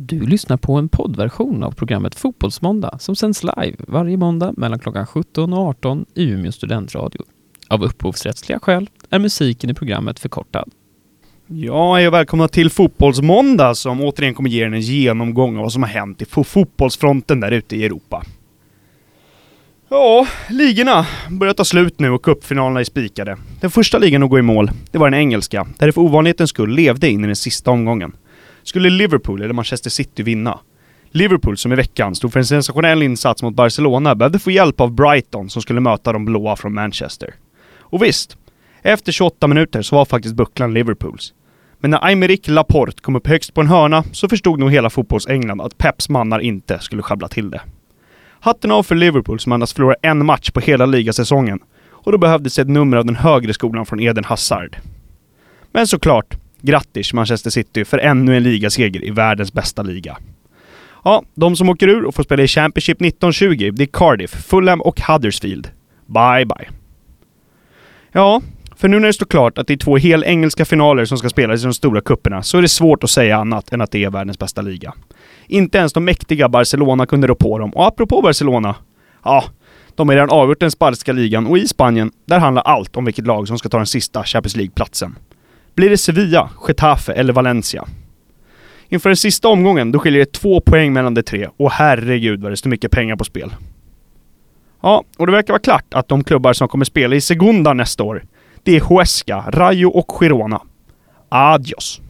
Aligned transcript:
Du 0.00 0.26
lyssnar 0.26 0.56
på 0.56 0.74
en 0.74 0.88
poddversion 0.88 1.62
av 1.62 1.70
programmet 1.70 2.14
Fotbollsmåndag 2.14 2.98
som 3.00 3.16
sänds 3.16 3.42
live 3.42 3.76
varje 3.78 4.16
måndag 4.16 4.54
mellan 4.56 4.78
klockan 4.78 5.06
17 5.06 5.52
och 5.52 5.58
18 5.58 6.06
i 6.14 6.24
Umeå 6.24 6.52
studentradio. 6.52 7.22
Av 7.68 7.84
upphovsrättsliga 7.84 8.60
skäl 8.60 8.90
är 9.10 9.18
musiken 9.18 9.70
i 9.70 9.74
programmet 9.74 10.18
förkortad. 10.18 10.70
Ja, 11.46 11.94
hej 11.94 12.08
och 12.08 12.14
välkomna 12.14 12.48
till 12.48 12.70
Fotbollsmåndag 12.70 13.74
som 13.74 14.00
återigen 14.00 14.34
kommer 14.34 14.50
ge 14.50 14.62
er 14.62 14.66
en 14.66 14.80
genomgång 14.80 15.56
av 15.56 15.62
vad 15.62 15.72
som 15.72 15.82
har 15.82 15.90
hänt 15.90 16.22
i 16.22 16.24
fotbollsfronten 16.24 17.40
där 17.40 17.50
ute 17.50 17.76
i 17.76 17.84
Europa. 17.84 18.24
Ja, 19.88 20.26
ligorna 20.50 21.06
börjar 21.28 21.54
ta 21.54 21.64
slut 21.64 21.98
nu 21.98 22.10
och 22.10 22.22
cupfinalerna 22.22 22.80
är 22.80 22.84
spikade. 22.84 23.36
Den 23.60 23.70
första 23.70 23.98
ligan 23.98 24.22
att 24.22 24.30
gå 24.30 24.38
i 24.38 24.42
mål, 24.42 24.70
det 24.90 24.98
var 24.98 25.10
den 25.10 25.20
engelska, 25.20 25.66
där 25.78 25.86
det 25.86 25.92
för 25.92 26.00
ovanlighetens 26.00 26.50
skull 26.50 26.74
levde 26.74 27.08
in 27.08 27.24
i 27.24 27.26
den 27.26 27.36
sista 27.36 27.70
omgången. 27.70 28.12
Skulle 28.68 28.90
Liverpool 28.90 29.42
eller 29.42 29.54
Manchester 29.54 29.90
City 29.90 30.22
vinna? 30.22 30.58
Liverpool, 31.10 31.56
som 31.56 31.72
i 31.72 31.76
veckan 31.76 32.14
stod 32.14 32.32
för 32.32 32.40
en 32.40 32.46
sensationell 32.46 33.02
insats 33.02 33.42
mot 33.42 33.54
Barcelona, 33.54 34.14
behövde 34.14 34.38
få 34.38 34.50
hjälp 34.50 34.80
av 34.80 34.92
Brighton 34.92 35.50
som 35.50 35.62
skulle 35.62 35.80
möta 35.80 36.12
de 36.12 36.24
blåa 36.24 36.56
från 36.56 36.74
Manchester. 36.74 37.34
Och 37.78 38.02
visst, 38.02 38.36
efter 38.82 39.12
28 39.12 39.46
minuter 39.46 39.82
så 39.82 39.96
var 39.96 40.04
faktiskt 40.04 40.34
bucklan 40.34 40.74
Liverpools. 40.74 41.32
Men 41.78 41.90
när 41.90 42.04
Aymeric 42.04 42.48
Laporte 42.48 43.02
kom 43.02 43.16
upp 43.16 43.26
högst 43.26 43.54
på 43.54 43.60
en 43.60 43.66
hörna 43.66 44.04
så 44.12 44.28
förstod 44.28 44.58
nog 44.58 44.72
hela 44.72 44.90
fotbolls-England 44.90 45.60
att 45.60 45.78
Peps 45.78 46.08
mannar 46.08 46.38
inte 46.38 46.78
skulle 46.78 47.02
sjabbla 47.02 47.28
till 47.28 47.50
det. 47.50 47.60
Hatten 48.40 48.70
av 48.70 48.82
för 48.82 48.94
Liverpool 48.94 49.40
som 49.40 49.52
endast 49.52 49.72
förlorar 49.72 49.96
en 50.02 50.26
match 50.26 50.50
på 50.50 50.60
hela 50.60 50.86
ligasäsongen. 50.86 51.58
Och 51.90 52.12
då 52.12 52.18
behövdes 52.18 52.58
ett 52.58 52.68
nummer 52.68 52.96
av 52.96 53.04
den 53.04 53.16
högre 53.16 53.54
skolan 53.54 53.86
från 53.86 54.00
Eden 54.00 54.24
Hazard. 54.24 54.76
Men 55.72 55.86
såklart, 55.86 56.36
grattis 56.62 57.12
Manchester 57.12 57.50
City 57.50 57.84
för 57.84 57.98
ännu 57.98 58.36
en 58.36 58.42
ligaseger 58.42 59.04
i 59.04 59.10
världens 59.10 59.52
bästa 59.52 59.82
liga. 59.82 60.18
Ja, 61.04 61.22
de 61.34 61.56
som 61.56 61.68
åker 61.68 61.88
ur 61.88 62.04
och 62.04 62.14
får 62.14 62.22
spela 62.22 62.42
i 62.42 62.48
Championship 62.48 63.02
1920, 63.02 63.70
det 63.72 63.82
är 63.82 63.86
Cardiff, 63.86 64.30
Fulham 64.30 64.80
och 64.80 65.00
Huddersfield. 65.00 65.68
Bye 66.06 66.46
bye. 66.46 66.68
Ja, 68.12 68.42
för 68.76 68.88
nu 68.88 68.98
när 68.98 69.06
det 69.06 69.12
står 69.12 69.26
klart 69.26 69.58
att 69.58 69.66
det 69.66 69.72
är 69.72 69.76
två 69.76 69.96
hel 69.96 70.24
engelska 70.24 70.64
finaler 70.64 71.04
som 71.04 71.18
ska 71.18 71.28
spelas 71.28 71.60
i 71.60 71.64
de 71.64 71.74
stora 71.74 72.00
kupperna 72.00 72.42
så 72.42 72.58
är 72.58 72.62
det 72.62 72.68
svårt 72.68 73.04
att 73.04 73.10
säga 73.10 73.36
annat 73.36 73.72
än 73.72 73.80
att 73.80 73.90
det 73.90 74.04
är 74.04 74.10
världens 74.10 74.38
bästa 74.38 74.62
liga. 74.62 74.94
Inte 75.46 75.78
ens 75.78 75.92
de 75.92 76.04
mäktiga 76.04 76.48
Barcelona 76.48 77.06
kunde 77.06 77.26
rå 77.26 77.34
på 77.34 77.58
dem. 77.58 77.70
Och 77.70 77.86
apropå 77.86 78.22
Barcelona, 78.22 78.74
ja, 79.24 79.44
de 79.94 80.08
har 80.08 80.14
redan 80.14 80.30
avgjort 80.30 80.60
den 80.60 80.70
spanska 80.70 81.12
ligan 81.12 81.46
och 81.46 81.58
i 81.58 81.68
Spanien, 81.68 82.12
där 82.24 82.38
handlar 82.38 82.62
allt 82.62 82.96
om 82.96 83.04
vilket 83.04 83.26
lag 83.26 83.48
som 83.48 83.58
ska 83.58 83.68
ta 83.68 83.76
den 83.76 83.86
sista 83.86 84.24
Champions 84.24 84.56
League-platsen. 84.56 85.16
Blir 85.78 85.90
det 85.90 85.98
Sevilla, 85.98 86.50
Getafe 86.68 87.12
eller 87.12 87.32
Valencia? 87.32 87.84
Inför 88.88 89.08
den 89.08 89.16
sista 89.16 89.48
omgången, 89.48 89.92
då 89.92 89.98
skiljer 89.98 90.20
det 90.20 90.32
två 90.32 90.60
poäng 90.60 90.92
mellan 90.92 91.14
de 91.14 91.22
tre 91.22 91.48
och 91.56 91.70
herregud 91.70 92.42
vad 92.42 92.52
det 92.52 92.56
står 92.56 92.70
mycket 92.70 92.90
pengar 92.90 93.16
på 93.16 93.24
spel. 93.24 93.54
Ja, 94.82 95.04
och 95.18 95.26
det 95.26 95.32
verkar 95.32 95.52
vara 95.52 95.62
klart 95.62 95.94
att 95.94 96.08
de 96.08 96.24
klubbar 96.24 96.52
som 96.52 96.68
kommer 96.68 96.84
spela 96.84 97.16
i 97.16 97.20
Segunda 97.20 97.72
nästa 97.72 98.02
år, 98.02 98.24
det 98.62 98.76
är 98.76 98.80
Huesca, 98.80 99.44
Rayo 99.50 99.88
och 99.88 100.18
Girona. 100.20 100.62
Adios! 101.28 102.00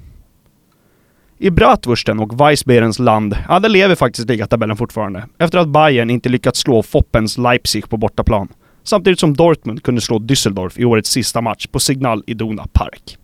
I 1.39 1.51
Bratwursten 1.51 2.19
och 2.19 2.41
Weissbeerens 2.41 2.99
land, 2.99 3.37
ja 3.49 3.59
där 3.59 3.69
lever 3.69 3.95
faktiskt 3.95 4.29
ligatabellen 4.29 4.77
fortfarande. 4.77 5.27
Efter 5.39 5.59
att 5.59 5.69
Bayern 5.69 6.11
inte 6.11 6.29
lyckats 6.29 6.61
slå 6.61 6.83
Foppens 6.83 7.39
Leipzig 7.39 7.89
på 7.89 7.97
bortaplan. 7.97 8.49
Samtidigt 8.83 9.21
som 9.21 9.35
Dortmund 9.35 9.83
kunde 9.83 10.01
slå 10.01 10.19
Düsseldorf 10.19 10.81
i 10.81 10.85
årets 10.85 11.11
sista 11.11 11.41
match 11.41 11.67
på 11.67 11.81
Signal 11.81 12.25
Iduna 12.27 12.67
Park. 12.73 13.18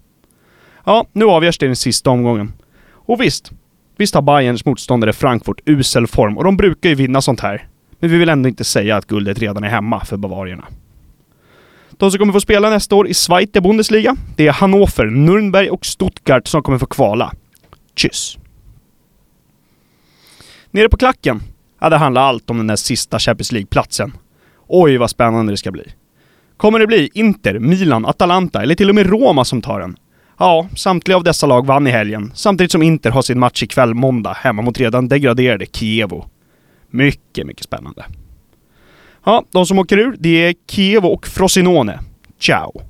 Ja, 0.85 1.07
nu 1.13 1.25
avgörs 1.25 1.59
det 1.59 1.67
i 1.67 1.69
den 1.69 1.77
sista 1.77 2.11
omgången. 2.11 2.53
Och 2.93 3.21
visst, 3.21 3.53
visst 3.97 4.15
har 4.15 4.23
Bayerns 4.23 4.65
motståndare 4.65 5.13
Frankfurt 5.13 5.61
usel 5.65 6.07
form 6.07 6.39
och 6.39 6.45
de 6.45 6.57
brukar 6.57 6.89
ju 6.89 6.95
vinna 6.95 7.21
sånt 7.21 7.41
här. 7.41 7.69
Men 7.99 8.11
vi 8.11 8.19
vill 8.19 8.29
ändå 8.29 8.49
inte 8.49 8.65
säga 8.65 8.97
att 8.97 9.07
guldet 9.07 9.39
redan 9.39 9.65
är 9.65 9.69
hemma 9.69 10.05
för 10.05 10.17
bavarierna. 10.17 10.65
De 11.91 12.11
som 12.11 12.19
kommer 12.19 12.33
få 12.33 12.41
spela 12.41 12.71
nästa 12.71 12.95
år 12.95 13.09
i 13.09 13.15
Zweite 13.15 13.61
Bundesliga, 13.61 14.17
det 14.37 14.47
är 14.47 14.53
Hannover, 14.53 15.05
Nürnberg 15.05 15.69
och 15.69 15.87
Stuttgart 15.87 16.49
som 16.49 16.63
kommer 16.63 16.79
få 16.79 16.87
kvala. 16.87 17.33
Tschüss! 17.97 18.39
Nere 20.71 20.89
på 20.89 20.97
klacken, 20.97 21.43
ja 21.81 21.89
det 21.89 21.97
handlar 21.97 22.23
allt 22.23 22.51
om 22.51 22.57
den 22.57 22.67
där 22.67 22.77
sista 22.77 23.19
Champions 23.19 23.53
League-platsen. 23.53 24.13
Oj 24.67 24.97
vad 24.97 25.11
spännande 25.11 25.53
det 25.53 25.57
ska 25.57 25.71
bli. 25.71 25.85
Kommer 26.57 26.79
det 26.79 26.87
bli 26.87 27.11
Inter, 27.15 27.59
Milan, 27.59 28.07
Atalanta 28.07 28.63
eller 28.63 28.75
till 28.75 28.89
och 28.89 28.95
med 28.95 29.07
Roma 29.07 29.45
som 29.45 29.63
tar 29.63 29.81
den? 29.81 29.97
Ja, 30.39 30.69
samtliga 30.77 31.17
av 31.17 31.25
dessa 31.25 31.47
lag 31.47 31.67
vann 31.67 31.87
i 31.87 31.91
helgen, 31.91 32.33
samtidigt 32.35 32.73
som 32.73 32.83
Inter 32.83 33.11
har 33.11 33.23
sin 33.23 33.39
match 33.39 33.63
ikväll 33.63 33.95
måndag 33.95 34.33
hemma 34.33 34.63
mot 34.63 34.81
redan 34.81 35.09
degraderade 35.09 35.67
Kievo. 35.73 36.27
Mycket, 36.91 37.47
mycket 37.47 37.65
spännande. 37.65 38.05
Ja, 39.25 39.45
de 39.51 39.67
som 39.67 39.79
åker 39.79 39.99
ur, 39.99 40.17
det 40.19 40.29
är 40.29 40.55
Kiev 40.71 41.07
och 41.07 41.27
Frosinone. 41.27 42.01
Ciao! 42.41 42.83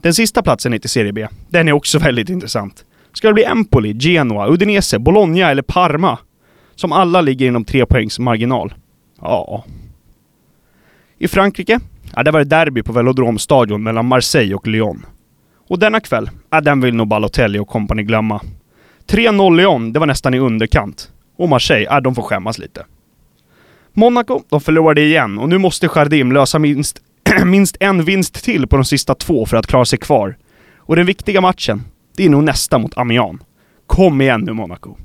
Den 0.00 0.14
sista 0.14 0.42
platsen 0.42 0.72
heter 0.72 0.88
Serie 0.88 1.12
B. 1.12 1.28
Den 1.48 1.68
är 1.68 1.72
också 1.72 1.98
väldigt 2.08 2.28
intressant. 2.28 2.84
Ska 3.12 3.28
det 3.28 3.34
bli 3.34 3.44
Empoli, 3.44 3.94
Genoa, 4.00 4.48
Udinese, 4.48 4.98
Bologna 4.98 5.50
eller 5.50 5.62
Parma? 5.62 6.18
Som 6.74 6.92
alla 6.92 7.20
ligger 7.20 7.46
inom 7.46 7.64
tre 7.64 7.86
poängs 7.86 8.18
marginal. 8.18 8.74
Ja. 9.20 9.64
I 11.18 11.28
Frankrike, 11.28 11.80
ja, 12.16 12.22
där 12.22 12.32
var 12.32 12.38
det 12.38 12.44
derby 12.44 12.82
på 12.82 12.92
Velodromstadion 12.92 13.82
mellan 13.82 14.06
Marseille 14.06 14.54
och 14.54 14.66
Lyon. 14.66 15.06
Och 15.70 15.78
denna 15.78 16.00
kväll, 16.00 16.30
äh, 16.52 16.60
den 16.60 16.80
vill 16.80 16.94
nog 16.94 17.08
Balotelli 17.08 17.58
och 17.58 17.68
kompani 17.68 18.02
glömma. 18.02 18.40
3-0 19.06 19.56
Lyon, 19.56 19.92
det 19.92 19.98
var 20.00 20.06
nästan 20.06 20.34
i 20.34 20.38
underkant. 20.38 21.10
Och 21.36 21.48
Marseille, 21.48 21.96
äh, 21.96 22.00
de 22.00 22.14
får 22.14 22.22
skämmas 22.22 22.58
lite. 22.58 22.84
Monaco, 23.92 24.42
de 24.48 24.60
förlorade 24.60 25.00
igen 25.00 25.38
och 25.38 25.48
nu 25.48 25.58
måste 25.58 25.88
Jardim 25.94 26.32
lösa 26.32 26.58
minst, 26.58 27.00
minst 27.44 27.76
en 27.80 28.04
vinst 28.04 28.44
till 28.44 28.66
på 28.66 28.76
de 28.76 28.84
sista 28.84 29.14
två 29.14 29.46
för 29.46 29.56
att 29.56 29.66
klara 29.66 29.84
sig 29.84 29.98
kvar. 29.98 30.36
Och 30.76 30.96
den 30.96 31.06
viktiga 31.06 31.40
matchen, 31.40 31.82
det 32.16 32.24
är 32.24 32.28
nog 32.30 32.44
nästa 32.44 32.78
mot 32.78 32.98
Amiens. 32.98 33.40
Kom 33.86 34.20
igen 34.20 34.40
nu 34.40 34.52
Monaco. 34.52 34.96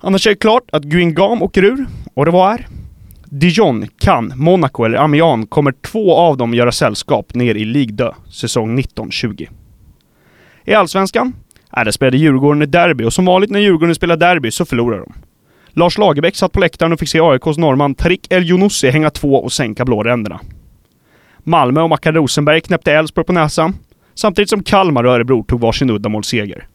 Annars 0.00 0.26
är 0.26 0.30
det 0.30 0.36
klart 0.36 0.64
att 0.72 0.82
Guingam 0.82 1.42
åker 1.42 1.64
ur. 1.64 1.86
Och 2.14 2.24
det 2.24 2.30
var 2.30 2.54
är? 2.54 2.66
Dijon, 3.36 3.86
Cannes, 3.98 4.36
Monaco 4.36 4.84
eller 4.84 4.98
Amiens 4.98 5.46
kommer 5.48 5.72
två 5.72 6.14
av 6.14 6.36
dem 6.36 6.54
göra 6.54 6.72
sällskap 6.72 7.34
ner 7.34 7.54
i 7.54 7.64
Ligue 7.64 7.96
2, 7.96 8.14
säsong 8.30 8.78
19-20. 8.78 9.48
I 10.64 10.74
Allsvenskan? 10.74 11.32
Äh, 11.76 11.84
där 11.84 11.90
spelade 11.90 12.16
Djurgården 12.16 12.62
ett 12.62 12.72
derby 12.72 13.04
och 13.04 13.12
som 13.12 13.24
vanligt 13.24 13.50
när 13.50 13.60
Djurgården 13.60 13.94
spelar 13.94 14.16
derby 14.16 14.50
så 14.50 14.64
förlorar 14.64 14.98
de. 14.98 15.12
Lars 15.70 15.98
Lagerbäck 15.98 16.36
satt 16.36 16.52
på 16.52 16.60
läktaren 16.60 16.92
och 16.92 16.98
fick 16.98 17.08
se 17.08 17.20
AIKs 17.20 17.58
norrman 17.58 17.94
Tarik 17.94 18.26
El 18.32 18.50
Younousi 18.50 18.90
hänga 18.90 19.10
två 19.10 19.34
och 19.34 19.52
sänka 19.52 19.84
blåränderna. 19.84 20.40
Malmö 21.38 21.80
och 21.80 21.90
Mackan 21.90 22.14
Rosenberg 22.14 22.60
knäppte 22.60 22.92
Elfsborg 22.92 23.26
på 23.26 23.32
näsan, 23.32 23.74
samtidigt 24.14 24.50
som 24.50 24.62
Kalmar 24.62 25.04
och 25.04 25.12
Örebro 25.12 25.44
tog 25.44 25.60
varsin 25.60 25.90
uddamålsseger. 25.90 26.66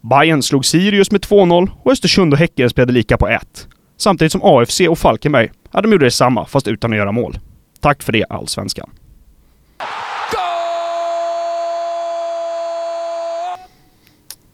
Bayern 0.00 0.42
slog 0.42 0.64
Sirius 0.64 1.10
med 1.10 1.20
2-0 1.20 1.70
och 1.82 1.92
Östersund 1.92 2.32
och 2.32 2.38
Häcken 2.38 2.70
spelade 2.70 2.92
lika 2.92 3.16
på 3.16 3.28
1. 3.28 3.68
Samtidigt 3.96 4.32
som 4.32 4.40
AFC 4.44 4.80
och 4.80 4.98
Falkenberg, 4.98 5.50
ja 5.74 5.80
de 5.80 5.92
gjorde 5.92 6.06
detsamma 6.06 6.46
fast 6.46 6.68
utan 6.68 6.92
att 6.92 6.96
göra 6.96 7.12
mål. 7.12 7.38
Tack 7.80 8.02
för 8.02 8.12
det 8.12 8.24
Allsvenskan. 8.28 8.90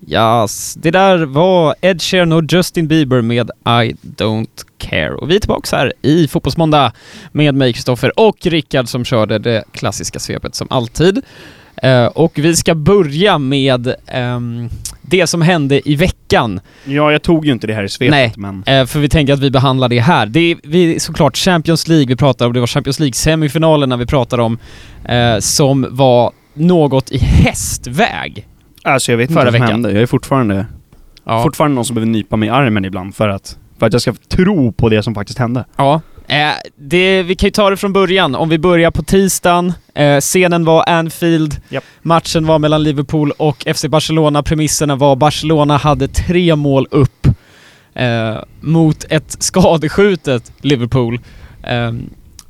Yes, 0.07 0.75
det 0.75 0.91
där 0.91 1.19
var 1.19 1.75
Ed 1.81 2.03
Sheeran 2.03 2.33
och 2.33 2.43
Justin 2.53 2.89
Bieber 2.89 3.23
med 3.23 3.51
I 3.65 3.97
don't 4.03 4.65
care. 4.79 5.15
Och 5.15 5.31
vi 5.31 5.37
är 5.37 5.41
tillbaka 5.41 5.77
här 5.77 5.93
i 6.03 6.29
Fotbollsmåndag 6.29 6.93
med 7.33 7.55
mig 7.55 7.73
Kristoffer 7.73 8.21
och 8.21 8.47
Rickard 8.47 8.89
som 8.89 9.05
körde 9.05 9.39
det 9.39 9.65
klassiska 9.73 10.19
svepet 10.19 10.55
som 10.55 10.69
alltid. 10.71 11.23
Uh, 11.85 12.07
och 12.07 12.33
vi 12.35 12.57
ska 12.57 12.75
börja 12.75 13.39
med 13.39 13.95
um, 14.15 14.69
det 15.03 15.27
som 15.27 15.43
hände 15.43 15.89
i 15.89 15.95
veckan. 15.97 16.61
Ja, 16.85 17.13
jag 17.13 17.23
tog 17.23 17.47
ju 17.47 17.53
inte 17.53 17.67
det 17.67 17.75
här 17.75 17.85
i 17.85 17.89
svepet, 17.89 18.11
Nej, 18.11 18.33
men... 18.37 18.81
uh, 18.81 18.87
för 18.87 18.99
vi 19.01 19.09
tänker 19.09 19.33
att 19.33 19.39
vi 19.41 19.51
behandlar 19.51 19.89
det 19.89 20.01
här. 20.01 20.27
Det 20.27 20.41
är 20.41 20.57
vi, 20.63 21.01
såklart 21.01 21.37
Champions 21.37 21.89
League 21.89 22.07
vi 22.07 22.17
pratar 22.17 22.47
om, 22.47 22.53
det 22.53 22.61
var 22.61 22.67
Champions 22.67 23.01
League-semifinalerna 23.01 23.97
vi 23.97 24.07
pratar 24.07 24.39
om, 24.39 24.59
uh, 25.11 25.39
som 25.39 25.87
var 25.91 26.33
något 26.55 27.11
i 27.11 27.19
hästväg. 27.19 28.47
Alltså 28.83 29.13
jag 29.13 29.17
vet 29.19 29.31
inte 29.31 29.45
vad 29.45 29.53
som 29.53 29.53
veckan. 29.53 29.69
hände. 29.69 29.93
Jag 29.93 30.03
är 30.03 30.07
fortfarande, 30.07 30.67
Ja. 31.25 31.43
fortfarande 31.43 31.75
någon 31.75 31.85
som 31.85 31.95
behöver 31.95 32.13
nypa 32.13 32.37
mig 32.37 32.47
i 32.47 32.51
armen 32.51 32.85
ibland 32.85 33.15
för 33.15 33.29
att, 33.29 33.59
för 33.79 33.87
att 33.87 33.93
jag 33.93 34.03
ska 34.03 34.15
tro 34.29 34.73
på 34.73 34.89
det 34.89 35.03
som 35.03 35.15
faktiskt 35.15 35.39
hände. 35.39 35.65
Ja. 35.77 36.01
Eh, 36.31 36.53
det, 36.77 37.23
vi 37.23 37.35
kan 37.35 37.47
ju 37.47 37.51
ta 37.51 37.71
det 37.71 37.77
från 37.77 37.93
början. 37.93 38.35
Om 38.35 38.49
vi 38.49 38.59
börjar 38.59 38.91
på 38.91 39.03
tisdagen. 39.03 39.73
Eh, 39.95 40.21
scenen 40.21 40.65
var 40.65 40.89
Anfield. 40.89 41.57
Japp. 41.69 41.85
Matchen 42.03 42.47
var 42.47 42.59
mellan 42.59 42.83
Liverpool 42.83 43.31
och 43.31 43.67
FC 43.75 43.85
Barcelona. 43.85 44.43
Premisserna 44.43 44.97
var 44.97 45.17
Barcelona 45.17 45.77
hade 45.77 46.09
tre 46.09 46.57
mål 46.57 46.87
upp 46.91 47.27
eh, 47.95 48.37
mot 48.61 49.05
ett 49.09 49.37
skadeskjutet 49.43 50.53
Liverpool. 50.61 51.21
Eh, 51.63 51.93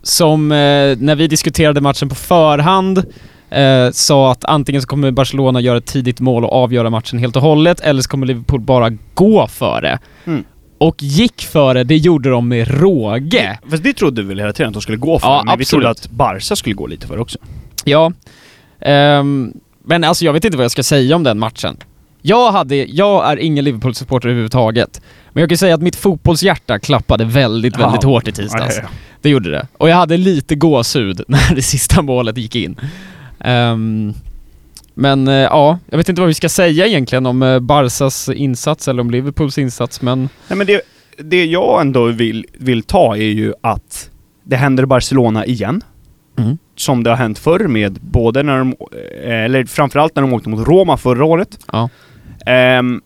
som, 0.03 0.53
eh, 0.53 0.97
när 0.99 1.15
vi 1.15 1.27
diskuterade 1.27 1.81
matchen 1.81 2.09
på 2.09 2.15
förhand, 2.15 3.05
eh, 3.51 3.91
sa 3.93 4.33
att 4.33 4.45
antingen 4.45 4.83
så 4.83 4.89
kommer 4.89 5.11
Barcelona 5.11 5.61
göra 5.61 5.79
ett 5.79 5.87
tidigt 5.87 6.21
mål 6.21 6.45
och 6.45 6.53
avgöra 6.53 6.91
matchen 6.91 7.19
helt 7.19 7.37
och 7.37 7.43
hållet, 7.43 7.81
eller 7.81 8.03
så 8.03 8.09
kommer 8.09 8.27
Liverpool 8.27 8.61
bara 8.61 8.91
gå 9.15 9.47
före. 9.47 9.99
Mm. 10.25 10.45
Och 10.81 11.03
gick 11.03 11.43
före, 11.43 11.85
det 11.85 11.97
gjorde 11.97 12.31
de 12.31 12.49
med 12.49 12.81
råge. 12.81 13.59
Fast 13.71 13.83
det 13.83 13.93
trodde 13.93 14.23
vi 14.23 14.29
väl 14.29 14.39
hela 14.39 14.53
tiden 14.53 14.69
att 14.69 14.73
de 14.75 14.83
skulle 14.83 14.99
gå 14.99 15.19
för, 15.19 15.29
Ja, 15.29 15.43
men 15.47 15.59
vi 15.59 15.65
trodde 15.65 15.89
absolut. 15.89 16.11
att 16.13 16.17
Barca 16.17 16.57
skulle 16.57 16.75
gå 16.75 16.87
lite 16.87 17.07
för 17.07 17.19
också. 17.19 17.39
Ja. 17.85 18.13
Ehm, 18.81 19.53
men 19.85 20.05
alltså 20.05 20.25
jag 20.25 20.33
vet 20.33 20.45
inte 20.45 20.57
vad 20.57 20.65
jag 20.65 20.71
ska 20.71 20.83
säga 20.83 21.17
om 21.17 21.23
den 21.23 21.39
matchen. 21.39 21.77
Jag 22.23 22.53
hade, 22.53 22.77
jag 22.77 23.33
är 23.33 23.37
ingen 23.37 23.65
Liverpool-supporter 23.65 24.29
överhuvudtaget. 24.29 25.01
Men 25.33 25.41
jag 25.41 25.49
kan 25.51 25.59
säga 25.59 25.75
att 25.75 25.83
mitt 25.83 25.97
fotbollshjärta 25.97 26.79
klappade 26.79 27.25
väldigt, 27.25 27.75
Ja. 27.79 27.85
väldigt 27.87 28.05
hårt 28.05 28.29
i 28.29 28.33
tisdags. 28.33 28.77
Ja, 28.77 28.83
ja, 28.83 28.89
Det 29.21 29.29
gjorde 29.31 29.51
det. 29.51 29.67
Och 29.79 29.89
jag 29.89 29.97
hade 29.97 30.17
lite 30.17 30.55
gåshud 30.55 31.21
när 31.29 31.55
det 31.55 31.63
sista 31.63 32.03
målet 32.03 32.37
gick 32.37 32.57
in. 32.57 32.81
Ehm, 33.41 34.15
men 34.95 35.29
eh, 35.29 35.35
ja, 35.35 35.79
jag 35.91 35.99
vet 35.99 36.09
inte 36.09 36.21
vad 36.21 36.29
vi 36.29 36.35
ska 36.35 36.49
säga 36.49 36.87
egentligen 36.87 37.27
om 37.27 37.43
uh, 37.43 37.61
Barsas 37.61 38.29
insats 38.29 38.89
eller 38.89 39.01
om 39.01 39.11
Liverpools 39.11 39.59
insats, 39.59 40.03
men 40.03 40.29
Nej 40.49 40.57
men 40.57 40.67
det, 40.67 40.81
det 41.19 41.45
jag 41.45 41.81
ändå 41.81 42.07
vill, 42.07 42.47
vill 42.53 42.83
ta 42.83 43.17
är 43.17 43.21
ju 43.31 43.53
att 43.61 44.11
det 44.45 44.57
händer 44.57 44.85
Barcelona 44.87 45.47
igen. 45.47 45.83
Mm. 46.39 46.59
Som 46.77 47.05
det 47.05 47.11
har 47.11 47.17
hänt 47.17 47.39
förr 47.39 47.69
med 47.69 47.99
både 48.01 48.43
när 48.43 48.59
de, 48.59 48.75
eh, 49.25 49.45
eller 49.45 49.65
framförallt 49.65 50.17
när 50.17 50.23
de 50.23 50.33
åkte 50.33 50.49
mot 50.49 50.69
Roma 50.69 50.97
förra 50.97 51.25
året. 51.25 51.59
ja. 51.73 51.89
Ehm, 52.47 53.01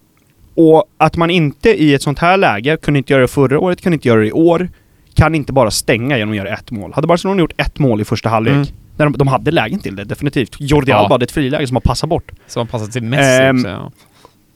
och 0.56 0.84
att 0.96 1.16
man 1.16 1.30
inte 1.30 1.82
i 1.82 1.94
ett 1.94 2.02
sånt 2.02 2.18
här 2.18 2.36
läge, 2.36 2.76
kunde 2.76 2.98
inte 2.98 3.12
göra 3.12 3.22
det 3.22 3.28
förra 3.28 3.58
året, 3.58 3.82
kunde 3.82 3.94
inte 3.94 4.08
göra 4.08 4.20
det 4.20 4.26
i 4.26 4.32
år, 4.32 4.68
kan 5.14 5.34
inte 5.34 5.52
bara 5.52 5.70
stänga 5.70 6.18
genom 6.18 6.32
att 6.32 6.36
göra 6.36 6.48
ett 6.48 6.70
mål. 6.70 6.92
Hade 6.94 7.06
Barcelona 7.06 7.40
gjort 7.40 7.52
ett 7.56 7.78
mål 7.78 8.00
i 8.00 8.04
första 8.04 8.28
halvlek, 8.28 8.54
Mm. 8.54 8.66
När 8.96 9.04
de, 9.06 9.12
de 9.18 9.28
hade 9.28 9.50
lägen 9.50 9.78
till 9.78 9.96
det, 9.96 10.04
definitivt. 10.04 10.56
Jordi 10.58 10.90
Ja. 10.90 10.96
Alba 10.96 11.14
hade 11.14 11.24
ett 11.24 11.30
friläge 11.32 11.66
som 11.66 11.76
har 11.76 11.80
passat 11.80 12.08
bort. 12.10 12.30
som 12.46 12.60
har 12.60 12.66
passat 12.66 12.92
till 12.92 13.02
Messi 13.02 13.42
Ehm, 13.42 13.56
också, 13.56 13.68
ja. 13.68 13.90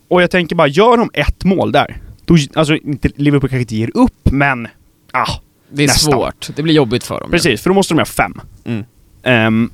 Och 0.08 0.22
jag 0.22 0.30
tänker 0.30 0.56
bara, 0.56 0.68
gör 0.68 0.96
de 0.96 1.10
ett 1.14 1.44
mål 1.44 1.72
där, 1.72 1.96
då, 2.24 2.36
alltså 2.54 2.76
inte, 2.76 3.10
Liverpool 3.16 3.48
kanske 3.50 3.60
inte 3.60 3.76
ger 3.76 3.90
upp, 3.96 4.30
men... 4.32 4.68
Ah, 5.12 5.26
Det 5.70 5.82
är 5.82 5.86
nästan. 5.86 6.12
svårt. 6.12 6.48
Det 6.56 6.62
blir 6.62 6.74
jobbigt 6.74 7.04
för 7.04 7.20
dem. 7.20 7.30
precis, 7.30 7.62
för 7.62 7.70
då 7.70 7.74
måste 7.74 7.94
de 7.94 7.98
ha 7.98 8.04
fem. 8.04 8.40
Mm. 8.64 8.84
Ehm, 9.22 9.70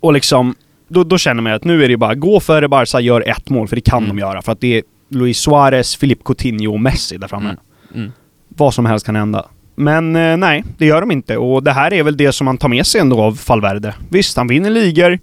och 0.00 0.12
liksom, 0.12 0.54
då, 0.88 1.04
då 1.04 1.18
känner 1.18 1.42
man 1.42 1.52
att 1.52 1.64
nu 1.64 1.84
är 1.84 1.88
det 1.88 1.96
bara, 1.96 2.14
gå 2.14 2.40
före 2.40 2.68
Barca, 2.68 3.00
gör 3.00 3.28
ett 3.28 3.50
mål, 3.50 3.68
för 3.68 3.76
det 3.76 3.82
kan 3.82 3.98
Mm. 4.04 4.16
de 4.16 4.20
göra. 4.20 4.42
För 4.42 4.52
att 4.52 4.60
det 4.60 4.78
är 4.78 4.82
Luis 5.08 5.38
Suarez, 5.38 5.96
Filip 5.96 6.24
Coutinho 6.24 6.72
och 6.72 6.80
Messi 6.80 7.16
där 7.16 7.28
framme. 7.28 7.44
Mm. 7.48 7.58
Mm. 7.94 8.12
Vad 8.48 8.74
som 8.74 8.86
helst 8.86 9.06
kan 9.06 9.16
hända. 9.16 9.46
Men 9.74 10.16
eh, 10.16 10.36
nej, 10.36 10.64
det 10.78 10.86
gör 10.86 11.00
de 11.00 11.10
inte. 11.10 11.36
Och 11.36 11.62
det 11.62 11.72
här 11.72 11.92
är 11.92 12.02
väl 12.02 12.16
det 12.16 12.32
som 12.32 12.44
man 12.44 12.58
tar 12.58 12.68
med 12.68 12.86
sig 12.86 13.00
ändå 13.00 13.20
av 13.22 13.40
Valverde. 13.46 13.94
Visst, 14.08 14.36
han 14.36 14.46
vinner 14.46 14.70
ligor. 14.70 15.18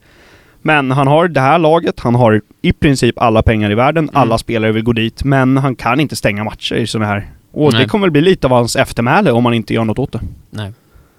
Men 0.62 0.92
han 0.92 1.08
har 1.08 1.28
det 1.28 1.42
här 1.42 1.60
laget, 1.60 2.00
han 2.00 2.16
har 2.16 2.42
i 2.62 2.74
princip 2.74 3.20
alla 3.20 3.42
pengar 3.44 3.72
i 3.72 3.76
världen, 3.76 4.04
Mm. 4.04 4.22
alla 4.22 4.38
spelare 4.38 4.72
vill 4.72 4.84
gå 4.84 4.94
dit, 4.94 5.24
men 5.24 5.58
han 5.58 5.76
kan 5.76 6.00
inte 6.00 6.16
stänga 6.16 6.44
matcher 6.44 6.76
i 6.76 6.88
sådana 6.88 7.08
här. 7.12 7.30
Och 7.52 7.74
Nej. 7.74 7.82
det 7.82 7.88
kommer 7.90 8.06
väl 8.08 8.12
bli 8.12 8.22
lite 8.22 8.48
av 8.48 8.54
hans 8.54 8.76
eftermäle 8.76 9.32
om 9.32 9.44
man 9.44 9.54
inte 9.54 9.74
gör 9.74 9.86
något 9.86 10.00
åt 10.00 10.12
det. 10.12 10.20
Nej. 10.50 10.72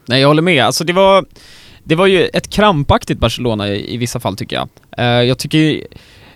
Nej, 0.06 0.20
jag 0.20 0.29
håller 0.29 0.43
med. 0.43 0.64
Alltså 0.64 0.84
det 0.84 0.93
var, 0.93 1.25
det 1.84 1.94
var 1.94 2.06
ju 2.06 2.26
ett 2.26 2.50
krampaktigt 2.50 3.20
Barcelona 3.20 3.69
i, 3.69 3.94
i 3.94 3.96
vissa 3.96 4.20
fall 4.20 4.37
tycker 4.37 4.56
jag. 4.56 4.69
Eh, 4.99 5.06
jag 5.29 5.38
tycker 5.38 5.81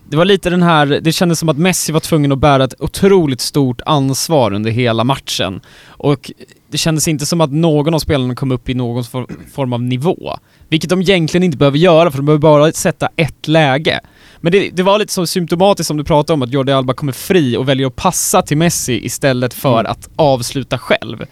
det 0.09 0.17
var 0.17 0.25
lite 0.25 0.51
den 0.51 0.63
här, 0.63 0.87
det 0.87 1.13
kändes 1.13 1.39
som 1.39 1.49
att 1.49 1.59
Messi 1.59 1.93
var 1.93 2.01
tvungen 2.01 2.33
att 2.33 2.39
bära 2.39 2.65
ett 2.65 2.75
otroligt 2.81 3.41
stort 3.41 3.81
ansvar 3.87 4.53
under 4.53 4.71
hela 4.71 5.05
matchen. 5.05 5.61
Och 5.87 6.31
det 6.71 6.79
kändes 6.79 7.09
inte 7.09 7.27
som 7.27 7.41
att 7.41 7.53
någon 7.53 7.95
av 7.95 7.99
spelarna 7.99 8.35
kom 8.35 8.53
upp 8.53 8.69
i 8.69 8.75
någon 8.75 9.05
for, 9.05 9.27
form 9.55 9.73
av 9.73 9.83
nivå. 9.83 10.39
Vilket 10.69 10.91
de 10.91 11.01
egentligen 11.01 11.43
inte 11.45 11.57
behöver 11.59 11.79
göra, 11.79 12.11
för 12.11 12.19
de 12.19 12.27
behöver 12.27 12.41
bara 12.41 12.73
sätta 12.73 13.09
ett 13.17 13.49
läge. 13.49 14.01
Men 14.41 14.53
det, 14.53 14.71
det 14.71 14.83
var 14.83 14.99
lite 14.99 15.13
så 15.13 15.27
symptomatiskt 15.27 15.89
som 15.89 15.97
du 15.97 16.05
pratade 16.05 16.35
om, 16.35 16.43
att 16.43 16.53
Jordi 16.53 16.73
Alba 16.73 16.95
kommer 16.95 17.13
fri 17.13 17.57
och 17.57 17.69
väljer 17.69 17.87
att 17.87 17.97
passa 17.97 18.43
till 18.43 18.57
Messi 18.57 19.05
istället 19.07 19.55
för 19.55 19.81
Mm. 19.81 19.93
att 19.93 20.09
avsluta 20.17 20.79
själv. 20.79 21.25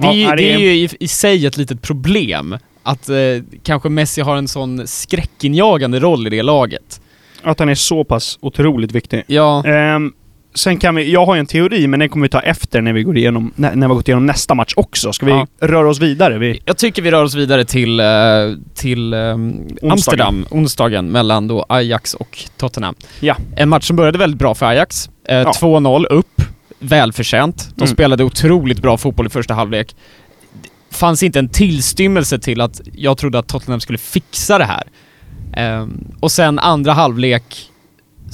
Det 0.00 0.06
är, 0.06 0.12
ju, 0.12 0.36
det 0.36 0.52
är 0.52 0.58
ju 0.58 0.74
i, 0.74 0.88
i 1.00 1.08
sig 1.08 1.46
ett 1.46 1.56
litet 1.56 1.82
problem 1.82 2.56
att 2.82 3.08
eh, 3.08 3.16
kanske 3.62 3.88
Messi 3.88 4.20
har 4.20 4.36
en 4.36 4.48
sån 4.48 4.86
skräckinjagande 4.86 6.00
roll 6.00 6.26
i 6.26 6.30
det 6.30 6.42
laget. 6.42 7.00
Att 7.42 7.58
han 7.58 7.68
är 7.68 7.74
så 7.74 8.04
pass 8.04 8.38
otroligt 8.40 8.92
viktig. 8.92 9.22
Ja, 9.26 9.64
Ehm, 9.66 10.12
sen 10.54 10.78
kan 10.78 10.94
vi, 10.94 11.12
jag 11.12 11.26
har 11.26 11.34
ju 11.34 11.38
en 11.40 11.46
teori, 11.46 11.86
men 11.86 12.00
den 12.00 12.08
kommer 12.08 12.24
vi 12.24 12.28
ta 12.28 12.40
efter 12.40 12.80
när 12.80 12.92
vi 12.92 13.02
går 13.02 13.16
igenom, 13.18 13.52
när, 13.56 13.74
när 13.74 13.86
vi 13.86 13.90
har 13.90 13.94
gått 13.94 14.08
igenom 14.08 14.26
nästa 14.26 14.54
match 14.54 14.72
också. 14.76 15.12
Ska 15.12 15.26
vi 15.26 15.32
Ja. 15.32 15.46
röra 15.60 15.88
oss 15.88 16.00
vidare? 16.00 16.38
Vi, 16.38 16.60
jag 16.64 16.76
tycker 16.78 17.02
vi 17.02 17.10
rör 17.10 17.24
oss 17.24 17.34
vidare 17.34 17.64
till, 17.64 18.00
eh, 18.00 18.06
till 18.74 19.12
eh, 19.14 19.34
Amsterdam, 19.90 20.46
onsdagen, 20.50 21.10
mellan 21.10 21.48
då 21.48 21.66
Ajax 21.68 22.14
och 22.14 22.38
Tottenham. 22.56 22.94
Ja. 23.20 23.36
En 23.56 23.68
match 23.68 23.84
som 23.86 23.96
började 23.96 24.18
väldigt 24.18 24.38
bra 24.38 24.54
för 24.54 24.66
Ajax. 24.66 25.10
Eh, 25.28 25.36
Ja. 25.36 25.52
2-0 25.60 26.06
upp, 26.10 26.42
välförtjänt. 26.78 27.68
De 27.76 27.82
Mm. 27.84 27.94
spelade 27.94 28.24
otroligt 28.24 28.82
bra 28.82 28.96
fotboll 28.96 29.26
i 29.26 29.30
första 29.30 29.54
halvlek. 29.54 29.96
Det 30.90 30.96
fanns 30.96 31.22
inte 31.22 31.38
en 31.38 31.48
tillstymmelse 31.48 32.38
till 32.38 32.60
att 32.60 32.80
jag 32.92 33.18
trodde 33.18 33.38
att 33.38 33.46
Tottenham 33.48 33.80
skulle 33.80 33.98
fixa 33.98 34.58
det 34.58 34.64
här. 34.64 34.82
Ehm, 35.56 36.04
och 36.20 36.32
sen 36.32 36.58
andra 36.58 36.92
halvlek 36.92 37.70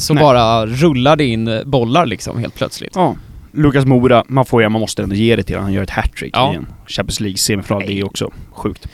så 0.00 0.14
Nej. 0.14 0.22
bara 0.22 0.66
rullar 0.66 1.16
det 1.16 1.24
in 1.24 1.62
bollar 1.66 2.06
liksom 2.06 2.38
helt 2.38 2.54
plötsligt. 2.54 2.92
Ja. 2.94 3.16
Lukas 3.52 3.84
Mora, 3.84 4.24
man 4.28 4.44
får 4.46 4.62
ju, 4.62 4.68
man 4.68 4.80
måste 4.80 5.02
ändå 5.02 5.14
ge 5.14 5.36
det 5.36 5.42
till 5.42 5.54
honom. 5.56 5.64
Han 5.64 5.72
gör 5.74 5.82
ett 5.82 5.90
hattrick 5.90 6.36
Ja. 6.36 6.52
i 6.52 6.56
en 6.56 6.66
Champions 6.86 7.20
League-semifinal. 7.20 7.86
Det 7.86 7.92
är 7.92 8.04
också 8.04 8.30
sjukt. 8.52 8.88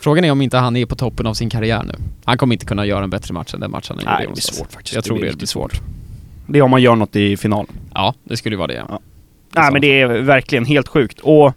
Frågan 0.00 0.24
är 0.24 0.30
om 0.32 0.42
inte 0.42 0.56
han 0.58 0.76
är 0.76 0.86
på 0.86 0.96
toppen 0.96 1.26
av 1.26 1.34
sin 1.34 1.50
karriär 1.50 1.82
nu. 1.82 1.94
Han 2.24 2.38
kommer 2.38 2.54
inte 2.54 2.66
kunna 2.66 2.86
göra 2.86 3.04
en 3.04 3.10
bättre 3.10 3.34
match 3.34 3.54
än 3.54 3.60
den 3.60 3.70
matchen 3.70 3.96
han 3.96 4.04
Nej, 4.04 4.14
det 4.14 4.18
blir 4.26 4.28
onsdags. 4.34 4.58
svårt 4.58 4.72
faktiskt. 4.72 4.94
Jag 4.94 5.04
tror 5.04 5.18
det, 5.24 5.36
blir 5.36 5.46
svårt. 5.46 5.80
Det 6.46 6.58
är 6.58 6.62
om 6.62 6.70
man 6.70 6.82
gör 6.82 6.96
något 6.96 7.16
i 7.16 7.36
finalen. 7.36 7.72
Ja, 7.94 8.14
det 8.24 8.36
skulle 8.36 8.52
ju 8.54 8.58
vara 8.58 8.66
det. 8.68 8.74
Ja. 8.74 8.84
Ja. 8.88 9.00
Nej 9.54 9.72
men 9.72 9.80
det 9.80 10.00
är 10.00 10.06
verkligen 10.06 10.64
helt 10.64 10.88
sjukt. 10.88 11.20
Och 11.20 11.52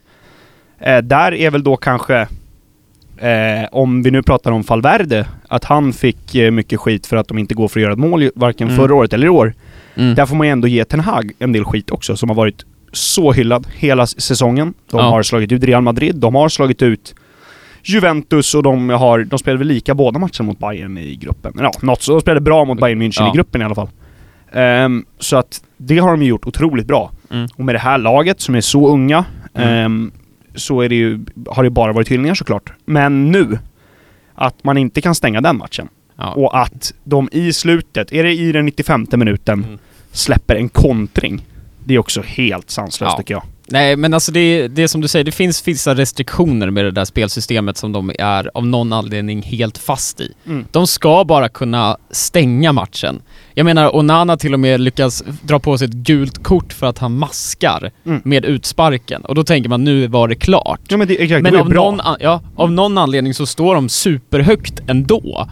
eh, 0.79 0.97
där 1.01 1.33
är 1.33 1.51
väl 1.51 1.63
då 1.63 1.77
kanske, 1.77 2.27
eh, 3.21 3.67
om 3.71 4.03
vi 4.03 4.11
nu 4.11 4.21
pratar 4.23 4.51
om 4.51 4.61
Valverde, 4.61 5.25
att 5.47 5.63
han 5.63 5.93
fick 5.93 6.35
eh, 6.35 6.51
mycket 6.51 6.79
skit 6.79 7.07
för 7.07 7.17
att 7.17 7.27
de 7.27 7.37
inte 7.37 7.53
går 7.53 7.67
för 7.67 7.79
att 7.79 7.81
göra 7.81 7.93
ett 7.93 7.99
mål 7.99 8.29
varken 8.35 8.67
Mm. 8.67 8.77
förra 8.79 8.95
året 8.95 9.13
eller 9.13 9.27
i 9.27 9.29
år. 9.29 9.53
Mm. 9.95 10.15
Där 10.15 10.25
får 10.25 10.35
man 10.35 10.47
ju 10.47 10.51
ändå 10.51 10.67
ge 10.67 10.85
Ten 10.85 10.99
Hag 10.99 11.31
en 11.39 11.51
del 11.51 11.63
skit 11.65 11.91
också, 11.91 12.15
som 12.17 12.29
har 12.29 12.35
varit 12.35 12.65
så 12.93 13.31
hyllad 13.31 13.67
hela 13.75 14.07
säsongen. 14.07 14.73
De 14.91 14.99
Ja. 14.99 15.09
har 15.09 15.23
slagit 15.23 15.51
ut 15.51 15.63
Real 15.63 15.81
Madrid, 15.81 16.15
de 16.15 16.35
har 16.35 16.49
slagit 16.49 16.81
ut 16.81 17.15
Juventus 17.83 18.55
och 18.55 18.63
de 18.63 18.89
har, 18.89 19.19
de 19.23 19.39
spelade 19.39 19.57
väl 19.57 19.67
lika 19.67 19.93
båda 19.95 20.19
matcherna 20.19 20.43
mot 20.43 20.59
Bayern 20.59 20.97
i 20.97 21.15
gruppen. 21.15 21.53
Ja, 21.59 21.71
något 21.81 22.01
så. 22.01 22.11
De 22.11 22.21
spelade 22.21 22.41
bra 22.41 22.65
mot 22.65 22.79
Bayern 22.79 23.01
München 23.01 23.21
Ja. 23.23 23.33
i 23.33 23.35
gruppen 23.35 23.61
i 23.61 23.65
alla 23.65 23.75
fall. 23.75 23.89
Ehm, 24.53 25.05
så 25.19 25.37
att 25.37 25.61
det 25.77 25.97
har 25.97 26.11
de 26.11 26.23
gjort 26.23 26.45
otroligt 26.47 26.87
bra. 26.87 27.11
Mm. 27.31 27.47
Och 27.55 27.65
med 27.65 27.75
det 27.75 27.79
här 27.79 27.97
laget 27.97 28.41
som 28.41 28.55
är 28.55 28.61
så 28.61 28.87
unga, 28.87 29.25
Mm. 29.53 30.11
Så 30.55 30.81
är 30.81 30.89
det 30.89 30.95
ju, 30.95 31.19
har 31.47 31.63
det 31.63 31.69
bara 31.69 31.93
varit 31.93 32.07
hyllningar 32.11 32.35
såklart. 32.35 32.73
Men 32.85 33.31
nu, 33.31 33.59
att 34.35 34.63
man 34.63 34.77
inte 34.77 35.01
kan 35.01 35.15
stänga 35.15 35.41
den 35.41 35.57
matchen. 35.57 35.87
Ja. 36.15 36.33
Och 36.33 36.59
att 36.61 36.93
de 37.03 37.29
i 37.31 37.53
slutet, 37.53 38.11
är 38.11 38.23
det 38.23 38.33
i 38.33 38.51
den 38.51 38.65
95 38.65 39.07
minuten, 39.11 39.63
Mm. 39.63 39.77
släpper 40.11 40.55
en 40.55 40.69
kontring. 40.69 41.41
Det 41.85 41.93
är 41.93 41.99
också 41.99 42.21
helt 42.25 42.69
sanslöst 42.69 43.11
Ja. 43.13 43.17
tycker 43.17 43.33
jag. 43.33 43.43
Nej, 43.71 43.95
men 43.95 44.13
alltså 44.13 44.31
det, 44.31 44.67
det 44.67 44.83
är 44.83 44.87
som 44.87 45.01
du 45.01 45.07
säger, 45.07 45.25
det 45.25 45.31
finns 45.31 45.67
vissa 45.67 45.95
restriktioner 45.95 46.69
med 46.69 46.85
det 46.85 46.91
där 46.91 47.05
spelsystemet 47.05 47.77
som 47.77 47.91
de 47.91 48.11
är 48.19 48.51
av 48.53 48.67
någon 48.67 48.93
anledning 48.93 49.41
helt 49.41 49.77
fast 49.77 50.21
i. 50.21 50.33
Mm. 50.47 50.65
De 50.71 50.87
ska 50.87 51.23
bara 51.25 51.49
kunna 51.49 51.97
stänga 52.11 52.73
matchen. 52.73 53.21
Jag 53.53 53.63
menar, 53.65 53.95
Onana 53.95 54.37
till 54.37 54.53
och 54.53 54.59
med 54.59 54.81
lyckas 54.81 55.23
dra 55.41 55.59
på 55.59 55.77
sig 55.77 55.85
ett 55.87 55.93
gult 55.93 56.43
kort 56.43 56.73
för 56.73 56.87
att 56.87 56.97
han 56.97 57.17
maskar 57.17 57.91
Mm. 58.05 58.21
med 58.25 58.45
utsparken. 58.45 59.25
Och 59.25 59.35
då 59.35 59.43
tänker 59.43 59.69
man, 59.69 59.83
nu 59.83 60.07
var 60.07 60.27
det 60.27 60.35
klart. 60.35 60.79
Ja 60.87 60.97
men 60.97 61.07
det, 61.07 61.23
exakt, 61.23 61.43
Men 61.43 61.53
det 61.53 61.59
av 61.59 61.69
bra. 61.69 61.91
någon, 61.91 62.15
ja, 62.19 62.41
av 62.55 62.71
någon 62.71 62.97
anledning 62.97 63.33
så 63.33 63.45
står 63.45 63.75
de 63.75 63.89
superhögt 63.89 64.79
ändå. 64.87 65.47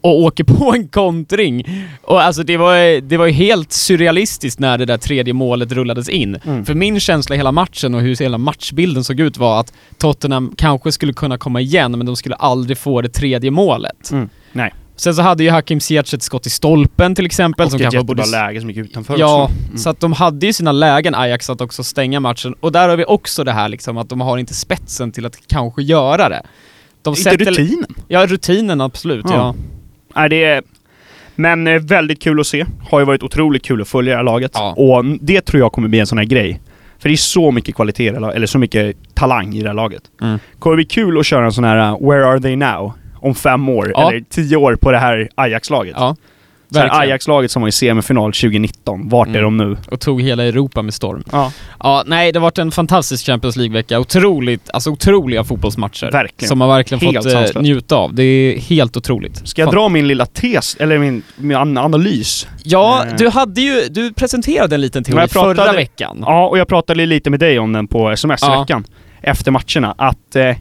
Och 0.00 0.20
åker 0.20 0.44
på 0.44 0.72
en 0.74 0.88
kontring. 0.88 1.64
Och 2.02 2.22
alltså 2.22 2.42
det 2.42 2.56
var, 2.56 3.00
det 3.00 3.16
var 3.16 3.28
helt 3.28 3.72
surrealistiskt 3.72 4.60
när 4.60 4.78
det 4.78 4.84
där 4.84 4.98
tredje 4.98 5.32
målet 5.32 5.72
rullades 5.72 6.08
in. 6.08 6.36
Mm. 6.44 6.64
För 6.64 6.74
min 6.74 7.00
känsla 7.00 7.36
hela 7.36 7.52
matchen 7.52 7.94
och 7.94 8.00
hur 8.00 8.16
hela 8.16 8.38
matchbilden 8.38 9.04
såg 9.04 9.20
ut 9.20 9.38
var 9.38 9.60
att 9.60 9.72
Tottenham 9.98 10.54
kanske 10.56 10.92
skulle 10.92 11.12
kunna 11.12 11.38
komma 11.38 11.60
igen, 11.60 11.92
men 11.92 12.06
de 12.06 12.16
skulle 12.16 12.34
aldrig 12.34 12.78
få 12.78 13.00
det 13.02 13.08
tredje 13.08 13.50
målet. 13.50 14.10
Mm. 14.10 14.28
Nej. 14.52 14.74
Sen 14.96 15.14
så 15.14 15.22
hade 15.22 15.44
ju 15.44 15.50
Hakim 15.50 15.80
Ziyech 15.80 16.14
ett 16.14 16.22
skott 16.22 16.46
i 16.46 16.50
stolpen 16.50 17.14
till 17.14 17.26
exempel. 17.26 17.66
Och 17.66 17.70
som 17.70 17.76
ett 17.76 17.82
kanske 17.82 17.96
jättebra 17.96 18.24
borde... 18.24 18.30
läge 18.30 18.60
som 18.60 18.70
gick 18.70 18.78
utanför 18.78 19.18
Ja, 19.18 19.42
också. 19.44 19.56
Mm. 19.66 19.78
så 19.78 19.90
att 19.90 20.00
de 20.00 20.12
hade 20.12 20.46
ju 20.46 20.52
sina 20.52 20.72
lägen 20.72 21.14
Ajax 21.14 21.50
att 21.50 21.60
också 21.60 21.84
stänga 21.84 22.20
matchen. 22.20 22.54
Och 22.60 22.72
där 22.72 22.88
har 22.88 22.96
vi 22.96 23.04
också 23.04 23.44
det 23.44 23.52
här 23.52 23.68
liksom 23.68 23.98
att 23.98 24.08
de 24.08 24.20
har 24.20 24.38
inte 24.38 24.54
spetsen 24.54 25.12
till 25.12 25.26
att 25.26 25.46
kanske 25.46 25.82
göra 25.82 26.28
det. 26.28 26.42
De 27.02 27.14
Inte 27.18 27.36
rutinen. 27.36 27.94
Ja, 28.08 28.26
rutinen 28.26 28.80
absolut, 28.80 29.24
Ja. 29.28 29.34
ja. 29.34 29.54
Nej, 30.14 30.28
det 30.28 30.44
är... 30.44 30.62
Men 31.34 31.66
eh, 31.66 31.80
väldigt 31.80 32.22
kul 32.22 32.40
att 32.40 32.46
se. 32.46 32.66
Har 32.90 33.00
ju 33.00 33.06
varit 33.06 33.22
otroligt 33.22 33.64
kul 33.64 33.82
att 33.82 33.88
följa 33.88 34.12
det 34.12 34.16
här 34.16 34.24
laget. 34.24 34.50
Ja. 34.54 34.74
Och 34.76 35.04
det 35.04 35.40
tror 35.40 35.60
jag 35.60 35.72
kommer 35.72 35.88
bli 35.88 36.00
en 36.00 36.06
sån 36.06 36.18
här 36.18 36.24
grej. 36.24 36.60
För 36.98 37.08
det 37.08 37.14
är 37.14 37.16
så 37.16 37.50
mycket 37.50 37.74
kvalitet, 37.74 38.10
det 38.10 38.32
eller 38.32 38.46
så 38.46 38.58
mycket 38.58 38.96
talang 39.14 39.54
i 39.54 39.62
det 39.62 39.68
här 39.68 39.74
laget. 39.74 40.02
Mm. 40.22 40.38
kommer 40.58 40.76
bli 40.76 40.84
kul 40.84 41.18
att 41.18 41.26
köra 41.26 41.44
en 41.44 41.52
sån 41.52 41.64
här 41.64 41.92
uh, 41.92 42.08
“Where 42.08 42.26
are 42.26 42.40
they 42.40 42.56
now?” 42.56 42.92
om 43.14 43.34
fem 43.34 43.68
år, 43.68 43.92
Ja. 43.94 44.10
eller 44.10 44.20
tio 44.20 44.56
år 44.56 44.76
på 44.76 44.92
det 44.92 44.98
här 44.98 45.28
Ajax-laget. 45.34 45.94
Ja, 45.98 46.16
Här 46.74 46.80
verkligen. 46.82 47.02
Ajax-laget 47.02 47.50
som 47.50 47.62
var 47.62 47.68
i 47.68 47.72
semifinal 47.72 48.32
2019, 48.32 49.08
vart 49.08 49.28
är 49.28 49.30
Mm. 49.30 49.42
de 49.42 49.56
nu? 49.56 49.76
Och 49.90 50.00
tog 50.00 50.22
hela 50.22 50.44
Europa 50.44 50.82
med 50.82 50.94
storm. 50.94 51.24
Ja, 51.32 51.52
Ja, 51.82 52.02
nej, 52.06 52.32
det 52.32 52.38
har 52.38 52.42
varit 52.42 52.58
en 52.58 52.70
fantastisk 52.70 53.26
Champions 53.26 53.56
League-vecka. 53.56 53.98
Otroligt, 54.00 54.70
alltså 54.72 54.90
otroliga 54.90 55.44
fotbollsmatcher. 55.44 56.10
Verkligen. 56.12 56.48
Som 56.48 56.58
man 56.58 56.68
verkligen 56.68 57.00
Helt 57.00 57.16
fått 57.16 57.26
eh, 57.26 57.32
sanslöst. 57.32 57.60
njuta 57.62 57.96
av. 57.96 58.14
Det 58.14 58.22
är 58.22 58.58
helt 58.60 58.96
otroligt. 58.96 59.48
Ska 59.48 59.62
jag 59.62 59.66
Fan. 59.66 59.74
dra 59.74 59.88
min 59.88 60.08
lilla 60.08 60.26
tes, 60.26 60.76
eller 60.80 60.98
min, 60.98 61.22
min 61.36 61.56
an- 61.56 61.78
analys? 61.78 62.46
Ja, 62.64 63.04
Eh. 63.06 63.14
du 63.18 63.28
hade 63.28 63.60
ju, 63.60 63.88
du 63.90 64.12
presenterade 64.12 64.74
en 64.74 64.80
liten 64.80 65.04
teori 65.04 65.28
pratade- 65.28 65.54
förra 65.54 65.72
veckan. 65.72 66.18
Ja, 66.26 66.46
och 66.48 66.58
jag 66.58 66.68
pratade 66.68 67.06
lite 67.06 67.30
med 67.30 67.40
dig 67.40 67.58
om 67.58 67.72
den 67.72 67.86
på 67.88 68.10
sms 68.10 68.40
Ja. 68.42 68.60
veckan. 68.60 68.84
Efter 69.22 69.50
matcherna. 69.50 69.94
Att 69.98 70.36
eh, 70.36 70.56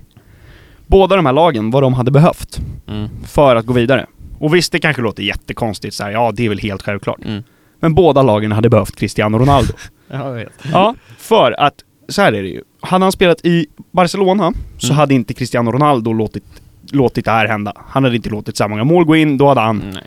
båda 0.88 1.16
de 1.16 1.26
här 1.26 1.34
lagen, 1.34 1.72
vad 1.72 1.84
de 1.84 1.94
hade 1.94 2.12
behövt 2.12 2.60
Mm. 2.88 3.10
för 3.28 3.56
att 3.56 3.66
gå 3.66 3.74
vidare. 3.74 4.06
Och 4.40 4.56
visst, 4.56 4.72
det 4.72 4.80
kanske 4.80 5.02
låter 5.02 5.24
jättekonstigt 5.24 5.96
så 5.96 6.04
här, 6.04 6.12
ja 6.12 6.32
det 6.36 6.46
är 6.46 6.50
väl 6.50 6.60
helt 6.60 6.82
självklart. 6.82 7.26
Mm. 7.26 7.44
Men 7.80 7.94
båda 7.96 8.22
lagen 8.22 8.52
hade 8.52 8.70
behövt 8.70 8.96
Cristiano 8.96 9.38
Ronaldo. 9.38 9.74
Jag 10.12 10.34
vet. 10.34 10.54
ja, 10.72 10.96
för 11.18 11.52
att, 11.52 11.74
så 12.10 12.22
här 12.22 12.34
är 12.34 12.42
det 12.44 12.50
ju. 12.50 12.62
Hade 12.82 13.06
han 13.06 13.12
spelat 13.12 13.46
i 13.46 13.68
Barcelona 13.92 14.54
så 14.78 14.88
Mm. 14.88 14.98
hade 14.98 15.14
inte 15.14 15.34
Cristiano 15.34 15.72
Ronaldo 15.72 16.14
låtit, 16.14 16.44
låtit 16.92 17.26
det 17.26 17.32
här 17.32 17.48
hända. 17.48 17.74
Han 17.88 18.04
hade 18.04 18.16
inte 18.16 18.30
låtit 18.30 18.58
så 18.58 18.68
många 18.68 18.84
mål 18.84 19.06
gå 19.06 19.16
in, 19.16 19.38
då 19.38 19.48
hade 19.48 19.62
han 19.62 19.84
Nej. 19.94 20.04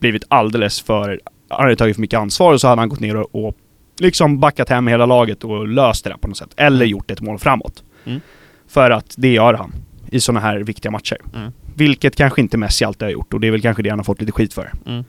blivit 0.00 0.24
alldeles 0.28 0.80
för... 0.80 1.20
Han 1.48 1.62
hade 1.62 1.76
tagit 1.76 1.96
för 1.96 2.00
mycket 2.00 2.18
ansvar 2.18 2.52
och 2.52 2.60
så 2.60 2.68
hade 2.68 2.80
han 2.80 2.88
gått 2.88 3.00
ner 3.00 3.16
och, 3.16 3.46
och 3.48 3.54
liksom 3.98 4.40
backat 4.40 4.68
hem 4.68 4.86
hela 4.86 5.06
laget 5.06 5.44
och 5.44 5.68
löst 5.68 6.04
det 6.04 6.10
där 6.10 6.16
på 6.16 6.28
något 6.28 6.36
sätt. 6.36 6.50
Eller 6.56 6.76
Mm. 6.76 6.88
gjort 6.88 7.10
ett 7.10 7.20
mål 7.20 7.38
framåt. 7.38 7.82
Mm. 8.04 8.20
För 8.68 8.90
att 8.90 9.14
det 9.16 9.28
gör 9.32 9.54
han 9.54 9.72
i 10.10 10.20
sådana 10.20 10.40
här 10.40 10.58
viktiga 10.58 10.90
matcher. 10.92 11.16
Mm. 11.34 11.52
Vilket 11.74 12.16
kanske 12.16 12.40
inte 12.40 12.58
Messi 12.58 12.84
alltid 12.84 13.02
har 13.02 13.10
gjort 13.10 13.34
och 13.34 13.40
det 13.40 13.46
är 13.46 13.50
väl 13.50 13.62
kanske 13.62 13.82
det 13.82 13.90
han 13.90 13.98
har 13.98 14.04
fått 14.04 14.20
lite 14.20 14.32
skit 14.32 14.54
för. 14.54 14.72
Mm. 14.86 15.04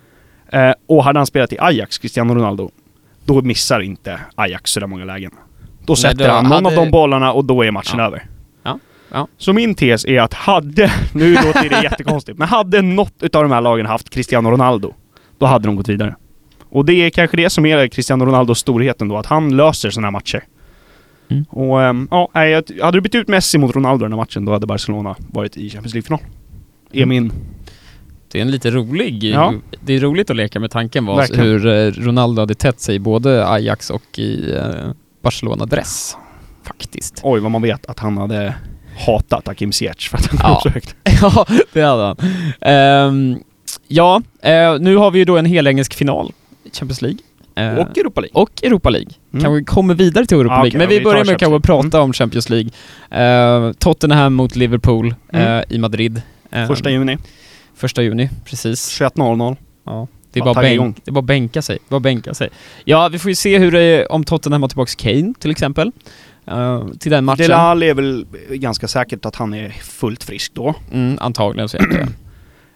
Eh, 0.50 0.74
och 0.88 1.04
hade 1.04 1.20
han 1.20 1.26
spelat 1.26 1.54
i 1.54 1.58
Ajax, 1.60 1.98
Cristiano 1.98 2.36
Ronaldo, 2.36 2.72
då 3.26 3.42
missar 3.42 3.80
inte 3.80 4.20
Ajax 4.36 4.72
så 4.72 4.80
där 4.80 4.88
många 4.88 5.06
lägen. 5.06 5.32
Då 5.86 5.92
Nej, 5.94 5.98
sätter 5.98 6.28
då 6.28 6.34
han 6.34 6.44
någon 6.44 6.52
hade- 6.66 6.68
av 6.80 6.86
de 6.86 6.92
bollarna 6.92 7.34
och 7.34 7.46
då 7.46 7.64
är 7.66 7.72
matchen 7.72 8.00
Ja. 8.00 8.06
över. 8.06 8.26
Ja. 8.64 8.80
Ja. 9.12 9.28
Så 9.38 9.54
min 9.54 9.76
tes 9.76 10.06
är 10.06 10.22
att 10.22 10.34
hade, 10.34 10.92
nu 11.14 11.34
låter 11.34 11.70
det 11.70 11.84
jättekonstigt, 11.84 12.38
men 12.38 12.48
hade 12.48 12.82
något 12.82 13.14
utav 13.22 13.44
de 13.44 13.52
här 13.52 13.62
lagen 13.62 13.86
haft 13.86 14.10
Cristiano 14.10 14.52
Ronaldo, 14.52 14.94
då 15.38 15.46
hade 15.46 15.68
de 15.68 15.76
gått 15.76 15.90
vidare. 15.90 16.16
Och 16.70 16.86
det 16.86 16.94
är 16.94 17.10
kanske 17.10 17.38
det 17.38 17.50
som 17.50 17.66
är 17.66 17.88
Cristiano 17.88 18.26
Ronaldos 18.26 18.60
storhet 18.60 19.02
ändå, 19.02 19.18
att 19.18 19.26
han 19.26 19.56
löser 19.58 19.90
sådana 19.90 20.08
här 20.08 20.12
matcher. 20.12 20.44
Mm. 21.30 21.44
Och 21.50 21.84
ehm, 21.84 22.08
ja, 22.12 22.30
hade 22.82 22.98
du 22.98 23.02
bytt 23.02 23.16
ut 23.16 23.28
Messi 23.28 23.58
mot 23.58 23.76
Ronaldo 23.76 24.06
den 24.06 24.12
här 24.12 24.18
matchen, 24.18 24.46
då 24.46 24.52
hade 24.52 24.68
Barcelona 24.68 25.16
varit 25.34 25.58
i 25.58 25.70
Champions 25.70 25.94
League-final. 25.94 26.20
Är 26.92 27.04
Mm. 27.04 27.10
min... 27.10 27.32
Det 28.32 28.38
är 28.40 28.42
en 28.42 28.52
lite 28.52 28.72
rolig... 28.72 29.24
Ja. 29.24 29.54
Det 29.86 29.94
är 29.94 30.00
roligt 30.00 30.30
att 30.30 30.36
leka 30.36 30.60
med 30.60 30.72
tanken 30.72 31.06
vad, 31.06 31.18
Verkligen. 31.18 31.46
hur 31.46 31.68
eh, 31.68 31.92
Ronaldo 31.92 32.42
hade 32.42 32.56
tätt 32.56 32.80
sig 32.80 32.96
i 32.96 33.00
både 33.00 33.48
Ajax 33.48 33.90
och 33.90 34.20
i 34.20 34.52
eh, 34.56 34.92
Barcelona-dress. 35.22 36.18
Faktiskt. 36.64 37.20
Oj, 37.24 37.40
vad 37.40 37.52
man 37.52 37.62
vet 37.62 37.86
att 37.86 38.00
han 38.00 38.18
hade 38.18 38.56
hatat 39.06 39.48
Hakim 39.48 39.72
Ziyech 39.72 40.10
för 40.10 40.18
att 40.18 40.26
han 40.26 40.52
Ja. 40.64 40.72
högt. 40.74 40.96
ja, 41.22 41.46
det 41.74 41.82
hade 41.82 42.04
han. 42.04 42.18
Ehm, 42.62 43.40
ja, 43.88 44.22
eh, 44.42 44.80
nu 44.80 44.96
har 44.96 45.12
vi 45.12 45.20
ju 45.20 45.26
då 45.26 45.38
en 45.38 45.46
helengelsk 45.46 45.94
final 45.94 46.32
i 46.64 46.70
Champions 46.78 47.02
League. 47.02 47.20
Eh, 47.56 47.74
Och 47.78 47.98
Europa 47.98 48.22
League. 48.22 48.42
och 48.42 48.64
Europa 48.64 48.90
League. 48.90 49.10
Mm. 49.34 49.44
Kan 49.44 49.54
vi 49.54 49.64
komma 49.64 49.94
vidare 49.94 50.26
till 50.26 50.38
Europa 50.38 50.54
Ja, 50.54 50.58
League? 50.64 50.70
okej, 50.70 50.80
Men 50.80 50.90
vi 50.90 50.98
vi 50.98 51.04
börjar 51.04 51.26
med 51.26 51.40
kanske 51.40 51.56
att 51.56 51.64
prata 51.64 52.02
om 52.02 52.14
Champions 52.14 52.50
League. 52.50 52.70
Eh, 53.12 53.72
Tottenham 53.72 54.34
mot 54.34 54.56
Liverpool 54.56 55.16
Mm. 55.34 55.64
i 55.70 55.78
Madrid. 55.78 56.22
Eh, 56.52 56.68
Första 56.68 56.90
juni, 56.92 57.18
första 57.76 58.02
juni, 58.04 58.30
precis. 58.46 59.02
21.00. 59.02 59.58
Ja. 59.86 60.08
Det 60.32 60.40
är, 60.40 60.44
bara 60.44 60.62
bänk, 60.62 60.98
det 61.06 61.12
är 61.12 61.14
bara 61.14 61.22
bänka 61.22 61.62
sig. 61.62 61.78
Bara 61.90 62.00
bänka 62.00 62.34
sig. 62.34 62.50
Ja, 62.84 63.08
vi 63.08 63.20
får 63.20 63.30
ju 63.32 63.36
se 63.36 63.58
hur 63.58 63.72
det 63.72 63.82
är 63.82 64.12
om 64.12 64.24
Tottenham 64.24 64.62
har 64.62 64.70
tillbaks 64.70 64.96
Kane 64.96 65.34
till 65.40 65.52
exempel. 65.52 65.92
Eh, 66.48 66.88
till 67.00 67.12
den 67.12 67.26
matchen. 67.26 67.42
Dele 67.44 67.56
Alli 67.56 67.90
är 67.90 67.94
väl 67.94 68.26
ganska 68.50 68.88
säkert 68.88 69.26
att 69.26 69.36
han 69.36 69.54
är 69.54 69.70
fullt 69.70 70.24
frisk 70.24 70.54
då. 70.54 70.76
Mm, 70.92 71.18
antagligen 71.22 71.70
så 71.70 71.78
är 71.78 71.88
det. 71.88 72.08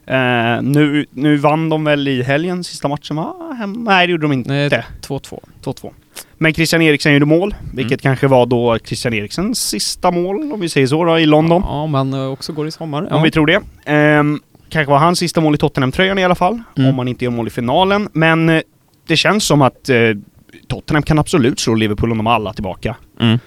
Eh, 0.06 0.62
nu, 0.62 1.06
nu 1.12 1.38
vann 1.38 1.70
de 1.70 1.84
väl 1.84 2.08
i 2.08 2.24
helgen, 2.24 2.64
sista 2.64 2.88
matchen 2.88 3.16
va? 3.16 3.56
Hem, 3.58 3.74
nej 3.74 4.08
det 4.08 4.12
gjorde 4.12 4.24
de 4.24 4.32
inte. 4.32 4.50
Nej, 4.50 4.70
2-2. 4.70 5.40
2-2. 5.64 5.92
Men 6.42 6.54
Christian 6.54 6.82
Eriksen 6.82 7.14
gjorde 7.14 7.26
mål, 7.26 7.56
vilket 7.74 7.92
Mm. 7.92 8.00
kanske 8.02 8.28
var 8.28 8.46
då 8.46 8.78
Christian 8.86 9.14
Eriksens 9.14 9.60
sista 9.70 10.12
mål, 10.12 10.52
om 10.54 10.60
vi 10.60 10.70
säger 10.70 10.88
så 10.88 11.04
då, 11.06 11.20
i 11.20 11.26
London. 11.26 11.62
Ja, 11.66 11.82
om 11.82 11.94
han 11.94 12.14
eh, 12.14 12.26
också 12.32 12.54
går 12.54 12.68
i 12.68 12.72
sommar. 12.72 13.02
Om 13.02 13.08
Ja. 13.12 13.22
vi 13.22 13.32
tror 13.32 13.46
det. 13.48 13.60
Ehm, 13.86 14.40
kanske 14.70 14.92
var 14.92 14.98
hans 15.00 15.20
sista 15.20 15.42
mål 15.42 15.56
i 15.56 15.58
Tottenham-tröjan 15.58 16.18
i 16.20 16.24
alla 16.24 16.36
fall. 16.36 16.60
Mm. 16.78 16.90
Om 16.90 16.98
han 16.98 17.08
inte 17.08 17.26
gör 17.26 17.32
mål 17.32 17.48
i 17.48 17.50
finalen. 17.50 18.10
Men 18.14 18.50
eh, 18.50 18.62
det 19.08 19.16
känns 19.18 19.44
som 19.44 19.62
att 19.62 19.90
eh, 19.90 19.98
Tottenham 20.68 21.04
kan 21.04 21.20
absolut 21.20 21.60
slå 21.60 21.74
Liverpool 21.74 22.12
om 22.12 22.18
de 22.18 22.28
alla 22.28 22.54
tillbaka. 22.54 22.96
Mm. 23.22 23.40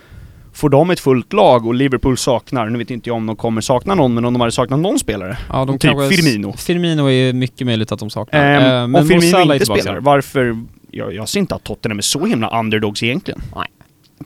Får 0.54 0.68
de 0.70 0.90
ett 0.90 1.00
fullt 1.00 1.32
lag 1.32 1.66
och 1.66 1.75
Liverpool 1.75 2.16
saknar, 2.18 2.66
nu 2.70 2.78
vet 2.78 2.90
inte 2.90 3.08
jag 3.11 3.16
om 3.16 3.26
de 3.26 3.37
kommer 3.37 3.61
sakna 3.61 3.94
någon, 3.94 4.14
men 4.14 4.25
om 4.25 4.32
de 4.34 4.40
hade 4.40 4.52
saknat 4.52 4.80
någon 4.80 4.99
spelare. 4.99 5.37
Ja, 5.52 5.64
de 5.64 5.78
Typ 5.78 5.90
Firmino. 5.90 6.52
Firmino 6.56 7.11
är 7.11 7.32
mycket 7.32 7.66
möjligt 7.66 7.92
att 7.92 7.99
de 7.99 8.11
saknar. 8.11 8.40
Ehm, 8.44 8.62
Eh, 8.62 8.68
men 8.88 9.02
om 9.02 9.08
Firmino 9.08 9.52
inte 9.52 9.66
spelar, 9.66 10.00
varför... 10.00 10.56
Jag, 10.94 11.14
jag 11.14 11.28
ser 11.28 11.40
inte 11.40 11.54
att 11.54 11.64
Tottenham 11.64 11.99
är 11.99 12.02
så 12.02 12.26
himla 12.26 12.61
underdogs 12.61 13.02
egentligen. 13.02 13.42
Nej. 13.56 13.66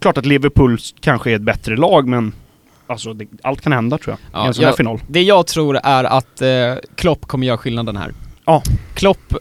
Klart 0.01 0.19
att 0.19 0.27
Liverpool 0.27 0.79
kanske 1.01 1.31
är 1.31 1.35
ett 1.37 1.43
bättre 1.43 1.77
lag, 1.77 2.09
men 2.09 2.33
alltså 2.87 3.13
det, 3.13 3.27
allt 3.43 3.61
kan 3.61 3.73
hända 3.73 3.99
tror 3.99 4.17
jag. 4.33 4.41
Ja, 4.41 4.45
I 4.45 4.49
en 4.49 4.55
sån 4.55 4.65
här 4.65 4.71
jag- 4.71 4.77
final. 4.77 5.01
Det 5.09 5.23
jag 5.23 5.47
tror 5.47 5.77
är 5.83 6.05
att 6.05 6.43
eh, 6.43 6.49
Klopp 6.95 7.27
kommer 7.27 7.47
göra 7.47 7.59
skillnaden 7.59 7.97
här. 7.97 8.13
Ja. 8.45 8.63
Klopp, 8.95 9.35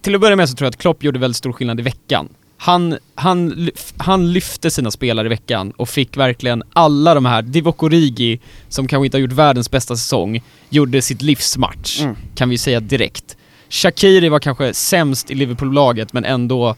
till 0.00 0.14
att 0.14 0.20
börja 0.20 0.36
med 0.36 0.48
så 0.48 0.54
tror 0.56 0.66
jag 0.66 0.70
att 0.70 0.76
Klopp 0.80 1.02
gjorde 1.04 1.18
väldigt 1.18 1.36
stor 1.36 1.52
skillnad 1.52 1.80
i 1.80 1.82
veckan. 1.82 2.28
Han, 2.56 2.98
han, 3.14 3.68
han 3.96 4.32
lyfte 4.32 4.70
sina 4.70 4.90
spelare 4.90 5.26
i 5.26 5.28
veckan 5.28 5.70
och 5.76 5.88
fick 5.88 6.16
verkligen 6.16 6.62
alla 6.72 7.14
de 7.14 7.24
här, 7.24 7.42
Divock 7.42 7.82
Origi, 7.82 8.40
som 8.68 8.86
kanske 8.88 9.04
inte 9.06 9.16
har 9.16 9.20
gjort 9.22 9.32
världens 9.32 9.70
bästa 9.70 9.96
säsong, 9.96 10.42
gjorde 10.68 11.02
sitt 11.02 11.22
livsmatch, 11.22 12.00
Mm. 12.00 12.16
kan 12.34 12.48
vi 12.48 12.58
säga 12.58 12.80
direkt. 12.80 13.36
Shakiri 13.70 14.28
var 14.28 14.38
kanske 14.38 14.74
sämst 14.74 15.30
i 15.30 15.34
Liverpool-laget 15.34 16.12
men 16.12 16.24
ändå 16.24 16.76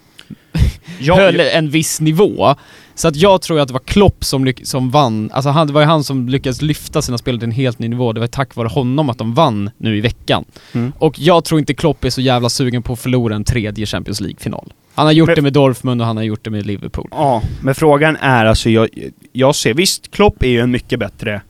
Ja, 1.00 1.14
höll 1.16 1.40
en 1.40 1.70
viss 1.70 2.00
nivå. 2.00 2.54
Så 2.94 3.08
att 3.08 3.16
jag 3.16 3.42
tror 3.42 3.60
att 3.60 3.68
det 3.68 3.72
var 3.74 3.80
Klopp 3.80 4.24
som, 4.24 4.52
som 4.62 4.90
vann, 4.90 5.30
alltså 5.32 5.50
han, 5.50 5.66
det 5.66 5.72
var 5.72 5.80
ju 5.80 5.86
han 5.86 6.04
som 6.04 6.28
lyckades 6.28 6.62
lyfta 6.62 7.02
sina 7.02 7.18
spelare 7.18 7.40
till 7.40 7.48
en 7.48 7.54
helt 7.54 7.78
ny 7.78 7.88
nivå. 7.88 8.12
Det 8.12 8.20
var 8.20 8.26
tack 8.26 8.56
vare 8.56 8.68
honom 8.68 9.10
att 9.10 9.18
de 9.18 9.34
vann 9.34 9.70
nu 9.76 9.96
i 9.96 10.00
veckan. 10.00 10.44
Mm. 10.72 10.92
Och 10.98 11.18
jag 11.18 11.44
tror 11.44 11.58
inte 11.60 11.74
Klopp 11.74 12.04
är 12.04 12.10
så 12.10 12.20
jävla 12.20 12.48
sugen 12.48 12.82
på 12.82 12.92
att 12.92 13.00
förlora 13.00 13.34
en 13.34 13.44
tredje 13.44 13.86
Champions 13.86 14.20
League-final. 14.20 14.72
Han 14.94 15.06
har 15.06 15.12
gjort 15.12 15.26
Men- 15.26 15.36
det 15.36 15.42
med 15.42 15.52
Dortmund 15.52 16.00
och 16.00 16.06
han 16.06 16.16
har 16.16 16.24
gjort 16.24 16.44
det 16.44 16.50
med 16.50 16.66
Liverpool. 16.66 17.08
Ja, 17.10 17.42
men 17.62 17.74
frågan 17.74 18.16
är 18.16 18.44
alltså, 18.44 18.70
jag, 18.70 18.88
jag 19.32 19.54
ser, 19.54 19.74
visst 19.74 20.10
Klopp 20.10 20.42
är 20.42 20.48
ju 20.48 20.60
en 20.60 20.70
mycket 20.70 20.98
bättre 20.98 21.40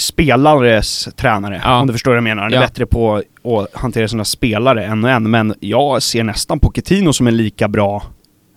spelares 0.00 1.08
tränare, 1.16 1.60
Ja. 1.64 1.80
om 1.80 1.86
du 1.86 1.92
förstår 1.92 2.10
vad 2.10 2.16
jag 2.16 2.24
menar. 2.24 2.42
Han 2.42 2.52
är 2.52 2.56
Ja. 2.56 2.60
bättre 2.62 2.86
på 2.86 3.22
att 3.44 3.80
hantera 3.80 4.08
sina 4.08 4.24
spelare 4.24 4.84
än 4.84 5.04
och 5.04 5.10
en, 5.10 5.30
men 5.30 5.54
jag 5.60 6.02
ser 6.02 6.24
nästan 6.24 6.58
Pochettino 6.60 7.12
som 7.12 7.26
en 7.26 7.36
lika 7.36 7.68
bra 7.68 8.02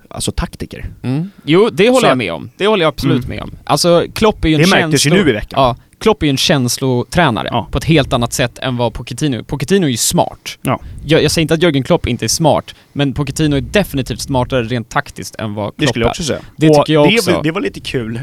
alltså 0.10 0.32
taktiker. 0.32 0.86
Mm. 1.04 1.30
Jo, 1.46 1.70
det 1.74 1.90
håller 1.90 2.00
Så- 2.02 2.08
jag 2.08 2.18
med 2.18 2.34
om. 2.34 2.50
Det 2.58 2.68
håller 2.68 2.84
jag 2.86 2.90
absolut 2.90 3.26
Mm. 3.26 3.36
med 3.38 3.44
om. 3.44 3.52
Alltså, 3.64 4.06
Klopp 4.14 4.46
är 4.46 4.50
ju 4.50 4.56
en 4.56 4.62
Det 4.62 4.68
märktes 4.70 5.06
ju 5.06 5.10
nu 5.10 5.30
i 5.30 5.34
veckan. 5.34 5.62
Ja, 5.62 5.76
Klopp 6.00 6.22
är 6.24 6.28
ju 6.28 6.30
en 6.30 6.38
känslotränare 6.38 7.48
Ja. 7.52 7.68
på 7.72 7.78
ett 7.78 7.84
helt 7.84 8.14
annat 8.14 8.34
sätt 8.34 8.60
än 8.60 8.78
vad 8.78 8.94
Pochettino 8.94 9.38
är. 9.38 9.44
Pochettino 9.44 9.86
är 9.86 9.90
ju 9.90 9.98
smart. 9.98 10.58
Ja. 10.62 10.80
Jag, 11.06 11.24
jag 11.24 11.32
säger 11.32 11.42
inte 11.42 11.54
att 11.54 11.60
Jürgen 11.60 11.84
Klopp 11.84 12.08
inte 12.08 12.26
är 12.26 12.28
smart, 12.28 12.76
men 12.94 13.14
Pochettino 13.14 13.56
är 13.56 13.62
definitivt 13.62 14.20
smartare 14.22 14.64
rent 14.64 14.90
taktiskt 14.90 15.36
än 15.36 15.54
vad 15.54 15.66
Klopp 15.66 15.76
Det 15.78 15.88
skulle 15.88 16.04
jag 16.06 16.08
är. 16.08 16.12
också 16.12 16.24
säga. 16.24 16.40
Det 16.58 16.70
Och 16.70 16.76
tycker 16.76 16.94
jag 16.94 17.10
det, 17.10 17.16
också. 17.18 17.42
Det 17.44 17.52
var 17.52 17.62
lite 17.62 17.80
kul. 17.80 18.20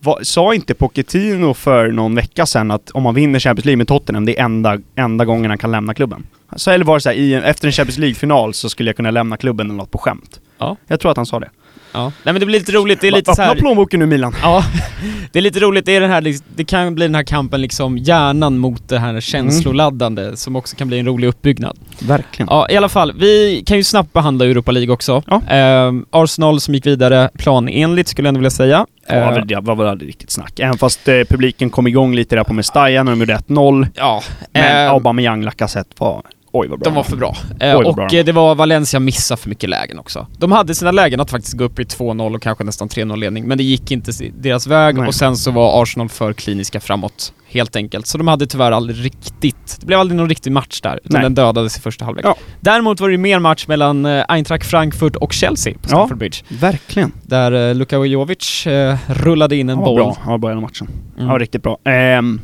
Va, 0.00 0.18
sa 0.22 0.54
inte 0.54 0.74
Pochettino 0.74 1.54
för 1.54 1.88
någon 1.88 2.14
vecka 2.14 2.46
sedan 2.46 2.70
att 2.70 2.90
om 2.90 3.02
man 3.02 3.14
vinner 3.14 3.38
Champions 3.38 3.64
League 3.64 3.76
med 3.76 3.88
Tottenham, 3.88 4.24
det 4.24 4.38
är 4.38 4.44
enda, 4.44 4.78
enda 4.94 5.24
gången 5.24 5.50
han 5.50 5.58
kan 5.58 5.70
lämna 5.70 5.94
klubben? 5.94 6.26
Så, 6.56 6.70
eller 6.70 6.84
var 6.84 6.94
det 6.94 7.00
så 7.00 7.08
här, 7.08 7.16
i 7.16 7.34
en, 7.34 7.42
efter 7.42 7.66
en 7.66 7.72
Champions 7.72 7.98
League-final 7.98 8.54
så 8.54 8.68
skulle 8.68 8.88
jag 8.88 8.96
kunna 8.96 9.10
lämna 9.10 9.36
klubben 9.36 9.66
eller 9.66 9.76
något 9.76 9.90
på 9.90 9.98
skämt? 9.98 10.40
Ja. 10.58 10.76
Jag 10.86 11.00
tror 11.00 11.10
att 11.10 11.16
han 11.16 11.26
sa 11.26 11.40
det. 11.40 11.50
Ja. 11.92 12.02
Nej 12.04 12.12
men 12.32 12.40
det 12.40 12.46
blir 12.46 12.58
lite 12.58 12.72
roligt, 12.72 13.00
det 13.00 13.08
är 13.08 13.12
lite 13.12 13.24
så 13.34 13.42
Öppna 13.42 13.44
här. 13.44 13.54
plånboken 13.60 14.00
nu 14.00 14.06
Milan. 14.06 14.34
Ja, 14.42 14.64
det 15.32 15.38
är 15.38 15.42
lite 15.42 15.60
roligt, 15.60 15.86
det 15.86 15.96
är 15.96 16.00
den 16.00 16.10
här, 16.10 16.34
det 16.56 16.64
kan 16.64 16.94
bli 16.94 17.04
den 17.06 17.14
här 17.14 17.22
kampen 17.22 17.60
liksom 17.60 17.98
hjärnan 17.98 18.58
mot 18.58 18.88
det 18.88 18.98
här 18.98 19.20
känsloladdande 19.20 20.36
som 20.36 20.56
också 20.56 20.76
kan 20.76 20.88
bli 20.88 20.98
en 20.98 21.06
rolig 21.06 21.28
uppbyggnad. 21.28 21.78
Verkligen. 21.98 22.48
Ja, 22.50 22.66
i 22.70 22.76
alla 22.76 22.88
fall, 22.88 23.12
vi 23.18 23.62
kan 23.66 23.76
ju 23.76 23.84
snabbt 23.84 24.12
behandla 24.12 24.44
Europa 24.44 24.70
League 24.72 24.94
också. 24.94 25.22
Ja. 25.26 25.42
Ehm, 25.48 26.06
Arsenal 26.10 26.60
som 26.60 26.74
gick 26.74 26.86
vidare 26.86 27.30
planenligt 27.38 28.08
skulle 28.08 28.26
jag 28.26 28.30
ändå 28.30 28.38
vilja 28.38 28.50
säga. 28.50 28.86
Var, 29.08 29.16
Ehm, 29.38 29.46
det 29.46 29.60
var 29.60 29.74
väl 29.76 29.86
aldrig 29.86 30.08
riktigt 30.08 30.30
snack. 30.30 30.60
Även 30.60 30.78
fast 30.78 31.08
eh, 31.08 31.14
publiken 31.28 31.70
kom 31.70 31.86
igång 31.86 32.14
lite 32.14 32.36
där 32.36 32.44
på 32.44 32.52
Mestalla 32.52 33.02
när 33.02 33.12
de 33.12 33.20
gjorde 33.20 33.34
1-0. 33.36 33.86
ja. 33.94 34.22
Men 34.52 34.64
ehm, 34.64 34.90
Aubameyang 34.94 35.42
Lacazette 35.44 35.90
var 35.98 36.22
Oj 36.52 36.68
vad 36.68 36.78
bra. 36.78 36.84
De 36.90 36.94
var 36.94 37.02
för 37.02 37.16
bra. 37.16 37.36
Eh, 37.60 37.74
vad 37.74 37.86
och 37.86 37.94
bra. 37.94 38.08
eh, 38.12 38.24
det 38.24 38.32
var 38.32 38.54
Valencia 38.54 39.00
missa 39.00 39.36
för 39.36 39.48
mycket 39.48 39.70
lägen 39.70 39.98
också. 39.98 40.26
De 40.38 40.52
hade 40.52 40.74
sina 40.74 40.90
lägen 40.92 41.20
att 41.20 41.30
faktiskt 41.30 41.56
gå 41.56 41.64
upp 41.64 41.78
i 41.78 41.82
2-0 41.84 42.34
och 42.34 42.42
kanske 42.42 42.64
nästan 42.64 42.88
3-0 42.88 43.16
ledning, 43.16 43.44
men 43.48 43.58
det 43.58 43.64
gick 43.64 43.90
inte 43.90 44.12
deras 44.38 44.66
väg 44.66 44.98
Nej. 44.98 45.06
och 45.08 45.14
sen 45.14 45.36
så 45.36 45.50
var 45.50 45.82
Arsenal 45.82 46.08
för 46.08 46.32
kliniska 46.32 46.80
framåt, 46.80 47.32
helt 47.48 47.76
enkelt. 47.76 48.06
Så 48.06 48.18
de 48.18 48.28
hade 48.28 48.46
tyvärr 48.46 48.72
aldrig 48.72 49.04
riktigt, 49.04 49.76
det 49.80 49.86
blev 49.86 49.98
aldrig 50.00 50.16
någon 50.16 50.28
riktig 50.28 50.52
match 50.52 50.80
där, 50.80 50.96
utan 51.04 51.12
Nej. 51.12 51.22
den 51.22 51.34
dödades 51.34 51.78
i 51.78 51.80
första 51.80 52.04
halvlek. 52.04 52.24
Ja. 52.26 52.36
Däremot 52.60 53.00
var 53.00 53.08
det 53.08 53.18
mer 53.18 53.38
match 53.38 53.66
mellan 53.66 54.06
eh, 54.06 54.24
Eintracht 54.28 54.66
Frankfurt 54.66 55.16
och 55.16 55.32
Chelsea 55.32 55.72
på 55.74 55.78
Ja. 55.82 55.88
Stamford 55.88 56.18
Bridge. 56.18 56.36
Verkligen. 56.48 57.12
Där 57.22 57.68
eh, 57.68 57.74
Luka 57.74 57.96
Jovic 58.04 58.66
eh, 58.66 58.96
rullade 59.06 59.56
in 59.56 59.68
en 59.68 59.76
Han 59.76 59.84
var 59.84 59.86
boll. 59.92 59.96
bra. 59.96 60.16
Han 60.20 60.30
var 60.30 60.38
bra 60.38 60.50
i 60.50 60.54
den 60.54 60.62
matchen. 60.62 60.88
Mm. 60.88 60.98
Han 61.18 61.28
var 61.28 61.38
riktigt 61.38 61.62
bra. 61.62 61.78
Ehm, 61.84 62.40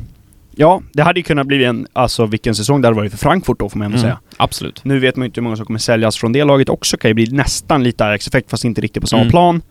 ja, 0.56 0.82
det 0.92 1.02
hade 1.02 1.20
ju 1.20 1.24
kunnat 1.24 1.46
bli 1.46 1.64
en, 1.64 1.86
alltså 1.92 2.26
vilken 2.26 2.54
säsong 2.54 2.80
det 2.80 2.88
hade 2.88 2.96
varit 2.96 3.10
för 3.12 3.18
Frankfurt 3.18 3.58
då 3.58 3.68
får 3.68 3.78
man 3.78 3.84
ändå 3.86 3.96
Mm. 3.98 4.02
säga. 4.02 4.18
Absolut. 4.36 4.84
Nu 4.84 4.98
vet 4.98 5.16
man 5.16 5.24
ju 5.24 5.26
inte 5.26 5.40
hur 5.40 5.42
många 5.42 5.56
som 5.56 5.66
kommer 5.66 5.78
säljas 5.78 6.16
från 6.16 6.32
det 6.32 6.44
laget 6.44 6.68
också. 6.68 6.96
Kan 6.96 7.10
ju 7.10 7.14
bli 7.14 7.26
nästan 7.30 7.82
lite 7.82 8.04
Ajax-effekt 8.04 8.50
fast 8.50 8.64
inte 8.64 8.80
riktigt 8.80 9.00
på 9.00 9.06
samma 9.06 9.22
Mm. 9.22 9.30
plan. 9.30 9.62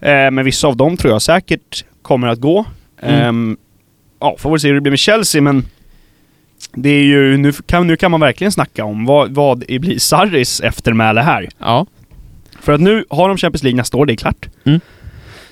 Eh, 0.00 0.30
men 0.30 0.44
vissa 0.44 0.68
av 0.68 0.76
dem 0.76 0.96
tror 0.96 1.12
jag 1.12 1.22
säkert 1.22 1.84
kommer 2.02 2.28
att 2.28 2.40
gå. 2.40 2.64
Mm. 3.02 3.20
Ehm, 3.20 3.56
ja, 4.20 4.36
får 4.38 4.50
väl 4.50 4.60
se 4.60 4.68
hur 4.68 4.74
det 4.74 4.80
blir 4.80 4.90
med 4.92 4.98
Chelsea 4.98 5.42
men 5.42 5.64
det 6.74 6.88
är 6.90 7.02
ju, 7.04 7.36
nu 7.36 7.52
kan, 7.52 7.86
nu 7.86 7.96
kan 7.96 8.10
man 8.10 8.20
verkligen 8.20 8.52
snacka 8.52 8.84
om 8.84 9.04
vad, 9.04 9.34
vad 9.34 9.58
blir 9.58 9.98
Sarris 9.98 10.60
eftermäle 10.60 11.20
här. 11.20 11.48
Ja. 11.58 11.86
För 12.60 12.72
att 12.72 12.80
nu 12.80 13.04
har 13.10 13.28
de 13.28 13.36
Champions 13.38 13.62
League 13.62 13.76
nästa 13.76 13.96
år, 13.96 14.06
det 14.06 14.12
är 14.12 14.16
klart. 14.16 14.48
Mm. 14.64 14.80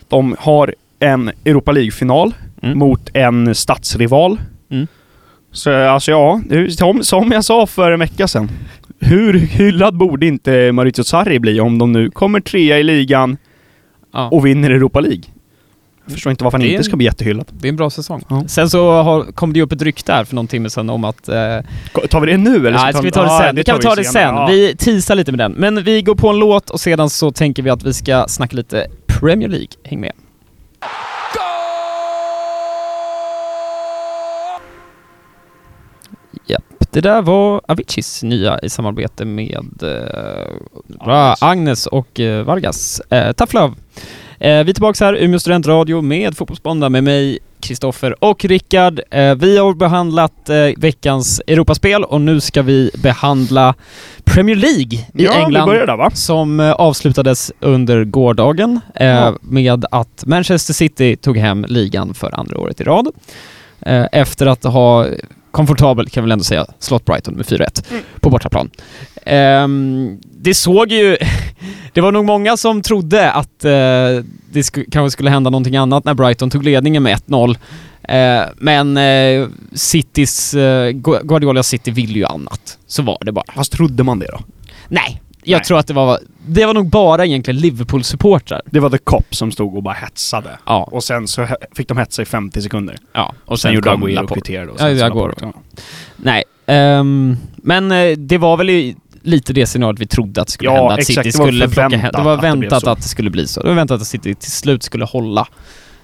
De 0.08 0.36
har 0.38 0.74
en 0.98 1.30
Europa 1.44 1.72
League-final 1.72 2.34
Mm. 2.62 2.78
mot 2.78 3.10
en 3.14 3.54
stadsrival. 3.54 4.38
Mm. 4.70 4.86
Så 5.52 5.72
alltså 5.88 6.10
ja, 6.10 6.40
det- 6.48 6.70
som, 6.70 7.04
som 7.04 7.32
jag 7.32 7.44
sa 7.44 7.66
för 7.66 7.90
en 7.90 8.00
vecka 8.00 8.28
sedan. 8.28 8.50
Hur 9.00 9.34
hyllad 9.38 9.96
borde 9.96 10.26
inte 10.26 10.72
Maurizio 10.72 11.02
Sarri 11.04 11.38
bli 11.40 11.60
om 11.60 11.78
de 11.78 11.92
nu 11.92 12.10
kommer 12.10 12.40
trea 12.40 12.78
i 12.78 12.82
ligan 12.82 13.36
ja. 14.12 14.28
och 14.28 14.46
vinner 14.46 14.70
Europa 14.70 15.00
League? 15.00 15.22
Jag 16.04 16.12
förstår 16.12 16.30
inte 16.30 16.44
varför 16.44 16.58
han 16.58 16.62
Det 16.62 16.66
inte 16.68 16.80
en- 16.80 16.84
ska 16.84 16.96
bli 16.96 17.06
jättehyllad. 17.06 17.46
Det 17.52 17.68
är 17.68 17.70
en 17.70 17.76
bra 17.76 17.90
säsong. 17.90 18.22
Ja. 18.28 18.44
Sen 18.48 18.70
så 18.70 19.02
har, 19.02 19.22
kom 19.22 19.52
det 19.52 19.56
ju 19.58 19.62
upp 19.64 19.72
ett 19.72 19.82
rykte 19.82 20.12
här 20.12 20.24
för 20.24 20.34
någon 20.34 20.46
timme 20.46 20.70
sedan 20.70 20.90
om 20.90 21.04
att... 21.04 21.28
Eh, 21.28 21.34
Tar 22.10 22.20
vi 22.20 22.26
det 22.32 22.36
nu 22.36 22.56
eller? 22.56 22.70
ja, 22.72 22.92
ska 22.92 23.00
vi 23.02 23.10
ta 23.10 23.22
det 23.22 23.44
sen? 23.46 23.56
vi 23.56 23.64
kan 23.64 23.80
ta 23.80 23.94
det 23.94 24.04
sen. 24.04 24.34
Ja. 24.34 24.46
Vi 24.46 24.76
teasar 24.76 25.14
lite 25.14 25.32
med 25.32 25.38
den. 25.38 25.52
Men 25.52 25.84
vi 25.84 26.02
går 26.02 26.14
på 26.14 26.28
en 26.28 26.38
låt 26.38 26.70
och 26.70 26.80
sedan 26.80 27.10
så 27.10 27.30
tänker 27.30 27.62
vi 27.62 27.70
att 27.70 27.82
vi 27.84 27.92
ska 27.92 28.24
snacka 28.28 28.56
lite 28.56 28.86
Premier 29.06 29.48
League. 29.48 29.68
Häng 29.84 30.00
med. 30.00 30.12
Det 36.94 37.00
där 37.00 37.22
var 37.22 37.60
Aviciis 37.68 38.22
nya 38.22 38.58
i 38.58 38.68
samarbete 38.68 39.24
med 39.24 39.82
eh, 39.82 41.34
Agnes. 41.40 41.86
Och 41.86 42.20
eh, 42.20 42.44
Vargas. 42.44 43.00
Eh, 43.10 43.32
Tough 43.32 43.54
Love. 43.54 43.74
Eh, 44.38 44.64
vi 44.64 44.70
är 44.70 44.72
tillbaka 44.72 45.04
här, 45.04 45.14
Umeå 45.14 45.38
studentradio 45.38 46.00
med 46.00 46.36
Fotbollsmåndag 46.36 46.88
med 46.88 47.04
mig, 47.04 47.38
Kristoffer 47.60 48.24
och 48.24 48.44
Rickard. 48.44 49.00
Eh, 49.10 49.34
vi 49.34 49.58
har 49.58 49.74
behandlat 49.74 50.48
eh, 50.48 50.56
veckans 50.76 51.40
Europaspel 51.46 52.04
och 52.04 52.20
nu 52.20 52.40
ska 52.40 52.62
vi 52.62 52.90
behandla 53.02 53.74
Premier 54.24 54.56
League 54.56 54.98
i 55.14 55.24
ja, 55.24 55.32
England 55.32 55.68
där 55.68 56.10
som 56.16 56.60
eh, 56.60 56.72
avslutades 56.72 57.52
under 57.60 58.04
gårdagen 58.04 58.80
Ja. 59.00 59.34
med 59.40 59.84
att 59.90 60.24
Manchester 60.26 60.74
City 60.74 61.16
tog 61.16 61.36
hem 61.36 61.64
ligan 61.68 62.14
för 62.14 62.40
andra 62.40 62.58
året 62.58 62.80
i 62.80 62.84
rad. 62.84 63.06
Efter 64.12 64.46
att 64.46 64.64
ha 64.64 65.06
komfortabelt, 65.54 66.12
kan 66.12 66.22
vi 66.22 66.26
väl 66.26 66.32
ändå 66.32 66.44
säga, 66.44 66.66
slått 66.78 67.04
Brighton 67.04 67.34
med 67.34 67.46
4-1 67.46 67.90
Mm. 67.90 68.02
på 68.20 68.30
bortaplan. 68.30 68.70
Ehm, 69.26 70.18
det 70.40 70.54
såg 70.54 70.92
ju... 70.92 71.16
det 71.92 72.00
var 72.00 72.12
nog 72.12 72.24
många 72.24 72.56
som 72.56 72.82
trodde 72.82 73.32
att 73.32 73.64
eh, 73.64 73.70
det 74.52 74.60
sk- 74.62 74.84
kanske 74.90 75.10
skulle 75.10 75.30
hända 75.30 75.50
någonting 75.50 75.76
annat 75.76 76.04
när 76.04 76.14
Brighton 76.14 76.50
tog 76.50 76.64
ledningen 76.64 77.02
med 77.02 77.18
1-0. 77.26 77.56
Eh, 78.02 78.42
men 78.58 78.96
eh, 78.96 79.48
Citys, 79.72 80.54
Gu- 80.54 81.26
Guardiola 81.26 81.62
City 81.62 81.90
ville 81.90 82.12
ju 82.18 82.24
annat. 82.24 82.78
Så 82.86 83.02
var 83.02 83.18
det 83.20 83.32
bara. 83.32 83.52
Fast 83.54 83.72
trodde 83.72 84.02
man 84.02 84.18
det 84.18 84.26
då? 84.32 84.40
Nej, 84.88 85.22
jag 85.44 85.58
Nej. 85.58 85.64
tror 85.64 85.78
att 85.78 85.86
det 85.86 85.94
var... 85.94 86.18
Det 86.46 86.66
var 86.66 86.74
nog 86.74 86.88
bara 86.90 87.26
egentligen 87.26 87.60
Liverpool-supportrar. 87.60 88.60
Det 88.66 88.80
var 88.80 88.90
The 88.90 88.98
Cop 88.98 89.34
som 89.34 89.52
stod 89.52 89.76
och 89.76 89.82
bara 89.82 89.94
hetsade. 89.94 90.58
Ja, 90.66 90.88
Och 90.92 91.04
sen 91.04 91.28
så 91.28 91.46
fick 91.74 91.88
de 91.88 91.98
hetsa 91.98 92.22
i 92.22 92.24
50 92.24 92.62
sekunder. 92.62 92.96
ja. 93.12 93.34
Och 93.44 93.60
sen, 93.60 93.74
gjorde 93.74 93.90
kom 93.90 94.04
Agüero 94.04 94.22
och 94.22 94.30
kvitterade. 94.30 94.68
Och 94.70 94.76
Ja, 94.80 94.84
sen 94.84 94.98
Agüero. 94.98 95.26
Laporte. 95.28 95.52
Nej, 96.16 96.44
ehm, 96.66 97.36
men 97.56 97.92
eh, 97.92 98.16
det 98.18 98.38
var 98.38 98.56
väl 98.56 98.70
i 98.70 98.96
lite 99.22 99.52
det 99.52 99.66
scenariot 99.66 99.98
vi 100.00 100.06
trodde 100.06 100.40
att 100.40 100.46
det 100.46 100.52
skulle 100.52 100.70
Ja, 100.70 100.76
hända, 100.76 100.92
att 100.94 100.98
exakt. 100.98 101.16
City 101.26 101.30
Det 101.30 101.38
var 101.38 101.46
skulle 101.46 101.68
plocka 101.68 101.96
hem. 101.96 102.10
Det 102.14 102.22
var 102.22 102.34
att 102.34 102.40
det 102.42 102.48
väntat 102.48 102.86
att 102.86 102.98
det 102.98 103.08
skulle 103.08 103.30
bli 103.30 103.46
så. 103.46 103.60
Det 103.60 103.68
var 103.68 103.74
väntat 103.74 104.00
att 104.00 104.06
City 104.06 104.34
till 104.34 104.52
slut 104.52 104.82
skulle 104.82 105.04
hålla. 105.04 105.46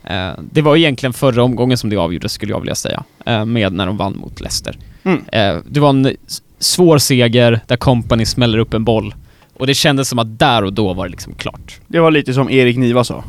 Eh, 0.05 0.31
det 0.53 0.63
var 0.63 0.77
egentligen 0.77 1.13
förra 1.13 1.43
omgången 1.43 1.79
som 1.79 1.91
det 1.91 1.97
avgjordes, 1.97 2.33
skulle 2.33 2.53
jag 2.53 2.61
vilja 2.61 2.75
säga, 2.75 3.03
eh, 3.27 3.45
med 3.45 3.73
när 3.73 3.87
de 3.87 3.97
vann 3.97 4.17
mot 4.17 4.41
Leicester. 4.41 4.77
Mm. 5.03 5.25
Eh, 5.33 5.63
det 5.69 5.81
var 5.81 5.91
en 5.91 6.17
svår 6.59 6.99
seger 6.99 7.61
där 7.67 7.77
Company 7.77 8.25
smäller 8.27 8.59
upp 8.59 8.75
en 8.75 8.85
boll. 8.85 9.15
Och 9.61 9.67
det 9.67 9.75
kändes 9.75 10.09
som 10.09 10.19
att 10.19 10.39
där 10.39 10.65
och 10.65 10.73
då 10.73 10.93
var 10.93 11.05
det 11.05 11.11
liksom 11.11 11.35
klart. 11.35 11.81
Det 11.87 12.01
var 12.01 12.11
lite 12.11 12.35
som 12.35 12.51
Erik 12.51 12.77
Niva 12.77 13.05
sa. 13.05 13.25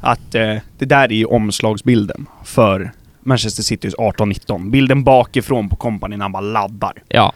Att 0.00 0.34
eh, 0.34 0.54
det 0.78 0.84
där 0.84 1.12
är 1.12 1.16
ju 1.16 1.24
omslagsbilden 1.24 2.26
för 2.44 2.92
Manchester 3.20 3.62
Citys 3.62 3.94
18-19. 3.94 4.70
Bilden 4.70 5.04
bakifrån 5.04 5.68
på 5.68 5.76
kompani 5.76 6.16
när 6.16 6.24
han 6.24 6.32
bara 6.32 6.40
laddar. 6.40 6.92
Ja, 7.08 7.32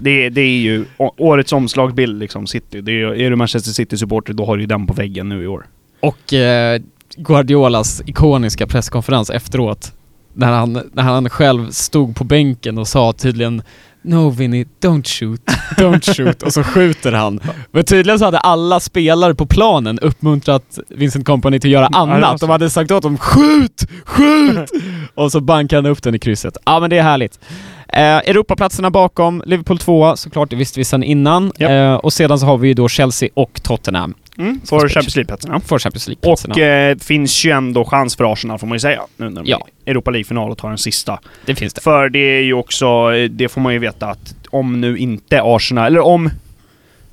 Det, 0.00 0.28
det 0.28 0.40
är 0.40 0.58
ju 0.58 0.84
årets 0.96 1.52
omslagsbild 1.52 2.18
liksom, 2.18 2.46
City. 2.46 2.80
Det 2.80 2.92
är, 2.92 3.14
är 3.14 3.30
du 3.30 3.36
Manchester 3.36 3.70
City-supporter 3.70 4.32
då 4.32 4.46
har 4.46 4.56
du 4.56 4.62
ju 4.62 4.66
den 4.66 4.86
på 4.86 4.94
väggen 4.94 5.28
nu 5.28 5.42
i 5.42 5.46
år. 5.46 5.66
Och 6.00 6.32
eh, 6.32 6.80
Guardiolas 7.16 8.02
ikoniska 8.06 8.66
presskonferens 8.66 9.30
efteråt, 9.30 9.92
när 10.34 10.52
han, 10.52 10.72
när 10.92 11.02
han 11.02 11.30
själv 11.30 11.70
stod 11.70 12.16
på 12.16 12.24
bänken 12.24 12.78
och 12.78 12.88
sa 12.88 13.12
tydligen 13.12 13.62
No 14.06 14.30
Vinny, 14.30 14.66
don't 14.80 15.06
shoot, 15.06 15.40
don't 15.76 16.14
shoot, 16.16 16.42
och 16.42 16.52
så 16.52 16.62
skjuter 16.62 17.12
han. 17.12 17.40
Men 17.70 17.84
tydligen 17.84 18.18
så 18.18 18.24
hade 18.24 18.38
alla 18.38 18.80
spelare 18.80 19.34
på 19.34 19.46
planen 19.46 19.98
uppmuntrat 19.98 20.78
Vincent 20.88 21.26
Company 21.26 21.60
till 21.60 21.70
att 21.70 21.72
göra 21.72 21.86
annat. 21.86 22.40
De 22.40 22.50
hade 22.50 22.70
sagt 22.70 22.90
åt 22.90 23.02
dem 23.02 23.18
skjut, 23.18 23.86
skjut! 24.04 24.70
och 25.14 25.32
så 25.32 25.40
bankade 25.40 25.82
han 25.82 25.92
upp 25.92 26.02
den 26.02 26.14
i 26.14 26.18
krysset. 26.18 26.56
Ja 26.64 26.80
men 26.80 26.90
det 26.90 26.98
är 26.98 27.02
härligt. 27.02 27.40
Eh, 27.88 28.00
Europaplatserna 28.02 28.90
bakom, 28.90 29.42
Liverpool 29.46 29.78
2 29.78 30.16
såklart, 30.16 30.50
det 30.50 30.56
visste 30.56 30.80
vi 30.80 30.84
sedan 30.84 31.02
innan. 31.02 31.52
Japp. 31.58 31.70
Eh, 31.70 31.94
och 31.94 32.12
sedan 32.12 32.38
så 32.38 32.46
har 32.46 32.58
vi 32.58 32.68
ju 32.68 32.74
då 32.74 32.88
Chelsea 32.88 33.28
och 33.34 33.62
Tottenham 33.62 34.14
Mm, 34.38 34.60
för 34.64 34.88
Champions 34.88 35.16
League-platserna. 35.16 35.60
för 35.60 35.78
Champions 35.78 36.08
League-platserna. 36.08 36.54
Och 36.54 36.60
eh, 36.60 36.96
finns 36.98 37.44
ju 37.44 37.50
ändå 37.50 37.84
chans 37.84 38.16
för 38.16 38.32
Arsenal 38.32 38.58
får 38.58 38.66
man 38.66 38.74
ju 38.76 38.80
säga. 38.80 39.00
Nu 39.16 39.28
när 39.30 39.42
de 39.42 39.50
Ja. 39.50 39.66
Europa 39.86 40.10
League-final 40.10 40.50
och 40.50 40.58
tar 40.58 40.68
den 40.68 40.78
sista. 40.78 41.18
Det 41.46 41.54
finns 41.54 41.74
det. 41.74 41.80
För 41.80 42.08
det 42.08 42.18
är 42.18 42.42
ju 42.42 42.52
också, 42.54 42.86
eh, 43.14 43.30
det 43.30 43.48
får 43.48 43.60
man 43.60 43.72
ju 43.72 43.78
veta 43.78 44.06
att 44.06 44.34
om 44.50 44.80
nu 44.80 44.98
inte 44.98 45.40
Arsenal, 45.42 45.86
eller 45.86 46.00
om 46.00 46.30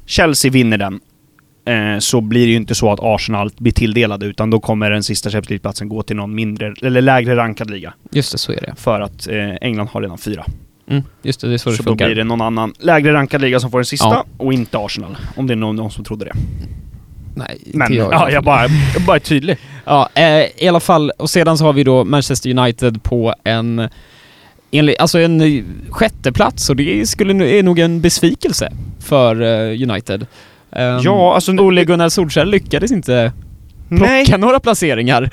Chelsea 0.05 0.51
vinner 0.51 0.77
den, 0.77 0.99
eh, 1.65 1.99
så 1.99 2.21
blir 2.21 2.45
det 2.45 2.51
ju 2.51 2.57
inte 2.57 2.75
så 2.75 2.91
att 2.91 2.99
Arsenal 3.01 3.49
blir 3.57 3.71
tilldelade, 3.71 4.25
utan 4.25 4.49
då 4.49 4.59
kommer 4.59 4.91
den 4.91 5.03
sista 5.03 5.29
Champions 5.29 5.49
League-platsen 5.49 5.89
gå 5.89 6.03
till 6.03 6.15
någon 6.15 6.35
mindre, 6.35 6.73
eller 6.81 7.01
lägre 7.01 7.35
rankad 7.35 7.69
liga. 7.69 7.93
Just 8.11 8.31
det, 8.31 8.37
så 8.37 8.51
är 8.51 8.61
det. 8.61 8.73
För 8.77 9.01
att 9.01 9.27
eh, 9.27 9.55
England 9.61 9.87
har 9.87 10.01
redan 10.01 10.17
fyra. 10.17 10.45
Mm, 10.89 11.03
just 11.21 11.41
det, 11.41 11.47
det 11.47 11.53
är 11.53 11.57
så, 11.57 11.63
Så, 11.63 11.69
det 11.71 11.77
då 11.77 11.83
funkar. 11.83 12.05
blir 12.05 12.15
det 12.15 12.23
någon 12.23 12.41
annan 12.41 12.73
lägre 12.79 13.13
rankad 13.13 13.41
liga 13.41 13.59
som 13.59 13.71
får 13.71 13.77
den 13.77 13.85
sista, 13.85 14.05
Ja. 14.07 14.25
och 14.37 14.53
inte 14.53 14.77
Arsenal. 14.77 15.17
Om 15.35 15.47
det 15.47 15.53
är 15.53 15.55
någon, 15.55 15.75
någon 15.75 15.91
som 15.91 16.03
trodde 16.03 16.25
det. 16.25 16.31
Nej, 17.35 17.57
inte 17.65 17.77
Men 17.77 17.93
jag. 17.93 18.13
ja, 18.13 18.29
jag 18.31 18.43
bara, 18.43 18.67
jag 18.93 19.01
bara 19.07 19.15
är 19.15 19.19
tydlig. 19.19 19.57
Ja, 19.85 20.09
eh, 20.15 20.63
i 20.63 20.67
alla 20.67 20.79
fall. 20.79 21.11
Och 21.19 21.29
sedan 21.29 21.57
så 21.57 21.65
har 21.65 21.73
vi 21.73 21.83
då 21.83 22.03
Manchester 22.03 22.57
United 22.59 23.03
på 23.03 23.33
en 23.43 23.89
enligt, 24.71 24.99
alltså 24.99 25.19
en 25.19 25.41
eh, 25.41 25.63
sjätte 25.89 26.31
plats 26.31 26.69
och 26.69 26.75
det 26.75 27.09
skulle, 27.09 27.45
är 27.47 27.63
nog 27.63 27.79
en 27.79 28.01
besvikelse 28.01 28.71
för 28.99 29.41
eh, 29.41 29.81
United. 29.89 30.21
Um, 30.71 30.99
Ja, 31.03 31.35
alltså... 31.35 31.51
Ole 31.51 31.85
Gunnar 31.85 32.09
Solskjaer 32.09 32.45
lyckades 32.45 32.91
inte 32.91 33.31
plocka 33.89 34.05
Nej! 34.05 34.35
några 34.37 34.59
placeringar. 34.59 35.29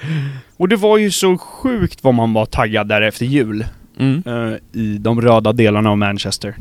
Och 0.57 0.69
det 0.69 0.77
var 0.77 0.99
ju 0.99 1.11
så 1.11 1.39
sjukt 1.39 1.99
vad 2.05 2.15
man 2.15 2.33
var 2.33 2.47
taggad 2.47 2.89
där 2.89 3.03
efter 3.03 3.27
jul. 3.27 3.65
Mm. 3.99 4.23
eh, 4.27 4.81
i 4.81 4.99
de 4.99 5.21
röda 5.21 5.53
delarna 5.53 5.91
av 5.91 5.99
Manchester. 5.99 6.55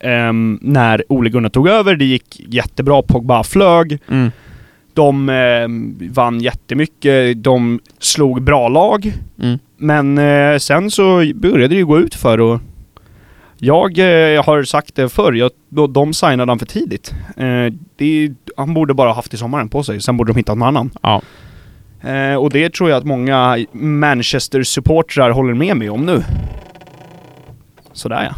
Ehm, 0.00 0.58
när 0.62 1.04
Ole 1.08 1.30
Gunnar 1.30 1.48
tog 1.48 1.68
över, 1.68 1.96
det 1.96 2.04
gick 2.04 2.40
jättebra, 2.48 3.02
Pogba 3.02 3.42
flög, 3.44 3.98
Mm. 4.08 4.30
De 4.94 5.28
ehm, 5.28 5.98
vann 6.12 6.40
jättemycket, 6.40 7.44
de 7.44 7.80
slog 7.98 8.42
bra 8.42 8.68
lag. 8.68 9.12
Mm. 9.42 9.58
Men 9.76 10.18
eh, 10.18 10.58
sen 10.58 10.90
så 10.90 11.32
började 11.34 11.68
det 11.68 11.74
ju 11.74 11.86
gå 11.86 11.98
ut 11.98 12.14
för 12.14 12.40
och 12.40 12.60
jag 13.64 13.98
eh, 13.98 14.44
har 14.44 14.62
sagt 14.62 14.94
det 14.94 15.08
förr, 15.08 15.32
jag, 15.32 15.50
de 15.90 16.14
signade 16.14 16.50
han 16.50 16.58
för 16.58 16.66
tidigt. 16.66 17.14
Eh, 17.36 17.72
det, 17.96 18.30
han 18.56 18.74
borde 18.74 18.94
bara 18.94 19.12
haft 19.12 19.34
i 19.34 19.36
sommaren 19.36 19.68
på 19.68 19.82
sig, 19.82 20.00
sen 20.00 20.16
borde 20.16 20.32
de 20.32 20.36
hittat 20.38 20.58
någon 20.58 20.68
annan. 20.68 20.90
Ja. 21.02 21.22
Eh, 22.10 22.34
och 22.34 22.50
det 22.50 22.74
tror 22.74 22.90
jag 22.90 22.96
att 22.96 23.04
många 23.04 23.66
Manchester-supportrar 23.72 25.30
håller 25.30 25.54
med 25.54 25.76
mig 25.76 25.90
om 25.90 26.06
nu. 26.06 26.22
Sådär 27.92 28.24
ja. 28.24 28.34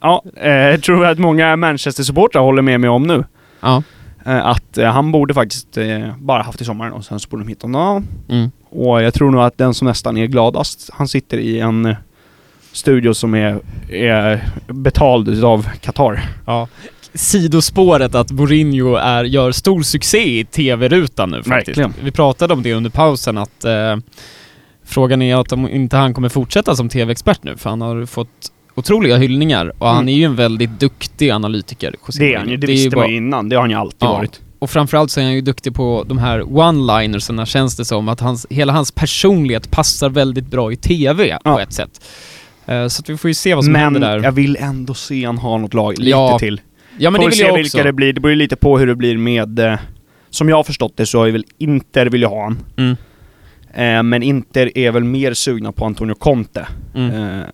Ja, 0.00 0.22
eh, 0.36 0.52
jag 0.52 0.82
tror 0.82 1.06
att 1.06 1.18
många 1.18 1.56
Manchester-supportrar 1.56 2.40
håller 2.40 2.62
med 2.62 2.80
mig 2.80 2.90
om 2.90 3.02
nu. 3.02 3.24
Ja. 3.60 3.82
Eh, 4.26 4.46
att 4.46 4.78
eh, 4.78 4.90
han 4.90 5.12
borde 5.12 5.34
faktiskt 5.34 5.76
eh, 5.76 6.16
bara 6.18 6.42
haft 6.42 6.60
i 6.60 6.64
sommaren 6.64 6.92
och 6.92 7.04
sen 7.04 7.20
så 7.20 7.28
borde 7.28 7.42
de 7.42 7.48
hitta 7.48 7.66
honom. 7.66 8.06
Mm. 8.28 8.50
Och 8.70 9.02
jag 9.02 9.14
tror 9.14 9.30
nog 9.30 9.40
att 9.40 9.58
den 9.58 9.74
som 9.74 9.86
nästan 9.86 10.16
är 10.16 10.26
gladast, 10.26 10.90
han 10.92 11.08
sitter 11.08 11.38
i 11.38 11.60
en 11.60 11.96
studio 12.72 13.14
som 13.14 13.34
är, 13.34 13.60
är 13.88 14.44
betald 14.66 15.44
av 15.44 15.68
Qatar. 15.80 16.22
Ja. 16.46 16.68
Sidospåret 17.14 18.14
att 18.14 18.30
Mourinho 18.30 18.94
är, 18.94 19.24
gör 19.24 19.52
stor 19.52 19.82
succé 19.82 20.40
i 20.40 20.44
TV-rutan 20.44 21.30
nu 21.30 21.42
faktiskt. 21.42 21.78
Verkligen. 21.78 21.94
Vi 22.04 22.10
pratade 22.10 22.54
om 22.54 22.62
det 22.62 22.74
under 22.74 22.90
pausen 22.90 23.38
att 23.38 23.64
eh, 23.64 23.96
frågan 24.84 25.22
är 25.22 25.36
att 25.36 25.52
om 25.52 25.68
inte 25.68 25.96
han 25.96 26.14
kommer 26.14 26.28
fortsätta 26.28 26.76
som 26.76 26.88
TV-expert 26.88 27.42
nu 27.42 27.56
för 27.56 27.70
han 27.70 27.80
har 27.80 28.06
fått 28.06 28.52
otroliga 28.76 29.16
hyllningar 29.16 29.72
och 29.78 29.88
han 29.88 29.96
Mm. 29.96 30.08
är 30.08 30.12
ju 30.12 30.24
en 30.24 30.36
väldigt 30.36 30.80
duktig 30.80 31.30
analytiker. 31.30 31.94
José 32.06 32.24
Det 32.24 32.34
är 32.34 32.38
han 32.38 32.48
ju, 32.48 32.56
det 32.56 32.66
ju 32.66 32.72
visste 32.72 32.90
bara- 32.90 33.00
man 33.00 33.10
ju 33.10 33.16
innan. 33.16 33.48
Det 33.48 33.56
har 33.56 33.60
han 33.62 33.70
ju 33.70 33.76
alltid 33.76 33.96
Ja. 34.00 34.12
varit. 34.12 34.40
Och 34.58 34.70
framförallt 34.70 35.10
så 35.10 35.20
är 35.20 35.24
han 35.24 35.34
ju 35.34 35.40
duktig 35.40 35.74
på 35.74 36.04
de 36.08 36.18
här 36.18 36.40
one-linersarna 36.42 37.46
känns 37.46 37.76
det 37.76 37.84
som, 37.84 38.08
att 38.08 38.20
hans, 38.20 38.46
hela 38.50 38.72
hans 38.72 38.92
personlighet 38.92 39.70
passar 39.70 40.08
väldigt 40.10 40.46
bra 40.50 40.72
i 40.72 40.76
TV 40.76 41.28
på 41.32 41.40
Ja. 41.44 41.62
ett 41.62 41.72
sätt. 41.72 42.04
Eh, 42.66 42.86
så 42.88 43.00
att 43.00 43.08
vi 43.10 43.16
får 43.16 43.30
ju 43.30 43.34
se 43.34 43.54
vad 43.54 43.64
som 43.64 43.72
Men 43.72 43.82
händer 43.82 44.00
där. 44.00 44.22
jag 44.22 44.32
vill 44.32 44.56
ändå 44.60 44.94
se 44.94 45.24
han 45.26 45.38
ha 45.38 45.58
något 45.58 45.74
lag 45.74 45.98
lite 45.98 46.10
Ja, 46.10 46.38
till. 46.38 46.60
ja 46.98 47.10
men 47.10 47.18
Får 47.18 47.22
det 47.22 47.24
vi 47.24 47.30
vill 47.30 47.38
se 47.38 47.42
jag 47.44 47.50
också. 47.52 47.62
vilka 47.62 47.82
det 47.82 47.92
blir. 47.92 48.12
Det 48.12 48.20
beror 48.20 48.30
ju 48.32 48.36
lite 48.38 48.56
på 48.56 48.78
hur 48.78 48.86
det 48.86 48.94
blir 48.96 49.16
med... 49.18 49.58
Eh, 49.58 49.78
som 50.30 50.48
jag 50.48 50.56
har 50.56 50.64
förstått 50.64 50.92
det 50.96 51.06
så 51.06 51.24
är 51.24 51.30
väl 51.30 51.44
Inter 51.58 52.06
vill 52.06 52.20
ju 52.20 52.26
ha 52.26 52.42
han. 52.42 52.58
Mm. 52.76 52.96
Eh, 53.74 54.02
men 54.02 54.22
Inter 54.22 54.78
är 54.78 54.90
väl 54.90 55.04
mer 55.04 55.34
sugna 55.34 55.72
på 55.72 55.84
Antonio 55.84 56.14
Conte. 56.14 56.66
Mm. 56.94 57.10
Eh, 57.40 57.46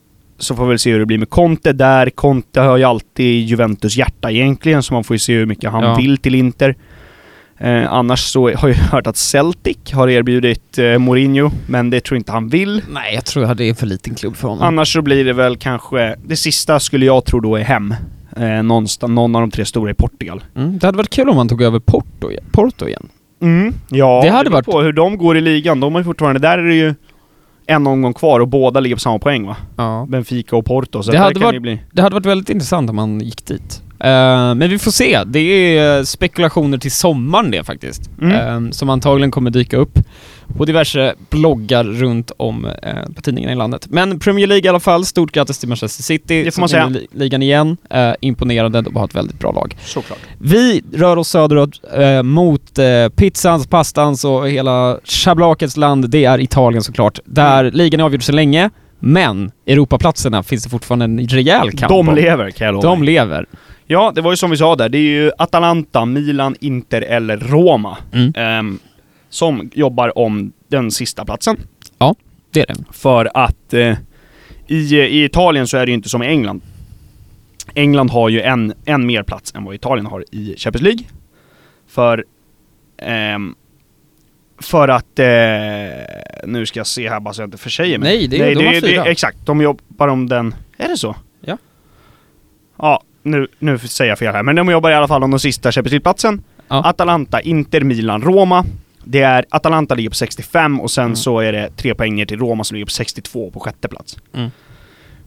så 0.43 0.57
får 0.57 0.65
vi 0.65 0.69
väl 0.69 0.79
se 0.79 0.93
hur 0.93 0.99
det 0.99 1.07
blir 1.07 1.19
med 1.19 1.31
Conte 1.31 1.73
där. 1.73 2.11
Conte 2.11 2.61
har 2.61 2.77
ju 2.77 2.85
alltid 2.85 3.45
Juventus 3.49 3.97
hjärta 3.97 4.31
egentligen, 4.31 4.83
så 4.83 4.95
man 4.95 5.05
får 5.05 5.15
ju 5.15 5.19
se 5.19 5.35
hur 5.35 5.47
mycket 5.47 5.71
han 5.71 5.83
Ja. 5.85 5.95
vill 5.95 6.19
till 6.19 6.35
Inter. 6.35 6.75
Eh, 7.59 7.93
annars 7.93 8.21
så 8.21 8.51
har 8.55 8.69
jag 8.69 8.77
hört 8.77 9.07
att 9.07 9.17
Celtic 9.17 9.77
har 9.93 10.09
erbjudit 10.09 10.79
eh, 10.79 10.99
Mourinho, 10.99 11.51
men 11.67 11.91
det 11.91 12.01
tror 12.01 12.17
inte 12.19 12.33
han 12.33 12.49
vill. 12.49 12.83
Nej, 12.93 13.15
jag 13.15 13.25
tror 13.25 13.45
att 13.45 13.59
det 13.59 13.69
är 13.69 13.75
för 13.75 13.87
liten 13.87 14.15
klubb 14.15 14.37
för 14.37 14.49
honom. 14.49 14.65
Annars 14.65 14.93
så 14.93 15.03
blir 15.03 15.25
det 15.25 15.33
väl 15.33 15.57
kanske, 15.57 16.17
det 16.27 16.37
sista 16.37 16.81
skulle 16.81 17.07
jag 17.07 17.25
tro 17.25 17.41
då 17.41 17.57
är 17.57 17.63
hem. 17.63 17.95
Eh, 18.37 18.63
någonstans, 18.63 19.11
någon 19.11 19.35
av 19.37 19.41
de 19.41 19.51
tre 19.51 19.65
stora 19.65 19.91
i 19.91 19.95
Portugal. 19.95 20.45
Mm, 20.57 20.79
det 20.79 20.87
hade 20.87 20.99
varit 20.99 21.11
kul 21.11 21.29
om 21.29 21.37
han 21.37 21.49
tog 21.49 21.63
över 21.63 21.79
Porto, 21.79 22.31
Porto 22.53 22.89
igen. 22.89 23.09
Mm, 23.43 23.75
ja, 23.91 24.21
Det 24.25 24.31
hade 24.31 24.45
beror 24.51 24.53
varit- 24.57 24.67
på 24.67 24.81
hur 24.81 24.93
de 24.93 25.19
går 25.19 25.37
i 25.37 25.41
ligan. 25.41 25.81
De 25.81 25.97
ju 25.97 26.05
fortfarande, 26.05 26.41
där 26.41 26.59
är 26.59 26.63
det 26.69 26.75
ju 26.75 26.95
en 27.73 27.87
omgång 27.87 28.15
kvar 28.15 28.41
och 28.41 28.49
båda 28.49 28.81
ligger 28.81 28.97
på 28.97 29.01
samma 29.01 29.19
poäng 29.19 29.47
va? 29.47 29.57
Ja. 29.77 30.07
Benfica 30.09 30.57
och 30.57 30.65
Porto. 30.67 31.03
Så 31.03 31.13
Det 31.13 31.19
hade 31.19 31.41
varit- 31.41 31.63
bli... 31.63 31.81
Det 31.93 32.03
hade 32.03 32.15
varit 32.15 32.27
väldigt 32.27 32.49
intressant 32.51 32.91
om 32.91 32.99
han 32.99 33.21
gick 33.21 33.47
dit. 33.47 33.83
Eh, 34.01 34.55
men 34.55 34.71
vi 34.71 34.79
får 34.79 34.91
se. 34.91 35.25
Det 35.27 35.39
är 35.79 36.05
spekulationer 36.05 36.79
till 36.79 36.93
sommaren 36.93 37.51
det 37.51 37.65
faktiskt. 37.65 38.11
Mm. 38.21 38.65
Eh, 38.67 38.71
som 38.71 38.91
antagligen 38.91 39.31
kommer 39.31 39.51
dyka 39.51 39.77
upp 39.77 39.99
på 40.57 40.65
diverse 40.65 41.15
bloggar 41.31 41.85
runt 41.85 42.31
om 42.37 42.65
eh, 42.83 42.95
på 43.15 43.23
tidningarna 43.23 43.53
i 43.53 43.57
landet. 43.57 43.87
Men 43.91 44.19
Premier 44.19 44.47
League 44.47 44.65
i 44.65 44.69
alla 44.69 44.81
fall, 44.81 45.05
stort 45.05 45.33
grattis 45.33 45.59
till 45.59 45.69
Manchester 45.69 46.03
City. 46.03 46.45
Det 46.45 46.51
får 46.51 46.61
man 46.63 46.69
säga. 46.69 46.89
li- 46.89 47.07
ligan 47.13 47.43
igen. 47.43 47.77
Eh, 47.91 48.13
imponerande, 48.21 48.81
de 48.83 48.97
har 48.97 49.05
ett 49.05 49.15
väldigt 49.15 49.39
bra 49.39 49.53
lag. 49.53 49.77
Såklart. 49.85 50.19
Vi 50.39 50.83
rör 50.93 51.17
oss 51.17 51.29
söderut 51.29 51.81
eh, 51.97 52.23
mot 52.23 52.79
eh, 52.79 53.09
pizzans, 53.17 53.67
pastans 53.67 54.25
och 54.25 54.49
hela 54.49 54.99
schablakets 55.05 55.77
land. 55.77 56.11
Det 56.11 56.25
är 56.25 56.41
Italien 56.41 56.83
såklart. 56.83 57.19
Där 57.25 57.71
ligan 57.71 58.01
är 58.01 58.05
avgjord 58.05 58.23
så 58.25 58.33
länge. 58.33 58.71
Men 59.05 59.51
Europaplatserna 59.67 60.43
finns 60.43 60.65
det 60.65 60.71
fortfarande 60.71 61.05
en 61.05 61.29
rejäl 61.29 61.71
kamp 61.73 61.89
De 62.09 62.15
lever 62.15 62.51
kan 62.51 62.65
jag 62.67 62.73
lova 62.75 62.89
De 62.89 63.03
lever. 63.03 63.47
Ja, 63.87 64.13
det 64.15 64.21
var 64.21 64.31
ju 64.33 64.37
som 64.37 64.51
vi 64.51 64.57
sa 64.57 64.77
där. 64.77 64.89
Det 64.89 64.99
är 64.99 65.01
ju 65.01 65.31
Atalanta, 65.39 66.05
Milan, 66.05 66.57
Inter 66.61 67.03
eller 67.03 67.37
Roma 67.37 67.97
Mm. 68.13 68.33
ehm, 68.37 68.79
som 69.33 69.71
jobbar 69.75 70.19
om 70.19 70.53
den 70.69 70.91
sista 70.91 71.25
platsen. 71.25 71.57
Det 72.51 72.61
är 72.61 72.67
det. 72.67 72.75
För 72.91 73.31
att 73.35 73.75
eh, 73.75 73.97
i, 74.67 74.97
i 74.97 75.25
Italien 75.25 75.67
så 75.67 75.77
är 75.77 75.87
det 75.87 75.91
ju 75.91 75.95
inte 75.95 76.09
som 76.09 76.23
i 76.23 76.27
England. 76.27 76.61
England 77.75 78.11
har 78.11 78.29
ju 78.29 78.41
en, 78.41 78.73
en 78.85 79.07
mer 79.07 79.23
plats 79.23 79.55
än 79.55 79.65
vad 79.65 79.75
Italien 79.75 80.07
har 80.07 80.25
i 80.31 80.55
Champions 80.59 80.83
League. 80.83 81.05
För 81.89 82.25
ehm, 82.99 83.55
för 84.59 84.89
att, 84.89 85.19
eh, 85.19 85.27
nu 86.47 86.67
ska 86.67 86.81
jag 86.81 86.87
se 86.87 87.09
här 87.09 87.21
bara 87.21 87.35
så 87.35 87.43
jag 87.43 87.47
inte 87.47 87.59
försäger 87.59 87.99
mig. 87.99 88.09
Nej, 88.19 88.29
det 88.29 88.37
är- 88.37 88.55
de 88.55 88.65
har 88.67 88.81
fyra. 88.81 89.05
exakt, 89.05 89.39
de 89.45 89.61
jobbar 89.61 90.09
om 90.09 90.29
den, 90.29 90.55
är 90.77 90.89
det 90.89 90.97
så? 90.97 91.17
Ja. 91.41 91.59
Ja, 92.77 93.03
nu, 93.23 93.49
nu 93.59 93.79
säger 93.79 94.11
jag 94.11 94.19
fel 94.19 94.35
här, 94.35 94.43
men 94.43 94.57
de 94.57 94.71
jobbar 94.71 94.91
i 94.91 94.95
alla 94.95 95.09
fall 95.09 95.23
om 95.25 95.31
den 95.31 95.41
sista 95.41 95.73
Champions 95.73 95.93
League-platsen. 95.93 96.43
Ja. 96.69 96.83
Atalanta, 96.89 97.41
Inter, 97.41 97.81
Milan, 97.81 98.23
Roma. 98.23 98.65
Det 99.05 99.21
är, 99.23 99.45
Atalanta 99.51 99.95
ligger 99.95 100.11
på 100.11 100.15
65 100.17 100.81
och 100.81 100.91
sen 100.91 101.05
Mm. 101.05 101.17
så 101.17 101.41
är 101.41 101.53
det 101.53 101.71
tre 101.77 101.95
poäng 101.95 102.15
ner 102.15 102.27
till 102.27 102.39
Roma 102.39 102.65
som 102.65 102.75
ligger 102.75 102.87
på 102.87 102.91
62 102.91 103.51
på 103.51 103.61
sjätte 103.61 103.89
plats. 103.89 104.17
Mm. 104.35 104.51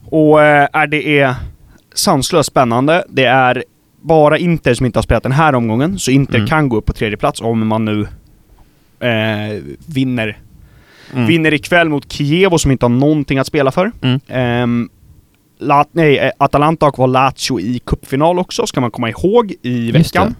Och 0.04 0.42
eh, 0.42 0.68
är 0.72 0.86
det 0.86 1.18
är 1.20 1.34
sanslöst 1.94 2.46
spännande. 2.50 3.04
Det 3.08 3.24
är 3.24 3.64
bara 4.00 4.38
Inter 4.38 4.74
som 4.74 4.86
inte 4.86 4.98
har 4.98 5.02
spelat 5.02 5.22
den 5.22 5.32
här 5.32 5.54
omgången, 5.54 5.98
så 5.98 6.10
Inter 6.10 6.34
Mm. 6.34 6.48
kan 6.48 6.68
gå 6.68 6.76
upp 6.76 6.86
på 6.86 6.92
tredje 6.92 7.16
plats 7.16 7.40
om 7.40 7.66
man 7.66 7.84
nu 7.84 8.00
eh, 9.00 9.62
vinner. 9.86 10.38
Mm. 11.12 11.26
Vinner 11.26 11.54
ikväll 11.54 11.88
mot 11.88 12.12
Kievo 12.12 12.58
som 12.58 12.70
inte 12.70 12.84
har 12.84 12.90
någonting 12.90 13.38
att 13.38 13.46
spela 13.46 13.72
för. 13.72 13.92
Mm. 14.02 14.20
Ehm, 14.28 14.88
Lat- 15.58 15.88
nej, 15.92 16.18
eh, 16.18 16.30
Atalanta 16.38 16.86
har 16.86 16.90
kvar 16.92 17.06
Lazio 17.06 17.60
i 17.60 17.78
cupfinal 17.86 18.38
också, 18.38 18.66
ska 18.66 18.80
man 18.80 18.90
komma 18.90 19.08
ihåg, 19.10 19.54
i 19.62 19.90
veckan. 19.90 20.34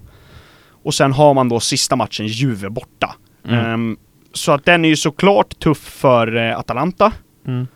Och 0.84 0.94
sen 0.94 1.12
har 1.12 1.34
man 1.34 1.48
då 1.48 1.60
sista 1.60 1.96
matchen 1.96 2.26
Juve 2.26 2.70
borta. 2.70 3.14
Mm. 3.48 3.64
Ehm, 3.66 3.96
så 4.32 4.52
att 4.52 4.64
den 4.64 4.84
är 4.84 4.88
ju 4.88 4.96
såklart 4.96 5.58
tuff 5.58 5.78
för 5.78 6.36
eh, 6.36 6.58
Atalanta. 6.58 7.12
Mm. 7.46 7.66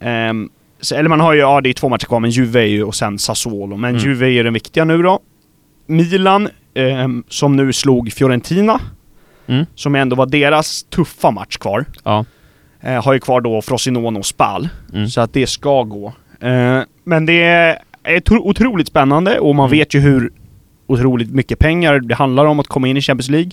Ehm, 0.00 0.50
så, 0.80 0.94
eller 0.94 1.08
man 1.08 1.20
har 1.20 1.32
ju, 1.32 1.38
ja 1.40 1.60
det 1.60 1.68
är 1.68 1.72
två 1.74 1.88
matcher 1.88 2.06
kvar, 2.06 2.20
men 2.20 2.30
Juve 2.30 2.60
är 2.60 2.64
ju 2.66 2.84
och 2.84 2.94
sen 2.94 3.18
Sassuolo. 3.18 3.76
Men 3.76 3.90
Mm. 3.90 4.02
Juve 4.02 4.26
är 4.26 4.30
ju 4.30 4.42
den 4.42 4.52
viktiga 4.54 4.84
nu 4.84 5.02
då. 5.02 5.20
Milan, 5.86 6.48
ehm, 6.74 7.24
som 7.28 7.56
nu 7.56 7.72
slog 7.72 8.12
Fiorentina, 8.12 8.80
Mm. 9.46 9.66
som 9.74 9.94
ändå 9.94 10.16
var 10.16 10.26
deras 10.26 10.82
tuffa 10.82 11.30
match 11.30 11.56
kvar. 11.56 11.84
Ja. 12.04 12.24
Eh, 12.80 13.04
har 13.04 13.12
ju 13.12 13.20
kvar 13.20 13.40
då 13.40 13.62
Frosinone 13.62 14.18
och 14.18 14.26
Spal. 14.26 14.68
Mm. 14.94 15.08
Så 15.08 15.20
att 15.20 15.32
det 15.32 15.46
ska 15.46 15.82
gå. 15.82 16.12
Eh, 16.40 16.80
men 17.04 17.26
det 17.26 17.42
är 18.04 18.20
tro- 18.20 18.48
otroligt 18.48 18.88
spännande 18.88 19.38
och 19.38 19.54
man 19.54 19.66
Mm. 19.68 19.78
vet 19.78 19.94
ju 19.94 20.00
hur 20.00 20.32
otroligt 20.86 21.30
mycket 21.30 21.58
pengar 21.58 22.00
det 22.00 22.14
handlar 22.14 22.44
om 22.44 22.60
att 22.60 22.66
komma 22.66 22.88
in 22.88 22.96
i 22.96 23.00
Champions 23.00 23.28
League. 23.30 23.50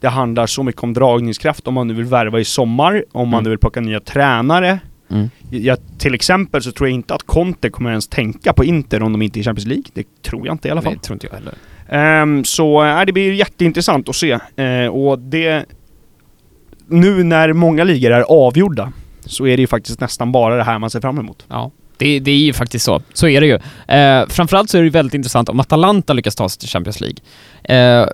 Det 0.00 0.08
handlar 0.08 0.46
så 0.46 0.62
mycket 0.62 0.82
om 0.82 0.94
dragningskraft 0.94 1.66
om 1.68 1.74
man 1.74 1.88
nu 1.88 1.94
vill 1.94 2.04
värva 2.04 2.40
i 2.40 2.44
sommar, 2.44 3.04
om 3.12 3.28
man 3.28 3.38
Mm. 3.38 3.44
nu 3.44 3.50
vill 3.50 3.58
plocka 3.58 3.80
nya 3.80 4.00
tränare. 4.00 4.78
Mm. 5.10 5.30
Jag, 5.50 5.78
till 5.98 6.14
exempel 6.14 6.62
så 6.62 6.72
tror 6.72 6.88
jag 6.88 6.94
inte 6.94 7.14
att 7.14 7.22
Conte 7.26 7.70
kommer 7.70 7.90
ens 7.90 8.08
tänka 8.08 8.52
på 8.52 8.64
Inter 8.64 9.02
om 9.02 9.12
de 9.12 9.22
inte 9.22 9.38
är 9.38 9.40
i 9.40 9.44
Champions 9.44 9.66
League. 9.66 9.84
Det 9.94 10.22
tror 10.22 10.46
jag 10.46 10.54
inte 10.54 10.68
i 10.68 10.70
alla 10.70 10.82
fall. 10.82 10.94
Det 10.94 11.00
tror 11.00 11.14
inte 11.14 11.26
jag 11.26 11.34
heller. 11.34 11.54
Ehm, 11.88 12.44
så 12.44 12.84
äh, 12.84 13.04
det 13.06 13.12
blir 13.12 13.32
jätteintressant 13.32 14.08
att 14.08 14.16
se. 14.16 14.38
Eh, 14.56 14.86
och 14.86 15.18
det... 15.18 15.64
Nu 16.90 17.22
när 17.24 17.52
många 17.52 17.84
ligor 17.84 18.10
är 18.10 18.20
avgjorda 18.28 18.92
så 19.26 19.46
är 19.46 19.56
det 19.56 19.60
ju 19.60 19.66
faktiskt 19.66 20.00
nästan 20.00 20.32
bara 20.32 20.56
det 20.56 20.64
här 20.64 20.78
man 20.78 20.90
ser 20.90 21.00
fram 21.00 21.18
emot. 21.18 21.44
Ja. 21.48 21.70
Det, 21.96 22.20
det 22.20 22.30
är 22.30 22.36
ju 22.36 22.52
faktiskt 22.52 22.84
så. 22.84 23.02
Så 23.12 23.28
är 23.28 23.40
det 23.40 23.46
ju. 23.46 23.58
Eh, 23.96 24.26
framförallt 24.28 24.70
så 24.70 24.78
är 24.78 24.82
det 24.82 24.90
väldigt 24.90 25.14
intressant 25.14 25.48
om 25.48 25.60
Atalanta 25.60 26.12
lyckas 26.12 26.34
ta 26.34 26.48
sig 26.48 26.60
till 26.60 26.68
Champions 26.68 27.00
League. 27.00 27.18
Eh, 28.00 28.08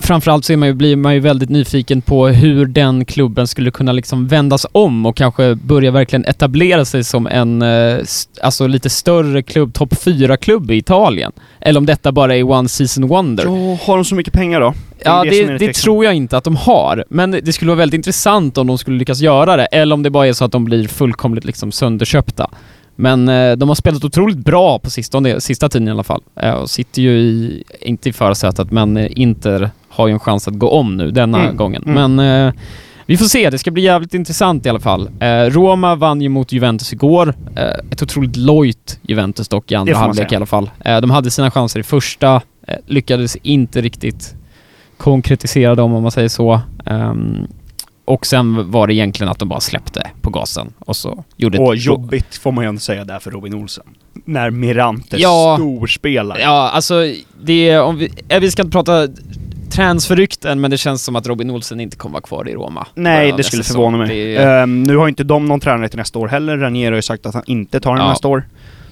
framförallt 0.00 0.44
så 0.44 0.52
är 0.52 0.56
man 0.56 0.68
ju, 0.68 0.74
blir 0.74 0.96
man 0.96 1.14
ju 1.14 1.20
väldigt 1.20 1.50
nyfiken 1.50 2.02
på 2.02 2.28
hur 2.28 2.66
den 2.66 3.04
klubben 3.04 3.46
skulle 3.46 3.70
kunna 3.70 3.92
liksom 3.92 4.28
vändas 4.28 4.66
om 4.72 5.06
och 5.06 5.16
kanske 5.16 5.54
börja 5.54 5.90
verkligen 5.90 6.24
etablera 6.24 6.84
sig 6.84 7.04
som 7.04 7.26
en, 7.26 7.62
eh, 7.62 7.98
alltså 8.42 8.66
lite 8.66 8.90
större 8.90 9.42
klubb, 9.42 9.74
topp 9.74 9.92
4-klubb 9.92 10.70
i 10.70 10.76
Italien. 10.76 11.32
Eller 11.60 11.78
om 11.78 11.86
detta 11.86 12.12
bara 12.12 12.36
är 12.36 12.42
one 12.42 12.68
season 12.68 13.08
wonder. 13.08 13.44
Ja, 13.44 13.78
har 13.86 13.96
de 13.96 14.04
så 14.04 14.14
mycket 14.14 14.32
pengar 14.32 14.60
då? 14.60 14.74
Ja, 15.04 15.24
det, 15.24 15.30
som 15.30 15.48
är 15.48 15.52
det, 15.52 15.58
tveksamt. 15.58 15.84
tror 15.84 16.04
jag 16.04 16.14
inte 16.14 16.36
att 16.36 16.44
de 16.44 16.56
har. 16.56 17.04
Men 17.08 17.30
det 17.30 17.52
skulle 17.52 17.68
vara 17.68 17.78
väldigt 17.78 17.98
intressant 17.98 18.58
om 18.58 18.66
de 18.66 18.78
skulle 18.78 18.98
lyckas 18.98 19.20
göra 19.20 19.56
det, 19.56 19.64
eller 19.66 19.94
om 19.94 20.02
det 20.02 20.10
bara 20.10 20.26
är 20.26 20.32
så 20.32 20.44
att 20.44 20.52
de 20.52 20.64
blir 20.64 20.88
fullkomligt 20.88 21.44
liksom 21.44 21.72
sönderköpta. 21.72 22.50
Men 22.96 23.28
eh, 23.28 23.56
de 23.56 23.68
har 23.68 23.76
spelat 23.76 24.04
otroligt 24.04 24.38
bra 24.38 24.78
på 24.78 24.90
sistone, 24.90 25.40
sista 25.40 25.68
tiden 25.68 25.88
i 25.88 25.90
alla 25.90 26.02
fall. 26.02 26.22
Eh, 26.36 26.52
och 26.52 26.70
sitter 26.70 27.02
ju 27.02 27.18
i, 27.18 27.64
inte 27.80 28.08
i 28.08 28.12
förarsätet, 28.12 28.70
men 28.70 28.98
Inter 28.98 29.70
har 30.00 30.08
ju 30.08 30.12
en 30.12 30.20
chans 30.20 30.48
att 30.48 30.54
gå 30.54 30.70
om 30.70 30.96
nu 30.96 31.10
denna 31.10 31.42
Mm, 31.42 31.56
gången. 31.56 31.82
mm. 31.86 32.12
Men 32.16 32.46
eh, 32.46 32.54
vi 33.06 33.16
får 33.16 33.24
se, 33.26 33.50
det 33.50 33.58
ska 33.58 33.70
bli 33.70 33.82
jävligt 33.82 34.14
intressant 34.14 34.66
i 34.66 34.68
alla 34.68 34.80
fall. 34.80 35.10
Eh, 35.20 35.26
Roma 35.44 35.94
vann 35.94 36.20
ju 36.22 36.28
mot 36.28 36.52
Juventus 36.52 36.92
igår. 36.92 37.34
Eh, 37.56 37.64
ett 37.92 38.02
otroligt 38.02 38.36
lojt 38.36 38.98
Juventus 39.02 39.48
dock 39.48 39.72
i 39.72 39.74
andra 39.74 39.96
halvlek 39.96 40.32
i 40.32 40.36
alla 40.36 40.46
fall. 40.46 40.70
Eh, 40.84 41.00
de 41.00 41.10
hade 41.10 41.30
sina 41.30 41.50
chanser 41.50 41.80
i 41.80 41.82
första, 41.82 42.34
eh, 42.66 42.74
lyckades 42.86 43.36
inte 43.36 43.80
riktigt 43.80 44.34
konkretisera 44.96 45.74
dem 45.74 45.94
om 45.94 46.02
man 46.02 46.10
säger 46.10 46.28
så. 46.28 46.60
Ehm, 46.86 47.46
och 48.04 48.26
sen 48.26 48.70
var 48.70 48.86
det 48.86 48.94
egentligen 48.94 49.30
att 49.30 49.38
de 49.38 49.48
bara 49.48 49.60
släppte 49.60 50.10
på 50.20 50.30
gasen 50.30 50.72
och 50.78 50.96
så 50.96 51.24
gjorde 51.36 51.58
Och 51.58 51.76
jobbigt 51.76 52.34
får 52.36 52.52
man 52.52 52.64
ju 52.64 52.68
ändå 52.68 52.80
säga 52.80 53.04
där 53.04 53.18
för 53.18 53.30
Robin 53.30 53.54
Olsen. 53.54 53.84
När 54.24 54.50
Mirante 54.50 55.16
Ja. 55.20 55.56
storspelar. 55.58 56.38
Ja, 56.38 56.70
alltså 56.70 56.94
det 57.42 57.70
är, 57.70 57.82
om 57.82 57.96
vi, 57.96 58.10
eh, 58.28 58.40
vi 58.40 58.50
ska 58.50 58.62
inte 58.62 58.72
prata 58.72 59.08
transferrykten, 59.70 60.60
men 60.60 60.70
det 60.70 60.78
känns 60.78 61.04
som 61.04 61.16
att 61.16 61.26
Robin 61.26 61.50
Olsen 61.50 61.80
inte 61.80 61.96
kommer 61.96 62.12
vara 62.12 62.22
kvar 62.22 62.48
i 62.48 62.54
Roma. 62.54 62.86
Nej, 62.94 63.34
det 63.36 63.42
skulle 63.42 63.62
förvåna 63.62 63.98
mig. 63.98 64.08
Det 64.08 64.36
är, 64.36 64.62
Ehm, 64.62 64.82
nu 64.82 64.96
har 64.96 65.08
inte 65.08 65.24
de 65.24 65.46
någon 65.46 65.60
tränare 65.60 65.88
till 65.88 65.98
nästa 65.98 66.18
år 66.18 66.28
heller. 66.28 66.56
Ranier 66.58 66.90
har 66.92 66.96
ju 66.96 67.02
sagt 67.02 67.26
att 67.26 67.34
han 67.34 67.42
inte 67.46 67.80
tar 67.80 67.94
den 67.94 68.04
Ja. 68.04 68.10
nästa 68.10 68.28
år. 68.28 68.44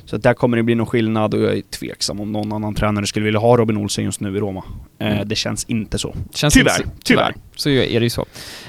Så 0.05 0.17
där 0.17 0.35
kommer 0.35 0.57
det 0.57 0.62
bli 0.62 0.75
någon 0.75 0.87
skillnad 0.87 1.35
och 1.35 1.41
jag 1.41 1.57
är 1.59 1.62
tveksam 1.62 2.21
om 2.21 2.33
någon 2.33 2.53
annan 2.53 2.75
tränare 2.75 3.07
skulle 3.07 3.25
vilja 3.25 3.41
ha 3.41 3.57
Robin 3.57 3.77
Olsen 3.77 4.05
just 4.05 4.21
nu 4.21 4.37
i 4.37 4.41
Roma. 4.41 4.64
Eh, 5.01 5.07
Mm. 5.12 5.29
Det 5.29 5.35
känns 5.35 5.64
inte 5.64 5.99
så. 5.99 6.14
känns 6.35 6.55
tyvärr, 6.55 6.77
inte 6.77 6.88
så- 6.97 7.03
tyvärr. 7.05 7.35
Så 7.57 7.69
är 7.71 8.01
det 8.01 8.05
ju 8.07 8.11
så. 8.11 8.27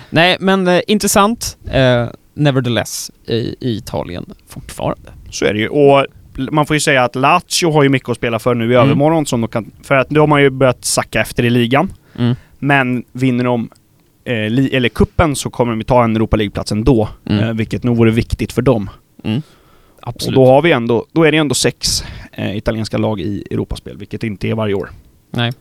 Nej, 0.09 0.37
men 0.39 0.67
eh, 0.67 0.81
intressant. 0.87 1.57
Eh, 1.71 2.07
nevertheless 2.33 3.11
i, 3.27 3.55
i 3.59 3.77
Italien 3.77 4.25
fortfarande. 4.47 5.11
Så 5.31 5.45
är 5.45 5.53
det 5.53 5.59
ju. 5.59 5.67
Och 5.67 6.05
man 6.51 6.65
får 6.65 6.75
ju 6.75 6.79
säga 6.79 7.03
att 7.03 7.15
Lazio 7.15 7.71
har 7.71 7.83
ju 7.83 7.89
mycket 7.89 8.09
att 8.09 8.17
spela 8.17 8.39
för 8.39 8.55
nu 8.55 8.63
i 8.63 8.67
Mm. 8.75 8.85
övermorgon. 8.85 9.25
Som 9.25 9.41
de 9.41 9.47
kan, 9.47 9.71
för 9.83 9.95
att 9.95 10.09
de 10.09 10.31
har 10.31 10.39
ju 10.39 10.49
börjat 10.49 10.85
sacka 10.85 11.21
efter 11.21 11.45
i 11.45 11.49
ligan. 11.49 11.93
Mm. 12.19 12.35
Men 12.59 13.03
vinner 13.11 13.43
de 13.43 13.69
eh, 14.23 14.75
eller 14.75 14.89
kuppen 14.89 15.35
så 15.35 15.49
kommer 15.49 15.75
de 15.75 15.83
ta 15.83 16.03
en 16.03 16.15
Europa 16.15 16.37
League-plats 16.37 16.71
ändå. 16.71 17.09
Mm. 17.25 17.43
Eh, 17.43 17.53
vilket 17.53 17.83
nog 17.83 17.97
vore 17.97 18.11
viktigt 18.11 18.51
för 18.51 18.61
dem. 18.61 18.89
Mm. 19.23 19.41
Och 20.01 20.07
Absolut. 20.07 20.35
då 20.35 20.45
har 20.45 20.61
vi 20.61 20.71
ändå, 20.71 21.05
då 21.11 21.23
är 21.23 21.31
det 21.31 21.37
ändå 21.37 21.55
sex 21.55 22.03
eh, 22.31 22.57
italienska 22.57 22.97
lag 22.97 23.21
i 23.21 23.43
Europaspel, 23.51 23.97
vilket 23.97 24.23
inte 24.23 24.47
är 24.47 24.55
varje 24.55 24.73
år. 24.73 24.89
Nej. 25.31 25.51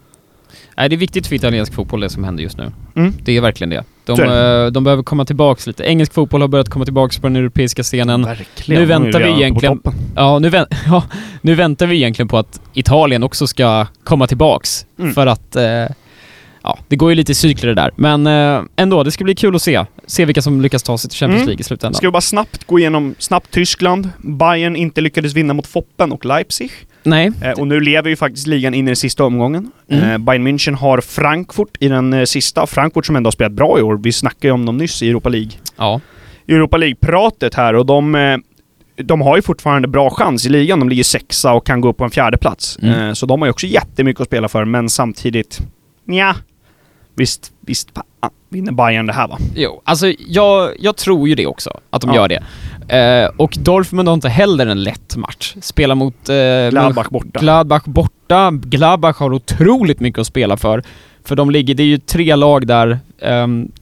Nej, 0.77 0.89
det 0.89 0.95
är 0.95 0.99
viktigt 0.99 1.27
för 1.27 1.35
italiensk 1.35 1.75
fotboll 1.75 2.01
det 2.01 2.11
som 2.11 2.25
händer 2.25 2.43
just 2.43 2.59
nu. 2.59 2.73
Mm. 2.97 3.13
Det 3.23 3.37
är 3.37 3.41
verkligen 3.41 3.71
det. 3.71 3.85
De, 4.05 4.21
eh, 4.21 4.67
de 4.67 4.85
behöver 4.85 5.03
komma 5.03 5.25
tillbaks 5.25 5.67
lite. 5.67 5.85
Engelsk 5.85 6.13
fotboll 6.13 6.41
har 6.41 6.49
börjat 6.49 6.69
komma 6.69 6.85
tillbaks 6.85 7.19
på 7.19 7.27
den 7.27 7.37
europeiska 7.37 7.83
scenen. 7.83 8.23
Verkligen. 8.25 8.81
Nu 8.81 8.87
väntar 8.87 9.21
vi 9.21 9.31
egentligen-. 9.31 9.81
Ja 10.17 10.39
nu, 10.39 10.49
vän 10.49 10.67
ja, 10.87 11.05
nu 11.43 11.55
väntar 11.55 11.87
vi 11.87 11.97
egentligen 11.97 12.29
på 12.29 12.39
att 12.39 12.61
Italien 12.75 13.23
också 13.23 13.47
ska 13.47 13.87
komma 14.05 14.27
tillbaks. 14.27 14.87
Mm. 14.99 15.15
För 15.15 15.27
att, 15.27 15.57
eh, 15.57 15.85
ja, 16.63 16.79
det 16.89 16.97
går 16.97 17.11
ju 17.11 17.15
lite 17.15 17.33
i 17.33 17.35
cykler 17.35 17.69
det 17.69 17.75
där. 17.75 17.91
Men 17.97 18.27
eh, 18.27 18.63
ändå, 18.77 19.03
det 19.03 19.11
ska 19.11 19.25
bli 19.25 19.35
kul 19.35 19.57
att 19.57 19.63
se. 19.63 19.85
Se 20.07 20.25
vilka 20.25 20.43
som 20.43 20.61
lyckas 20.61 20.83
ta 20.83 20.99
sig 20.99 21.11
till 21.11 21.19
Champions 21.19 21.39
Mm. 21.39 21.47
League 21.49 21.61
i 21.61 21.65
slutändan. 21.65 21.95
Ska 21.95 22.07
vi 22.07 22.11
bara 22.11 22.21
snabbt 22.21 22.65
gå 22.65 22.79
igenom 22.79 23.15
snabbt 23.19 23.51
Tyskland. 23.51 24.11
Bayern 24.19 24.77
inte 24.77 25.01
lyckades 25.01 25.35
vinna 25.35 25.55
mot 25.55 25.67
Foppen 25.67 26.13
och 26.13 26.25
Leipzig. 26.25 26.71
Nej. 27.03 27.33
Eh, 27.43 27.51
och 27.51 27.67
nu 27.67 27.81
lever 27.81 28.11
ju 28.11 28.17
faktiskt 28.17 28.47
ligan 28.47 28.75
in 28.75 28.87
i 28.87 28.91
den 28.91 28.97
sista 28.97 29.25
omgången. 29.25 29.71
Mm. 29.91 30.11
Eh, 30.11 30.19
Bayern 30.19 30.47
München 30.49 30.75
har 30.75 31.01
Frankfurt 31.01 31.77
i 31.81 31.89
den 31.89 32.13
eh, 32.13 32.25
sista. 32.25 32.67
Frankfurt 32.67 33.07
som 33.07 33.17
ändå 33.17 33.27
har 33.29 33.33
spelat 33.33 33.53
bra 33.53 33.79
i 33.79 33.83
år. 33.83 34.01
Vi 34.03 34.13
snackade 34.13 34.49
ju 34.49 34.53
om 34.53 34.67
dem 34.67 34.77
nyss 34.77 35.03
i 35.03 35.09
Europa 35.11 35.29
League. 35.29 35.51
Ja. 35.77 36.01
Europa 36.49 36.77
League-pratet 36.77 37.55
här 37.55 37.75
och 37.75 37.87
de, 37.87 38.15
eh, 38.15 38.37
de 38.97 39.21
har 39.21 39.37
ju 39.37 39.43
fortfarande 39.43 39.89
bra 39.89 40.11
chans 40.11 40.47
i 40.47 40.49
ligan. 40.49 40.79
De 40.79 40.89
ligger 40.89 41.05
sexa 41.05 41.53
och 41.53 41.67
kan 41.67 41.81
gå 41.81 41.89
upp 41.89 41.97
på 41.97 42.05
en 42.05 42.11
fjärde 42.11 42.37
plats. 42.37 42.79
Mm. 42.83 43.09
Eh, 43.09 43.13
så 43.13 43.27
de 43.27 43.41
har 43.41 43.47
ju 43.47 43.51
också 43.51 43.67
jättemycket 43.67 44.21
att 44.21 44.27
spela 44.27 44.49
för, 44.49 44.65
men 44.65 44.89
samtidigt... 44.89 45.61
Nja. 46.05 46.37
Visst, 47.19 47.53
visst 47.61 47.89
vinner 48.49 48.73
Bayern 48.73 49.07
det 49.07 49.13
här 49.13 49.29
va? 49.29 49.39
Jo, 49.55 49.83
alltså 49.85 50.13
jag, 50.19 50.71
jag 50.79 50.97
tror 50.97 51.29
ju 51.29 51.35
det 51.35 51.47
också, 51.47 51.81
att 51.91 52.01
de 52.03 52.11
Ja. 52.11 52.17
gör 52.17 52.29
det. 52.29 52.43
Eh, 52.97 53.31
och 53.37 53.57
Dortmund 53.59 54.09
har 54.09 54.15
inte 54.15 54.29
heller 54.29 54.67
en 54.67 54.83
lätt 54.83 55.17
match. 55.17 55.55
Spelar 55.61 55.95
mot... 55.95 56.29
Eh, 56.29 56.35
Gladbach 56.71 57.09
borta. 57.11 57.41
Gladbach 57.41 57.85
borta. 57.85 58.51
Gladbach 58.53 59.17
har 59.19 59.33
otroligt 59.33 60.01
mycket 60.01 60.19
att 60.21 60.27
spela 60.27 60.57
för. 60.57 60.83
För 61.29 61.37
de 61.37 61.51
ligger, 61.51 61.75
det 61.75 61.83
är 61.83 61.87
ju 61.87 61.99
tre 61.99 62.37
lag 62.37 62.67
där. 62.67 62.99
Um, 63.23 63.73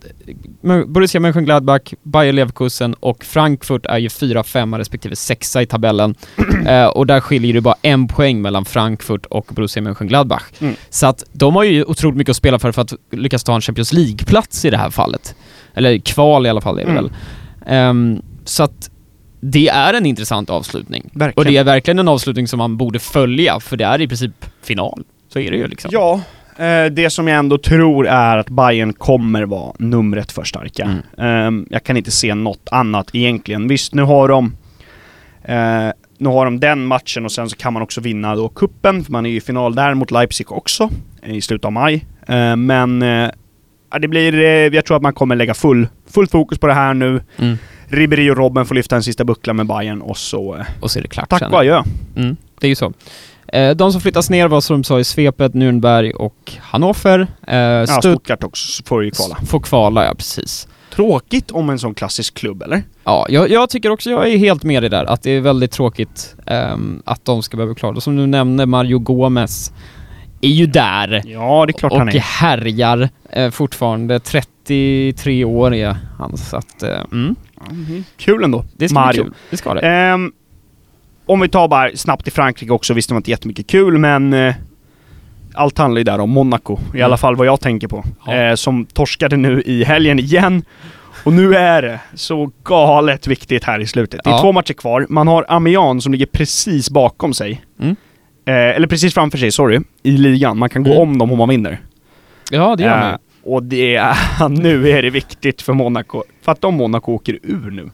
Borussia 0.87 1.21
Mönchengladbach, 1.21 1.81
Bayer 2.03 2.33
Leverkusen 2.33 2.95
och 2.95 3.25
Frankfurt 3.25 3.87
är 3.87 3.99
ju 3.99 4.09
fyra, 4.09 4.43
femma 4.45 4.79
respektive 4.79 5.17
sexa 5.17 5.63
i 5.63 5.67
tabellen. 5.67 6.15
Eh, 6.67 6.87
och 6.87 7.07
där 7.07 7.21
skiljer 7.21 7.55
det 7.55 7.61
bara 7.61 7.75
en 7.83 8.09
poäng 8.09 8.43
mellan 8.43 8.65
Frankfurt 8.65 9.27
och 9.27 9.47
Borussia 9.51 9.83
Mönchengladbach. 9.83 10.43
Mm. 10.61 10.75
Så 10.91 11.07
att 11.07 11.25
de 11.33 11.55
har 11.57 11.65
ju 11.65 11.85
otroligt 11.85 12.17
mycket 12.17 12.31
att 12.31 12.37
spela 12.37 12.59
för 12.59 12.73
för 12.73 12.83
att 12.83 12.93
lyckas 13.13 13.45
ta 13.45 13.55
en 13.55 13.61
Champions 13.61 13.93
League-plats 13.93 14.65
i 14.65 14.71
det 14.71 14.77
här 14.77 14.91
fallet. 14.91 15.35
Eller 15.75 15.99
kval 15.99 16.47
i 16.47 16.49
alla 16.49 16.61
fall 16.61 16.79
är 16.79 16.85
det 16.85 16.91
Mm. 16.91 17.05
väl. 17.05 17.13
Ehm, 17.67 18.23
så 18.45 18.63
att 18.63 18.91
det 19.41 19.69
är 19.69 19.95
en 19.95 20.07
intressant 20.07 20.51
avslutning. 20.51 21.11
Verkligen. 21.13 21.33
Och 21.47 21.53
det 21.53 21.57
är 21.57 21.65
verkligen 21.65 21.99
en 21.99 22.09
avslutning 22.09 22.49
som 22.49 22.59
man 22.59 22.77
borde 22.77 22.99
följa, 22.99 23.61
för 23.61 23.77
det 23.77 23.85
är 23.85 24.01
i 24.01 24.09
princip 24.09 24.45
final. 24.63 25.05
Så 25.33 25.39
är 25.39 25.51
det 25.51 25.57
ju 25.57 25.67
liksom. 25.67 25.91
Ja, 25.95 26.21
det 26.93 27.11
som 27.13 27.29
jag 27.29 27.39
ändå 27.39 27.59
tror 27.59 28.07
är 28.07 28.37
att 28.39 28.49
Bayern 28.51 28.93
kommer 28.93 29.43
vara 29.43 29.73
numret 29.79 30.33
för 30.33 30.45
starka. 30.45 31.01
Mm. 31.19 31.59
Eh, 31.63 31.67
jag 31.71 31.85
kan 31.85 31.97
inte 31.97 32.11
se 32.11 32.35
något 32.35 32.69
annat 32.71 33.11
egentligen. 33.13 33.69
Visst, 33.69 33.95
nu 33.95 34.03
har 34.03 34.29
de 34.29 34.57
eh, 35.45 35.89
nu 36.19 36.29
har 36.29 36.45
de 36.45 36.61
den 36.61 36.87
matchen 36.87 37.25
och 37.25 37.33
sen 37.33 37.51
så 37.51 37.57
kan 37.57 37.73
man 37.73 37.83
också 37.83 38.01
vinna 38.01 38.35
då 38.37 38.49
kuppen 38.49 39.05
för 39.05 39.13
man 39.13 39.27
är 39.27 39.31
ju 39.31 39.37
i 39.37 39.41
final 39.41 39.75
där 39.75 39.95
mot 39.95 40.11
Leipzig 40.11 40.53
också 40.53 40.91
eh, 41.23 41.35
i 41.37 41.41
slutet 41.41 41.65
av 41.65 41.73
maj. 41.73 42.07
Eh, 42.29 42.57
men 42.57 43.03
eh, 43.03 43.31
det 44.01 44.09
blir, 44.09 44.35
eh, 44.35 44.47
jag 44.49 44.85
tror 44.85 44.97
att 44.97 45.03
man 45.03 45.13
kommer 45.13 45.37
lägga 45.37 45.55
full, 45.55 45.89
fullt 46.11 46.31
fokus 46.31 46.59
på 46.59 46.67
det 46.67 46.75
här 46.75 46.95
nu. 46.95 47.21
Mm. 47.39 47.57
Ribéry 47.89 48.31
och 48.31 48.37
Robben 48.37 48.67
får 48.67 48.75
lyfta 48.75 48.97
en 48.97 49.03
sista 49.03 49.25
buckla 49.25 49.53
med 49.53 49.67
Bayern 49.67 50.01
och 50.03 50.17
så 50.17 50.57
eh, 50.57 50.65
Och 50.81 50.91
så 50.91 50.99
är 50.99 51.03
det 51.03 51.09
klart 51.09 51.29
tack 51.29 51.39
sen. 51.39 51.53
och 51.53 51.59
adjö. 51.61 51.83
Mm, 52.17 52.37
det 52.61 52.67
är 52.67 52.69
ju 52.69 52.75
så. 52.75 52.93
Eh, 53.49 53.77
de 53.77 53.93
som 53.93 54.01
flyttas 54.01 54.31
ner 54.31 54.49
var 54.49 54.61
som 54.61 54.77
de 54.83 54.85
sa 54.85 55.01
i 55.01 55.05
svepet 55.05 55.53
Nürnberg 55.53 56.13
och 56.13 56.53
Hannover. 56.61 57.27
Eh, 57.47 57.57
Ja, 57.59 57.87
Stutt 57.87 58.03
Stuttgart 58.05 58.45
också 58.45 58.83
får 58.87 59.05
ju 59.05 59.11
kvala. 59.11 59.37
får 59.47 59.61
kvala, 59.61 60.05
ja 60.07 60.15
precis. 60.15 60.69
Tråkigt 60.95 61.51
om 61.51 61.71
en 61.71 61.79
sån 61.79 61.95
klassisk 61.95 62.35
klubb, 62.35 62.63
eller? 62.63 62.83
Ja, 63.05 63.27
jag, 63.29 63.51
jag 63.51 63.71
tycker 63.71 63.91
också, 63.91 64.11
jag 64.11 64.29
är 64.29 64.37
helt 64.39 64.63
med 64.63 64.83
dig 64.83 64.91
där, 64.91 65.05
att 65.05 65.23
det 65.23 65.31
är 65.31 65.41
väldigt 65.41 65.71
tråkigt 65.71 66.35
ehm, 66.47 67.03
att 67.05 67.25
de 67.25 67.43
ska 67.43 67.57
behöva 67.57 67.75
klara 67.75 67.93
det. 67.93 68.01
Som 68.01 68.17
du 68.17 68.27
nämnde, 68.27 68.67
Mario 68.67 68.99
Gomez 68.99 69.73
är 70.41 70.49
ju 70.49 70.67
där 70.67 71.23
Ja, 71.27 71.67
det 71.67 71.71
är 71.71 71.79
klart 71.79 71.93
och 71.93 71.99
han 71.99 72.09
är. 72.09 72.13
härjar 72.19 73.09
eh, 73.31 73.51
fortfarande. 73.51 74.21
33 74.21 75.45
år 75.45 75.75
är 75.75 75.97
han, 76.19 76.37
så 76.37 76.57
att... 76.57 76.83
Eh, 76.83 77.01
mm, 77.13 77.37
Kul 78.17 78.45
ändå. 78.45 78.65
det 78.77 78.89
ska 78.89 78.95
Mario. 79.01 79.23
bli 79.23 79.31
kul. 79.31 79.35
Det 79.51 79.57
ska 79.57 79.75
det. 79.75 79.81
Ehm, 79.81 80.33
om 81.27 81.41
vi 81.41 81.49
tar 81.49 81.69
bara 81.69 81.91
snabbt 81.97 82.29
i 82.29 82.31
Frankrike 82.31 82.73
också, 82.73 82.95
visst 82.95 83.09
det 83.09 83.15
var 83.15 83.19
inte 83.21 83.31
jättemycket 83.31 83.67
kul 83.67 83.99
men 83.99 84.33
eh, 84.33 84.55
allt 85.55 85.79
handlar 85.79 85.99
ju 85.99 86.05
där 86.05 86.19
om 86.19 86.31
Monaco, 86.31 86.79
i 86.79 86.97
Mm. 86.97 87.05
alla 87.05 87.17
fall 87.17 87.37
vad 87.37 87.47
jag 87.47 87.61
tänker 87.61 87.89
på. 87.89 88.05
Ja. 88.27 88.35
Eh, 88.35 88.55
som 88.55 88.87
torskade 88.87 89.37
nu 89.37 89.63
i 89.67 89.85
helgen 89.85 90.19
igen. 90.19 90.63
Och 91.25 91.33
nu 91.33 91.55
är 91.55 91.83
det 91.83 92.01
så 92.15 92.51
galet 92.65 93.27
viktigt 93.27 93.65
här 93.65 93.81
i 93.81 93.87
slutet. 93.87 94.21
Det 94.25 94.31
är 94.31 94.35
Ja. 94.35 94.41
två 94.41 94.53
matcher 94.53 94.73
kvar. 94.73 95.07
Man 95.09 95.29
har 95.29 95.45
Amiens 95.49 96.03
som 96.05 96.13
ligger 96.13 96.27
precis 96.27 96.91
bakom 96.91 97.35
sig. 97.35 97.61
Mm. 97.81 97.97
Eh, 98.47 98.55
eller 98.77 98.87
precis 98.87 99.15
framför 99.15 99.39
sig, 99.39 99.53
sorry. 99.53 99.81
I 100.03 100.11
ligan. 100.11 100.59
Man 100.59 100.69
kan 100.69 100.83
gå 100.83 100.91
Mm. 100.91 101.03
om 101.03 101.19
dem 101.19 101.33
om 101.33 101.39
man 101.39 101.49
vinner. 101.49 101.81
Ja, 102.51 102.77
det 102.77 102.83
gör 102.83 102.99
man 103.01 103.11
Eh, 103.13 103.17
och 103.45 103.63
det 103.63 103.97
är, 103.97 104.49
nu 104.49 104.89
är 104.91 105.03
det 105.03 105.11
viktigt 105.11 105.63
för 105.63 105.73
Monaco. 105.73 106.23
För 106.43 106.53
att 106.53 106.65
om 106.65 106.75
Monaco 106.75 107.13
åker 107.13 107.39
ur 107.43 107.71
nu. 107.71 107.91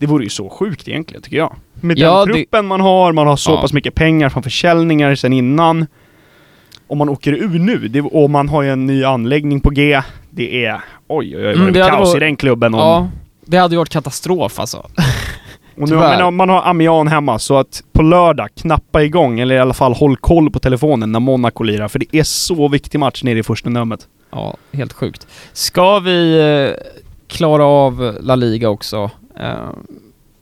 Det 0.00 0.06
vore 0.06 0.24
ju 0.24 0.30
så 0.30 0.48
sjukt 0.48 0.88
egentligen, 0.88 1.22
tycker 1.22 1.36
jag. 1.36 1.54
Med 1.74 1.98
Ja, 1.98 2.18
den 2.18 2.28
det- 2.28 2.34
truppen 2.34 2.66
man 2.66 2.80
har, 2.80 3.12
man 3.12 3.26
har 3.26 3.36
så 3.36 3.50
Ja. 3.50 3.60
pass 3.60 3.72
mycket 3.72 3.94
pengar 3.94 4.28
från 4.28 4.42
försäljningar 4.42 5.14
sen 5.14 5.32
innan. 5.32 5.86
Om 6.86 6.98
man 6.98 7.08
åker 7.08 7.32
ur 7.32 7.58
nu, 7.58 7.88
det, 7.88 8.00
och 8.00 8.30
man 8.30 8.48
har 8.48 8.62
ju 8.62 8.70
en 8.70 8.86
ny 8.86 9.04
anläggning 9.04 9.60
på 9.60 9.70
G. 9.70 10.00
Det 10.30 10.64
är, 10.64 10.80
oj 11.08 11.36
oj 11.36 11.46
oj, 11.46 11.54
Mm, 11.54 11.72
det 11.72 11.80
det 11.82 11.88
kaos 11.88 12.08
varit- 12.08 12.16
i 12.22 12.24
den 12.24 12.36
klubben. 12.36 12.74
Om, 12.74 12.80
Ja, 12.80 13.08
det 13.46 13.56
hade 13.56 13.74
ju 13.74 13.78
varit 13.78 13.88
katastrof 13.88 14.60
alltså. 14.60 14.76
och 15.76 15.88
nu, 15.88 15.96
men, 15.96 16.34
man 16.36 16.48
har 16.48 16.62
Amiens 16.62 17.10
hemma, 17.10 17.38
så 17.38 17.56
att 17.58 17.82
på 17.92 18.02
lördag 18.02 18.48
knappa 18.60 19.02
igång, 19.02 19.40
eller 19.40 19.54
i 19.54 19.58
alla 19.58 19.74
fall 19.74 19.92
håll 19.94 20.16
koll 20.16 20.50
på 20.50 20.58
telefonen 20.58 21.12
när 21.12 21.20
Monaco 21.20 21.62
lirar. 21.62 21.88
För 21.88 21.98
det 21.98 22.18
är 22.18 22.22
så 22.22 22.68
viktig 22.68 22.98
match 22.98 23.22
nere 23.22 23.38
i 23.38 23.42
första 23.42 23.70
numret. 23.70 24.00
Ja, 24.32 24.56
helt 24.72 24.92
sjukt. 24.92 25.26
Ska 25.52 25.98
vi 25.98 26.40
eh, 26.40 26.84
klara 27.28 27.64
av 27.64 28.16
La 28.20 28.36
Liga 28.36 28.68
också? 28.68 29.10
Eh, 29.40 29.70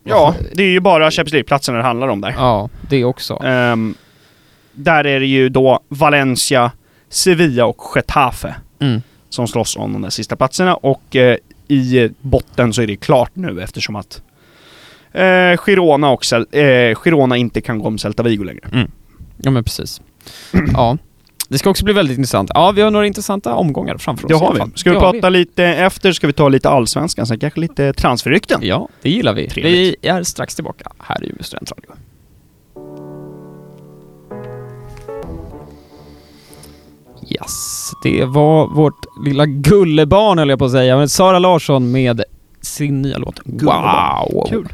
Ja, 0.05 0.35
det 0.55 0.63
är 0.63 0.69
ju 0.69 0.81
bara 0.81 1.11
Champions 1.11 1.33
League-platserna 1.33 1.79
det 1.79 1.85
handlar 1.85 2.09
om 2.09 2.21
där. 2.21 2.35
Ja, 2.37 2.69
det 2.89 3.05
också. 3.05 3.35
Ehm, 3.45 3.95
där 4.73 5.07
är 5.07 5.21
det 5.21 5.27
ju 5.27 5.49
då 5.49 5.81
Valencia, 5.89 6.73
Sevilla 7.09 7.67
och 7.67 7.81
Getafe 7.95 8.55
Mm. 8.81 9.03
som 9.29 9.49
slåss 9.49 9.77
om 9.77 9.93
de 9.93 10.03
där 10.03 10.11
sista 10.11 10.37
platserna 10.37 10.75
och 10.75 11.17
eh, 11.17 11.37
i 11.69 12.11
botten 12.21 12.73
så 12.73 12.83
är 12.83 12.87
det 12.87 12.97
klart 12.97 13.31
nu 13.35 13.63
eftersom 13.63 13.97
att 13.97 14.23
eh, 15.13 15.57
Girona, 15.57 16.11
och 16.11 16.23
Cel- 16.25 16.47
eh, 16.91 16.95
Girona 16.95 17.37
inte 17.37 17.61
kan 17.61 17.79
gå 17.79 17.87
om 17.87 17.99
Celta 17.99 18.23
Vigo 18.23 18.45
längre. 18.45 18.89
Ja 19.37 19.51
men 19.51 19.65
precis. 19.65 20.01
ja. 20.73 20.99
Det 21.49 21.59
ska 21.59 21.71
också 21.71 21.85
bli 21.85 21.95
väldigt 21.95 22.19
intressant. 22.19 22.51
Ja, 22.55 22.71
vi 22.71 22.83
har 22.83 22.91
några 22.91 23.07
intressanta 23.07 23.55
omgångar 23.55 23.99
framför 23.99 24.25
oss 24.25 24.29
Det 24.29 24.47
har 24.47 24.55
vi. 24.55 24.79
Ska 24.79 24.91
vi 24.91 24.95
Det 24.97 25.01
prata 25.01 25.29
lite 25.29 25.65
efter, 25.65 26.13
ska 26.13 26.27
vi 26.27 26.33
ta 26.33 26.49
lite 26.49 26.69
allsvenskan, 26.69 27.27
sen 27.27 27.39
kanske 27.39 27.61
lite 27.61 27.93
transferrykten. 27.93 28.61
Ja, 28.63 28.89
det 29.03 29.11
gillar 29.11 29.35
vi. 29.35 29.49
Trevligt. 29.49 29.75
Vi 30.03 30.09
är 30.09 30.23
strax 30.23 30.55
tillbaka 30.55 30.91
här 30.99 31.25
i 31.25 31.27
Umeå 31.29 31.43
studentradio. 31.43 31.91
Yes, 37.31 37.91
det 38.03 38.25
var 38.25 38.67
vårt 38.67 39.07
lilla 39.25 39.47
gullebarn 39.47 40.39
höll 40.39 40.49
jag 40.49 40.59
på 40.59 40.65
att 40.65 40.71
säga, 40.71 40.97
men 40.97 41.09
Sara 41.09 41.39
Larsson 41.39 41.91
med 41.93 42.23
sin 42.61 43.03
nya 43.03 43.19
låt. 43.19 43.41
Wow! 43.45 44.47
Kul. 44.49 44.69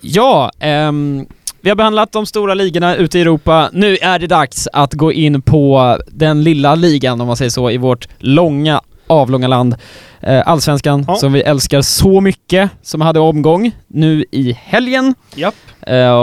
Ja, 0.00 0.50
ehm, 0.58 1.26
vi 1.62 1.68
har 1.68 1.76
behandlat 1.76 2.12
de 2.12 2.26
stora 2.26 2.54
ligorna 2.54 2.96
ute 2.96 3.18
i 3.18 3.20
Europa. 3.20 3.70
Nu 3.72 3.96
är 3.96 4.18
det 4.18 4.26
dags 4.26 4.68
att 4.72 4.94
gå 4.94 5.12
in 5.12 5.42
på 5.42 5.98
den 6.10 6.42
lilla 6.42 6.74
ligan, 6.74 7.20
om 7.20 7.26
man 7.26 7.36
säger 7.36 7.50
så, 7.50 7.70
i 7.70 7.76
vårt 7.76 8.08
långa, 8.18 8.80
avlånga 9.06 9.48
land. 9.48 9.74
Eh, 10.20 10.48
Allsvenskan, 10.48 11.04
Ja. 11.08 11.16
som 11.16 11.32
vi 11.32 11.40
älskar 11.40 11.82
så 11.82 12.20
mycket, 12.20 12.70
som 12.82 13.00
hade 13.00 13.20
omgång 13.20 13.72
nu 13.88 14.24
i 14.30 14.52
helgen. 14.64 15.14
Japp. 15.34 15.54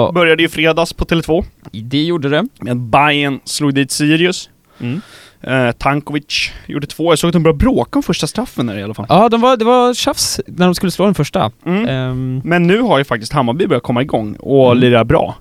Och 0.08 0.13
Började 0.13 0.41
ju 0.43 0.50
fredags 0.50 0.93
på 0.93 1.06
Tele2. 1.06 1.43
det 1.71 2.04
gjorde 2.04 2.30
det. 2.30 2.45
Med 2.62 2.78
Bayern 2.78 3.39
slog 3.45 3.73
dit 3.73 3.91
Sirius. 3.91 4.50
Mm. 4.80 5.02
Eh, 5.47 5.71
Tankovic 5.71 6.51
gjorde 6.65 6.88
två. 6.88 7.12
Jag 7.12 7.19
såg 7.19 7.27
att 7.27 7.33
de 7.33 7.43
började 7.43 7.57
bråka 7.57 7.99
om 7.99 8.03
första 8.03 8.27
straffen 8.27 8.67
där 8.67 8.77
i 8.77 8.83
alla 8.83 8.93
fall. 8.93 9.05
Ja, 9.10 9.29
de 9.29 9.41
var, 9.41 9.57
det 9.57 9.65
var 9.65 9.93
tjafs 9.93 10.39
när 10.47 10.65
de 10.65 10.75
skulle 10.75 10.91
slå 10.91 11.05
den 11.05 11.15
första. 11.15 11.51
Mm. 11.65 11.86
Ehm, 11.88 12.41
Men 12.43 12.67
nu 12.67 12.81
har 12.81 12.97
ju 12.97 13.03
faktiskt 13.03 13.33
Hammarby 13.33 13.67
börjat 13.67 13.83
komma 13.83 14.01
igång 14.01 14.36
och 14.36 14.65
Mm. 14.71 14.77
lirar 14.77 15.03
bra. 15.03 15.36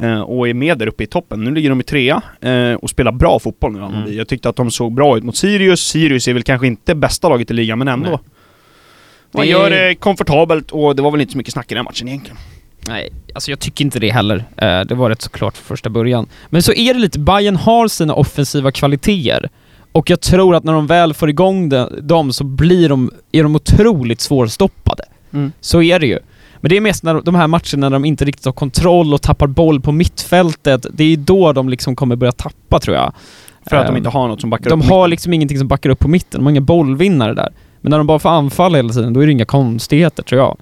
Eh, 0.00 0.20
och 0.20 0.48
är 0.48 0.54
med 0.54 0.78
där 0.78 0.86
uppe 0.86 1.04
i 1.04 1.06
toppen. 1.06 1.44
Nu 1.44 1.50
ligger 1.50 1.68
de 1.68 1.80
i 1.80 1.82
trea 1.82 2.22
eh, 2.40 2.72
och 2.74 2.90
spelar 2.90 3.12
bra 3.12 3.38
fotboll 3.38 3.72
nu 3.72 3.78
Hammarby. 3.80 4.04
Mm. 4.06 4.18
Jag 4.18 4.28
tyckte 4.28 4.48
att 4.48 4.56
de 4.56 4.70
såg 4.70 4.92
bra 4.94 5.16
ut 5.18 5.24
mot 5.24 5.36
Sirius. 5.36 5.80
Sirius 5.80 6.28
är 6.28 6.32
väl 6.34 6.42
kanske 6.42 6.66
inte 6.66 6.94
bästa 6.94 7.28
laget 7.28 7.50
i 7.50 7.54
ligan, 7.54 7.78
men 7.78 7.88
ändå. 7.88 8.10
Nej. 8.10 8.18
Man 9.32 9.42
Det- 9.46 9.50
gör 9.52 9.70
det 9.70 9.94
komfortabelt 9.94 10.70
och 10.70 10.96
det 10.96 11.02
var 11.02 11.10
väl 11.10 11.20
inte 11.20 11.32
så 11.32 11.38
mycket 11.38 11.52
snack 11.52 11.72
i 11.72 11.74
den 11.74 11.84
matchen 11.84 12.08
egentligen. 12.08 12.36
Nej, 12.88 13.12
alltså 13.34 13.50
jag 13.50 13.58
tycker 13.58 13.84
inte 13.84 13.98
det 13.98 14.10
heller. 14.10 14.44
Eh, 14.56 14.80
det 14.80 14.94
var 14.94 15.10
rätt 15.10 15.22
så 15.22 15.30
klart 15.30 15.56
från 15.56 15.64
första 15.76 15.90
början. 15.90 16.26
Men 16.50 16.62
så 16.62 16.72
är 16.72 16.94
det 16.94 17.00
lite, 17.00 17.18
Bayern 17.18 17.56
har 17.56 17.88
sina 17.88 18.14
offensiva 18.14 18.72
kvaliteter. 18.72 19.48
Och 19.92 20.10
jag 20.10 20.20
tror 20.20 20.54
att 20.54 20.64
när 20.64 20.72
de 20.72 20.86
väl 20.86 21.14
får 21.14 21.30
igång 21.30 21.68
de, 21.68 21.88
dem 22.00 22.32
så 22.32 22.44
blir 22.44 22.88
de, 22.88 23.10
är 23.32 23.42
de 23.42 23.56
otroligt 23.56 24.20
svårstoppade. 24.20 25.04
Mm. 25.32 25.52
Så 25.60 25.82
är 25.82 25.98
det 25.98 26.06
ju. 26.06 26.18
Men 26.60 26.68
det 26.68 26.76
är 26.76 26.80
mest 26.80 27.02
när 27.02 27.20
de 27.20 27.34
här 27.34 27.46
matcherna 27.46 27.88
när 27.88 27.90
de 27.90 28.04
inte 28.04 28.24
riktigt 28.24 28.44
har 28.44 28.52
kontroll 28.52 29.14
och 29.14 29.22
tappar 29.22 29.46
boll 29.46 29.80
på 29.80 29.92
mittfältet. 29.92 30.86
Det 30.92 31.04
är 31.04 31.16
då 31.16 31.52
de 31.52 31.68
liksom 31.68 31.96
kommer 31.96 32.16
börja 32.16 32.32
tappa 32.32 32.78
tror 32.80 32.96
jag. 32.96 33.12
För 33.70 33.76
att 33.76 33.86
de 33.86 33.90
Ehm, 33.90 33.96
inte 33.96 34.08
har 34.10 34.28
något 34.28 34.40
som 34.40 34.50
backar 34.50 34.70
De 34.70 34.80
upp 34.80 34.88
på 34.88 34.94
har 34.94 35.00
mitten. 35.02 35.10
liksom 35.10 35.32
ingenting 35.32 35.58
som 35.58 35.68
backar 35.68 35.90
upp 35.90 35.98
på 35.98 36.08
mitten. 36.08 36.40
De 36.40 36.44
har 36.46 36.50
inga 36.50 36.60
bollvinnare 36.60 37.34
där. 37.34 37.48
Men 37.80 37.90
när 37.90 37.98
de 37.98 38.06
bara 38.06 38.18
får 38.18 38.28
anfalla 38.28 38.76
hela 38.78 38.92
tiden, 38.92 39.12
då 39.12 39.20
är 39.20 39.26
det 39.26 39.32
inga 39.32 39.44
konstigheter 39.44 40.22
tror 40.22 40.40
jag. 40.40 40.56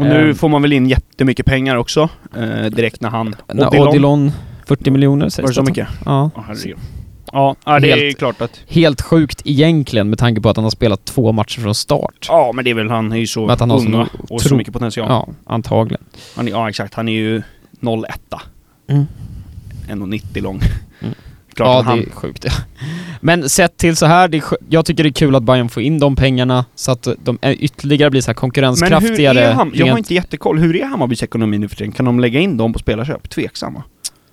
Och 0.00 0.06
nu 0.06 0.28
Ehm. 0.30 0.34
får 0.34 0.48
man 0.48 0.62
väl 0.62 0.72
in 0.72 0.88
jättemycket 0.88 1.46
pengar 1.46 1.76
också. 1.76 2.08
Eh, 2.36 2.64
direkt 2.64 3.00
när 3.00 3.08
han... 3.10 3.34
Odilon- 3.48 3.88
Odilon, 3.88 4.32
40 4.66 4.90
miljoner 4.90 5.28
sägs 5.28 5.42
Var 5.42 5.48
det 5.48 5.54
så 5.54 5.62
mycket? 5.62 5.88
Ja. 6.04 6.30
Herregud. 6.46 6.78
Ja, 7.32 7.56
det 7.64 7.70
är 7.72 7.80
Helt- 7.96 8.18
klart 8.18 8.40
att... 8.40 8.60
Helt 8.68 9.00
sjukt 9.02 9.42
egentligen 9.44 10.10
med 10.10 10.18
tanke 10.18 10.40
på 10.40 10.48
att 10.48 10.56
han 10.56 10.64
har 10.64 10.70
spelat 10.70 11.04
två 11.04 11.32
matcher 11.32 11.60
från 11.60 11.74
start. 11.74 12.26
Ja, 12.28 12.52
men 12.54 12.64
det 12.64 12.70
är 12.70 12.74
väl 12.74 12.90
han 12.90 13.12
är 13.12 13.16
ju 13.16 13.26
så 13.26 13.48
att 13.48 13.60
han 13.60 13.70
har 13.70 13.78
ung 13.78 13.92
så 13.92 14.06
och 14.34 14.42
så 14.42 14.48
tro- 14.48 14.56
mycket 14.58 14.72
potential. 14.72 15.06
Ja, 15.08 15.28
antagligen. 15.46 16.04
Han 16.36 16.48
är, 16.48 16.52
ja, 16.52 16.68
exakt. 16.68 16.94
Han 16.94 17.08
är 17.08 17.12
ju 17.12 17.42
01 17.80 18.20
Mm. 18.88 19.06
1,90 19.88 20.42
lång. 20.42 20.60
Mm. 21.00 21.14
Klart 21.64 21.84
ja, 21.84 21.90
han... 21.90 21.98
det 21.98 22.06
är 22.06 22.10
sjukt. 22.10 22.44
ja. 22.44 22.52
Men 23.20 23.48
sett 23.48 23.76
till 23.76 23.96
så 23.96 24.06
här, 24.06 24.34
är, 24.34 24.42
jag 24.68 24.86
tycker 24.86 25.02
det 25.02 25.08
är 25.08 25.12
kul 25.12 25.34
att 25.34 25.42
Bayern 25.42 25.68
får 25.68 25.82
in 25.82 25.98
de 25.98 26.16
pengarna 26.16 26.64
så 26.74 26.92
att 26.92 27.08
de 27.24 27.38
är 27.42 27.52
ytterligare 27.52 28.10
blir 28.10 28.20
så 28.20 28.26
här 28.26 28.34
Men 28.34 28.36
hur 28.36 28.40
konkurrenskraftigare. 28.40 29.40
är 29.40 29.52
han? 29.52 29.70
Jag 29.74 29.86
har 29.86 29.98
inte 29.98 30.14
jättekoll. 30.14 30.58
Hur 30.58 30.76
är 30.76 30.84
Hammarbys 30.84 31.22
ekonomi 31.22 31.58
nu 31.58 31.68
för 31.68 31.76
tiden? 31.76 31.92
Kan 31.92 32.04
de 32.06 32.20
lägga 32.20 32.40
in 32.40 32.56
dem 32.56 32.72
på 32.72 32.78
spelarköp? 32.78 33.30
Tveksamma. 33.30 33.82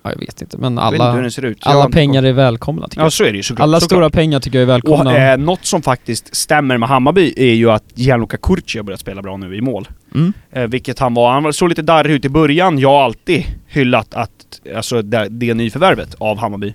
Ja, 0.02 0.10
jag 0.10 0.18
vet 0.20 0.42
inte, 0.42 0.58
men 0.58 0.74
vet 0.74 0.92
inte 0.92 1.04
alla, 1.04 1.80
alla 1.80 1.88
pengar 1.88 2.22
är 2.22 2.32
välkomna 2.32 2.88
tycker 2.88 3.00
Ja, 3.00 3.04
jag. 3.04 3.12
så 3.12 3.24
är 3.24 3.30
det 3.30 3.36
ju 3.36 3.42
såklart. 3.42 3.62
Alla 3.64 3.80
såklart. 3.80 3.96
stora 3.98 4.10
pengar 4.10 4.40
tycker 4.40 4.58
jag 4.58 4.62
är 4.62 4.74
Och 4.74 4.74
välkomna. 4.74 5.32
eh, 5.32 5.38
något 5.38 5.64
som 5.64 5.82
faktiskt 5.82 6.36
stämmer 6.36 6.78
med 6.78 6.88
Hammarby 6.88 7.34
är 7.36 7.54
ju 7.54 7.70
att 7.70 7.84
Gianluca 7.94 8.36
Curci 8.36 8.78
har 8.78 8.84
börjat 8.84 9.00
spela 9.00 9.22
bra 9.22 9.36
nu 9.36 9.56
i 9.56 9.60
mål. 9.60 9.88
mm. 10.14 10.32
Eh, 10.52 10.62
vilket 10.66 10.98
han 10.98 11.14
var. 11.14 11.32
Han 11.40 11.52
såg 11.52 11.68
lite 11.68 11.82
darrig 11.82 12.12
ut 12.14 12.24
i 12.24 12.28
början. 12.28 12.78
Jag 12.78 12.88
har 12.88 13.04
alltid 13.04 13.44
hyllat 13.68 14.14
att, 14.14 14.30
alltså 14.76 15.02
det, 15.02 15.28
det 15.30 15.54
nyförvärvet 15.54 16.14
av 16.18 16.38
Hammarby. 16.38 16.74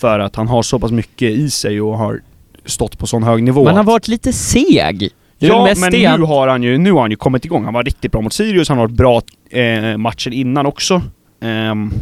För 0.00 0.18
att 0.18 0.36
han 0.36 0.48
har 0.48 0.62
så 0.62 0.78
pass 0.78 0.90
mycket 0.90 1.30
i 1.30 1.50
sig 1.50 1.80
och 1.80 1.98
har 1.98 2.20
stått 2.64 2.98
på 2.98 3.06
sån 3.06 3.22
hög 3.22 3.42
nivå. 3.42 3.64
Men 3.64 3.76
han 3.76 3.86
har 3.86 3.92
varit 3.92 4.08
lite 4.08 4.32
seg. 4.32 5.08
Ja, 5.38 5.74
men 5.80 5.90
det 5.90 6.16
nu 6.16 6.24
har 6.24 6.48
han 6.48 6.62
ju 6.62 6.78
nu 6.78 6.92
har 6.92 7.00
han 7.00 7.10
ju 7.10 7.16
kommit 7.16 7.44
igång. 7.44 7.64
Han 7.64 7.74
var 7.74 7.84
riktigt 7.84 8.12
bra 8.12 8.20
mot 8.20 8.32
Sirius, 8.32 8.68
han 8.68 8.78
har 8.78 8.84
varit 8.88 8.96
bra 8.96 9.22
eh, 9.50 9.96
matcher 9.96 10.30
innan 10.30 10.66
också. 10.66 11.02
Ehm, 11.40 11.92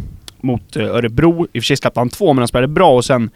mot 0.41 0.77
eh, 0.77 0.85
Örebro. 0.85 1.47
I 1.53 1.59
och 1.59 1.63
för 1.63 1.67
sig 1.67 1.77
släppte 1.77 2.01
han 2.01 2.09
två, 2.09 2.33
men 2.33 2.39
han 2.39 2.49
spelade 2.49 2.69
bra 2.69 2.91
och 2.97 3.05
sen... 3.05 3.31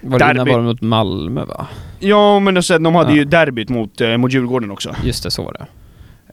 Var 0.00 0.18
det 0.18 0.24
innan 0.24 0.36
derby. 0.36 0.50
var 0.50 0.58
det 0.58 0.64
mot 0.64 0.80
Malmö 0.80 1.44
va? 1.44 1.66
Ja, 2.00 2.40
men 2.40 2.62
sen, 2.62 2.82
de 2.82 2.94
hade 2.94 3.10
Ja. 3.10 3.16
ju 3.16 3.24
derbyt 3.24 3.68
mot, 3.68 4.00
eh, 4.00 4.16
mot 4.16 4.32
Djurgården 4.32 4.70
också. 4.70 4.94
Just 5.04 5.22
det, 5.22 5.30
så 5.30 5.42
var 5.42 5.52
det. 5.52 5.66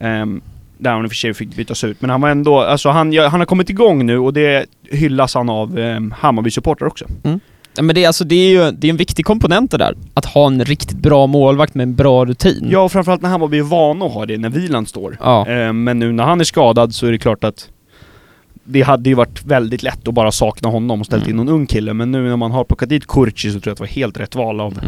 Ehm, 0.06 0.40
där 0.78 0.90
han 0.90 1.04
i 1.04 1.06
och 1.06 1.10
för 1.10 1.16
sig 1.16 1.34
fick 1.34 1.56
bytas 1.56 1.84
ut. 1.84 2.00
Men 2.00 2.10
han 2.10 2.20
var 2.20 2.28
ändå, 2.28 2.60
alltså 2.60 2.88
han, 2.88 3.18
han 3.18 3.40
har 3.40 3.46
kommit 3.46 3.70
igång 3.70 4.06
nu 4.06 4.18
och 4.18 4.32
det 4.32 4.66
hyllas 4.90 5.34
han 5.34 5.48
av 5.48 5.78
um, 5.78 6.14
Hammarby-supportrar 6.18 6.86
också. 6.86 7.04
Ja, 7.76 7.82
men 7.82 7.94
det 7.94 8.02
är, 8.04 8.06
alltså, 8.06 8.24
det 8.24 8.34
är 8.34 8.48
ju 8.50 8.70
det 8.70 8.86
är 8.86 8.90
en 8.90 8.96
viktig 8.96 9.24
komponent 9.24 9.70
det 9.70 9.76
där. 9.78 9.94
Att 10.14 10.24
ha 10.24 10.46
en 10.46 10.64
riktigt 10.64 10.96
bra 10.98 11.26
målvakt 11.26 11.74
med 11.74 11.82
en 11.82 11.94
bra 11.94 12.24
rutin. 12.24 12.68
Ja, 12.70 12.80
och 12.80 12.92
framförallt 12.92 13.22
när 13.22 13.28
Hammarby 13.28 13.58
är 13.58 13.62
vana 13.62 14.04
att 14.04 14.12
ha 14.12 14.26
det 14.26 14.38
när 14.38 14.48
Wieland 14.48 14.88
står. 14.88 15.16
Ja. 15.20 15.46
Ehm, 15.46 15.84
men 15.84 15.98
nu 15.98 16.12
när 16.12 16.24
han 16.24 16.40
är 16.40 16.44
skadad 16.44 16.94
så 16.94 17.06
är 17.06 17.12
det 17.12 17.18
klart 17.18 17.44
att 17.44 17.68
det 18.64 18.82
hade 18.82 19.08
ju 19.08 19.14
varit 19.14 19.44
väldigt 19.44 19.82
lätt 19.82 20.08
att 20.08 20.14
bara 20.14 20.32
sakna 20.32 20.68
honom 20.68 21.00
och 21.00 21.06
ställt 21.06 21.22
Mm. 21.26 21.30
in 21.30 21.36
någon 21.46 21.54
ung 21.54 21.66
kille. 21.66 21.94
Men 21.94 22.10
nu 22.12 22.28
när 22.28 22.36
man 22.36 22.50
har 22.50 22.64
plockat 22.64 22.88
dit 22.88 23.06
Kurci 23.06 23.50
så 23.52 23.60
tror 23.60 23.70
jag 23.70 23.72
att 23.72 23.78
det 23.78 23.82
var 23.82 23.88
helt 23.88 24.20
rätt 24.20 24.34
val 24.34 24.60
av, 24.60 24.78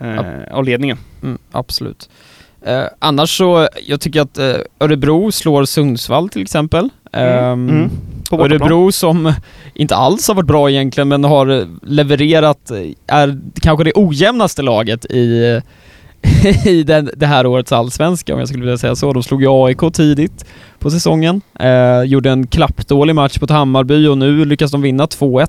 Mm. 0.00 0.18
eh, 0.18 0.54
av 0.56 0.64
ledningen. 0.64 0.98
Mm, 1.22 1.38
absolut. 1.52 2.08
Eh, 2.62 2.84
annars 2.98 3.36
så, 3.38 3.68
jag 3.86 4.00
tycker 4.00 4.20
att 4.20 4.38
eh, 4.38 4.54
Örebro 4.80 5.32
slår 5.32 5.64
Sundsvall 5.64 6.28
till 6.28 6.42
exempel. 6.42 6.88
Ehm, 7.12 7.68
Mm. 7.68 7.90
På. 8.30 8.44
Örebro 8.44 8.92
som 8.92 9.32
inte 9.74 9.96
alls 9.96 10.28
har 10.28 10.34
varit 10.34 10.46
bra 10.46 10.70
egentligen 10.70 11.08
men 11.08 11.24
har 11.24 11.60
eh, 11.60 11.66
levererat, 11.82 12.70
eh, 12.70 12.78
är 13.06 13.40
kanske 13.60 13.84
det 13.84 13.92
ojämnaste 13.94 14.62
laget 14.62 15.04
i, 15.04 15.60
i 16.64 16.82
den, 16.82 17.10
det 17.16 17.26
här 17.26 17.46
årets 17.46 17.72
allsvenska 17.72 18.32
om 18.34 18.38
jag 18.38 18.48
skulle 18.48 18.64
vilja 18.64 18.78
säga 18.78 18.96
så. 18.96 19.12
De 19.12 19.22
slog 19.22 19.42
ju 19.42 19.48
AIK 19.50 19.80
tidigt 19.92 20.44
på 20.78 20.90
säsongen. 20.90 21.40
Eh, 21.60 22.02
gjorde 22.02 22.30
en 22.30 22.46
klappdålig 22.46 23.14
match 23.14 23.40
mot 23.40 23.50
Hammarby 23.50 24.06
och 24.06 24.18
nu 24.18 24.44
lyckas 24.44 24.70
de 24.70 24.82
vinna 24.82 25.06
2-1 25.06 25.46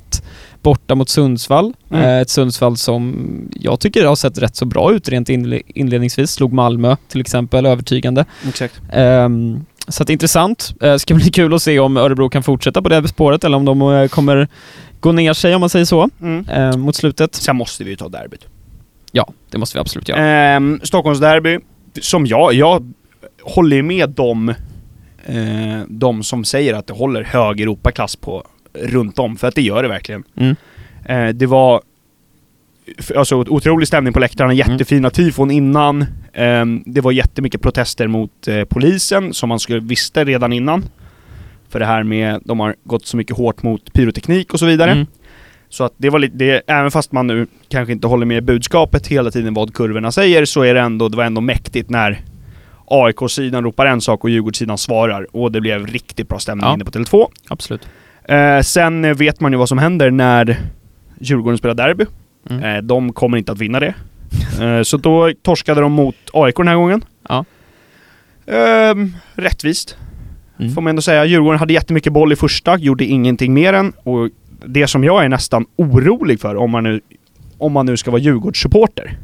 borta 0.62 0.96
mot 0.96 1.10
Sundsvall. 1.10 1.74
Mm. 1.92 2.04
Eh, 2.04 2.20
ett 2.22 2.30
Sundsvall 2.30 2.78
som 2.78 3.16
jag 3.54 3.80
tycker 3.80 4.06
har 4.06 4.16
sett 4.16 4.38
rätt 4.38 4.56
så 4.56 4.66
bra 4.66 4.94
ut 4.94 5.10
rent 5.10 5.30
inle- 5.30 5.62
inledningsvis. 5.68 6.32
Slog 6.32 6.54
Malmö 6.54 6.96
till 7.08 7.22
exempel 7.22 7.66
övertygande. 7.66 8.26
Exakt. 8.48 8.82
Ehm, 8.92 9.66
så 9.88 10.04
att 10.04 10.10
intressant. 10.10 10.74
Uh, 10.84 10.98
ska 10.98 11.14
bli 11.14 11.32
kul 11.32 11.54
att 11.54 11.62
se 11.62 11.80
om 11.80 11.98
Örebro 11.98 12.30
kan 12.30 12.44
fortsätta 12.44 12.82
på 12.82 12.90
det 12.90 13.08
spåret 13.08 13.44
eller 13.44 13.58
om 13.58 13.66
de 13.66 13.82
eh, 13.82 14.08
kommer 14.08 14.48
gå 15.00 15.12
ner 15.12 15.34
sig 15.34 15.56
om 15.56 15.60
man 15.60 15.70
säger 15.70 15.86
så 15.86 16.10
Mm. 16.22 16.50
eh, 16.50 16.78
mot 16.78 16.96
slutet. 16.96 17.36
Sen 17.36 17.56
måste 17.56 17.84
vi 17.84 17.90
ju 17.90 17.96
ta 17.96 18.10
derbyt. 18.10 18.46
Ja, 19.12 19.30
det 19.52 19.58
måste 19.58 19.78
vi 19.78 19.82
absolut 19.82 20.10
göra. 20.10 20.20
Ehm, 20.26 20.80
Stockholmsderby, 20.84 21.60
som 22.02 22.26
jag, 22.26 22.54
jag 22.54 22.94
håller 23.42 23.82
med 23.82 24.10
dem, 24.10 24.50
eh, 25.26 25.36
de 25.88 26.24
som 26.24 26.46
säger 26.46 26.74
att 26.74 26.88
det 26.88 26.94
håller 26.94 27.24
hög 27.24 27.62
Europaklass 27.62 28.16
på 28.16 28.44
runt 28.74 29.20
om, 29.20 29.38
för 29.38 29.48
att 29.48 29.56
det 29.56 29.62
gör 29.62 29.84
det 29.84 29.90
verkligen. 29.90 30.24
Mm. 30.36 30.56
Eh, 31.06 31.34
det 31.36 31.46
var 31.46 31.82
alltså 33.16 33.36
otrolig 33.36 33.88
stämning 33.88 34.14
på 34.14 34.20
läktarna, 34.20 34.54
Mm. 34.54 34.58
jättefina 34.72 35.10
tifon 35.10 35.52
innan. 35.52 36.06
Ehm, 36.34 36.84
det 36.86 37.02
var 37.02 37.12
jättemycket 37.12 37.62
protester 37.62 38.08
mot 38.08 38.48
eh, 38.48 38.64
polisen, 38.64 39.34
som 39.34 39.50
man 39.50 39.60
skulle 39.60 39.80
visste 39.80 40.24
redan 40.26 40.54
innan. 40.54 40.84
För 41.70 41.80
det 41.80 41.86
här 41.86 42.04
med, 42.04 42.42
de 42.46 42.60
har 42.60 42.76
gått 42.84 43.06
så 43.06 43.18
mycket 43.18 43.38
hårt 43.38 43.64
mot 43.64 43.94
pyroteknik 43.94 44.54
och 44.54 44.60
så 44.60 44.66
vidare. 44.66 44.92
Mm. 44.92 45.06
Så 45.70 45.84
att 45.84 45.94
det 45.98 46.10
var 46.10 46.20
lite, 46.20 46.36
det, 46.38 46.62
även 46.68 46.92
fast 46.92 47.12
man 47.12 47.28
nu 47.28 47.48
kanske 47.70 47.94
inte 47.94 48.08
håller 48.08 48.26
med 48.26 48.44
budskapet 48.46 49.08
hela 49.08 49.32
tiden 49.32 49.54
vad 49.54 49.74
kurvorna 49.74 50.12
säger, 50.12 50.46
så 50.46 50.62
är 50.64 50.74
det 50.74 50.82
ändå, 50.82 51.10
det 51.10 51.18
var 51.18 51.24
ändå 51.24 51.42
mäktigt 51.42 51.90
när 51.90 52.22
AIK-sidan 52.86 53.64
ropar 53.64 53.86
en 53.86 54.02
sak 54.02 54.24
och 54.24 54.30
Djurgårdssidan 54.30 54.78
svarar. 54.78 55.28
Och 55.36 55.52
det 55.52 55.62
blev 55.62 55.88
riktigt 55.88 56.30
bra 56.30 56.40
stämning 56.40 56.66
Ja. 56.68 56.74
inne 56.74 56.86
på 56.86 56.92
Tele2. 56.92 57.26
Absolut. 57.48 57.88
Eh, 58.24 58.60
sen 58.62 59.16
vet 59.16 59.40
man 59.40 59.52
ju 59.52 59.58
vad 59.58 59.70
som 59.70 59.78
händer 59.78 60.12
när 60.12 60.58
Djurgården 61.20 61.58
spelar 61.58 61.76
derby. 61.76 62.06
Mm. 62.50 62.64
Eh, 62.64 62.82
de 62.82 63.14
kommer 63.14 63.38
inte 63.38 63.52
att 63.52 63.58
vinna 63.60 63.80
det. 63.80 63.94
Eh, 64.62 64.82
så 64.84 64.98
då 64.98 65.32
torskade 65.42 65.82
de 65.82 65.92
mot 65.92 66.16
AIK 66.34 66.56
den 66.58 66.68
här 66.68 66.76
gången. 66.76 67.04
Ja. 67.30 67.46
Ehm, 68.48 69.14
rättvist, 69.36 69.98
Mm. 70.60 70.74
får 70.74 70.82
man 70.82 70.90
ändå 70.90 71.02
säga. 71.02 71.26
Djurgården 71.26 71.60
hade 71.60 71.74
jättemycket 71.74 72.14
boll 72.14 72.34
i 72.34 72.36
första, 72.36 72.78
gjorde 72.78 73.06
ingenting 73.06 73.54
mer 73.54 73.74
än. 73.74 73.94
Och 74.04 74.30
det 74.66 74.88
som 74.88 75.04
jag 75.04 75.26
är 75.26 75.30
nästan 75.30 75.66
orolig 75.76 76.40
för, 76.42 76.56
om 76.56 76.72
man 76.72 76.84
nu, 76.84 77.02
om 77.58 77.72
man 77.72 77.86
nu 77.86 77.98
ska 77.98 78.12
vara 78.12 78.22
Djurgårdssupporter, 78.22 79.18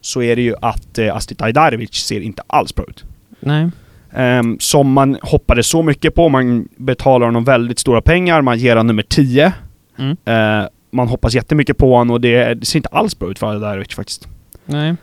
så 0.00 0.22
är 0.22 0.36
det 0.36 0.42
ju 0.42 0.54
att 0.62 0.98
eh, 0.98 1.16
Astrid 1.16 1.42
Ajdarevic 1.42 1.94
ser 1.94 2.20
inte 2.20 2.42
alls 2.46 2.74
bra 2.74 2.84
ut. 2.88 3.04
Nej. 3.40 3.70
Ehm, 4.12 4.56
som 4.60 4.92
man 4.92 5.18
hoppades 5.22 5.66
så 5.66 5.82
mycket 5.82 6.14
på, 6.14 6.28
man 6.28 6.68
betalar 6.76 7.26
honom 7.26 7.44
väldigt 7.44 7.78
stora 7.78 8.00
pengar, 8.00 8.42
man 8.42 8.58
ger 8.58 8.70
honom 8.76 8.86
nummer 8.86 9.02
10. 9.02 9.52
Mm. 9.98 10.16
Eh, 10.24 10.66
man 10.92 11.08
hoppas 11.08 11.34
jättemycket 11.34 11.78
på 11.78 11.96
honom 11.96 12.10
och 12.14 12.20
det, 12.20 12.54
det 12.54 12.66
ser 12.66 12.78
inte 12.78 12.88
alls 12.88 13.18
bra 13.18 13.30
ut 13.30 13.38
för 13.38 13.46
Adarovic 13.46 13.94
faktiskt. 13.94 14.28
Nej. 14.64 14.94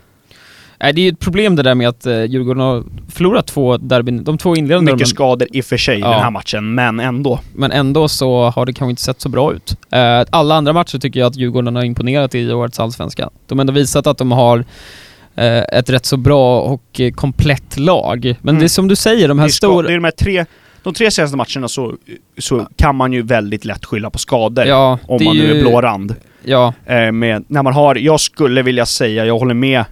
Nej, 0.82 0.92
det 0.92 1.00
är 1.00 1.02
ju 1.02 1.08
ett 1.08 1.18
problem 1.18 1.56
det 1.56 1.62
där 1.62 1.74
med 1.74 1.88
att 1.88 2.06
uh, 2.06 2.24
Djurgården 2.24 2.60
har 2.62 2.84
förlorat 3.08 3.46
två 3.46 3.76
derbyn, 3.76 4.24
de 4.24 4.38
två 4.38 4.56
inledande 4.56 4.92
Mycket 4.92 5.08
skador 5.08 5.48
i 5.52 5.60
och 5.60 5.64
för 5.64 5.76
sig 5.76 5.96
i 5.96 6.00
Ja. 6.00 6.10
den 6.10 6.20
här 6.20 6.30
matchen, 6.30 6.74
men 6.74 7.00
ändå. 7.00 7.40
Men 7.54 7.72
ändå 7.72 8.08
så 8.08 8.42
har 8.50 8.66
det 8.66 8.72
kanske 8.72 8.90
inte 8.90 9.02
sett 9.02 9.20
så 9.20 9.28
bra 9.28 9.52
ut. 9.52 9.76
Eh, 9.90 10.22
alla 10.30 10.54
andra 10.54 10.72
matcher 10.72 10.98
tycker 10.98 11.20
jag 11.20 11.26
att 11.26 11.36
Djurgården 11.36 11.76
har 11.76 11.82
imponerat 11.84 12.34
i 12.34 12.52
årets 12.52 12.80
allsvenska. 12.80 13.30
De 13.46 13.58
har 13.58 13.60
ändå 13.62 13.72
visat 13.72 14.06
att 14.06 14.18
de 14.18 14.32
har 14.32 14.64
eh, 15.36 15.58
ett 15.62 15.90
rätt 15.90 16.06
så 16.06 16.16
bra 16.16 16.60
och 16.60 17.00
eh, 17.00 17.12
komplett 17.12 17.78
lag. 17.78 18.24
Men 18.42 18.48
Mm. 18.54 18.58
det 18.60 18.66
är 18.66 18.68
som 18.68 18.88
du 18.88 18.96
säger, 18.96 19.28
de 19.28 19.38
här 19.38 19.48
stora... 19.48 19.86
det 19.86 19.92
är 19.92 19.96
de 19.96 20.04
här 20.04 20.10
tre, 20.10 20.44
de 20.82 20.94
tre 20.94 21.10
senaste 21.10 21.36
matcherna 21.36 21.68
så, 21.68 21.94
så 22.38 22.68
kan 22.76 22.96
man 22.96 23.12
ju 23.12 23.22
väldigt 23.22 23.64
lätt 23.64 23.84
skylla 23.84 24.10
på 24.10 24.18
skador. 24.18 24.64
Ja, 24.66 24.98
om 25.08 25.24
man 25.24 25.36
är 25.36 25.40
nu 25.40 25.46
ju- 25.48 25.58
är 25.58 25.62
blå 25.62 25.80
rand. 25.80 26.14
Ja, 26.44 26.74
Eh, 26.86 27.12
med, 27.12 27.44
när 27.48 27.62
man 27.62 27.72
har, 27.74 27.94
jag 27.96 28.20
skulle 28.20 28.62
vilja 28.62 28.86
säga, 28.86 29.24
jag 29.26 29.38
håller 29.38 29.54
med 29.54 29.84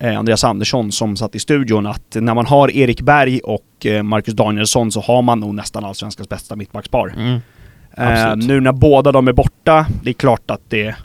eh, 0.00 0.18
Andreas 0.18 0.44
Andersson 0.44 0.92
som 0.92 1.16
satt 1.16 1.34
i 1.34 1.38
studion, 1.38 1.86
att 1.86 2.16
när 2.20 2.34
man 2.34 2.46
har 2.46 2.70
Erik 2.76 3.00
Berg 3.00 3.40
och 3.40 3.86
eh, 3.86 4.02
Marcus 4.02 4.34
Danielsson 4.34 4.92
så 4.92 5.00
har 5.00 5.22
man 5.22 5.40
nog 5.40 5.54
nästan 5.54 5.84
allsvenskans 5.84 6.28
bästa 6.28 6.56
mittbackspar. 6.56 7.14
mm, 7.16 7.40
Eh, 7.96 8.36
nu 8.36 8.60
när 8.60 8.72
båda 8.72 9.12
de 9.12 9.28
är 9.28 9.32
borta, 9.32 9.86
det 10.02 10.10
är 10.10 10.14
klart 10.14 10.50
att 10.50 10.60
det, 10.68 10.96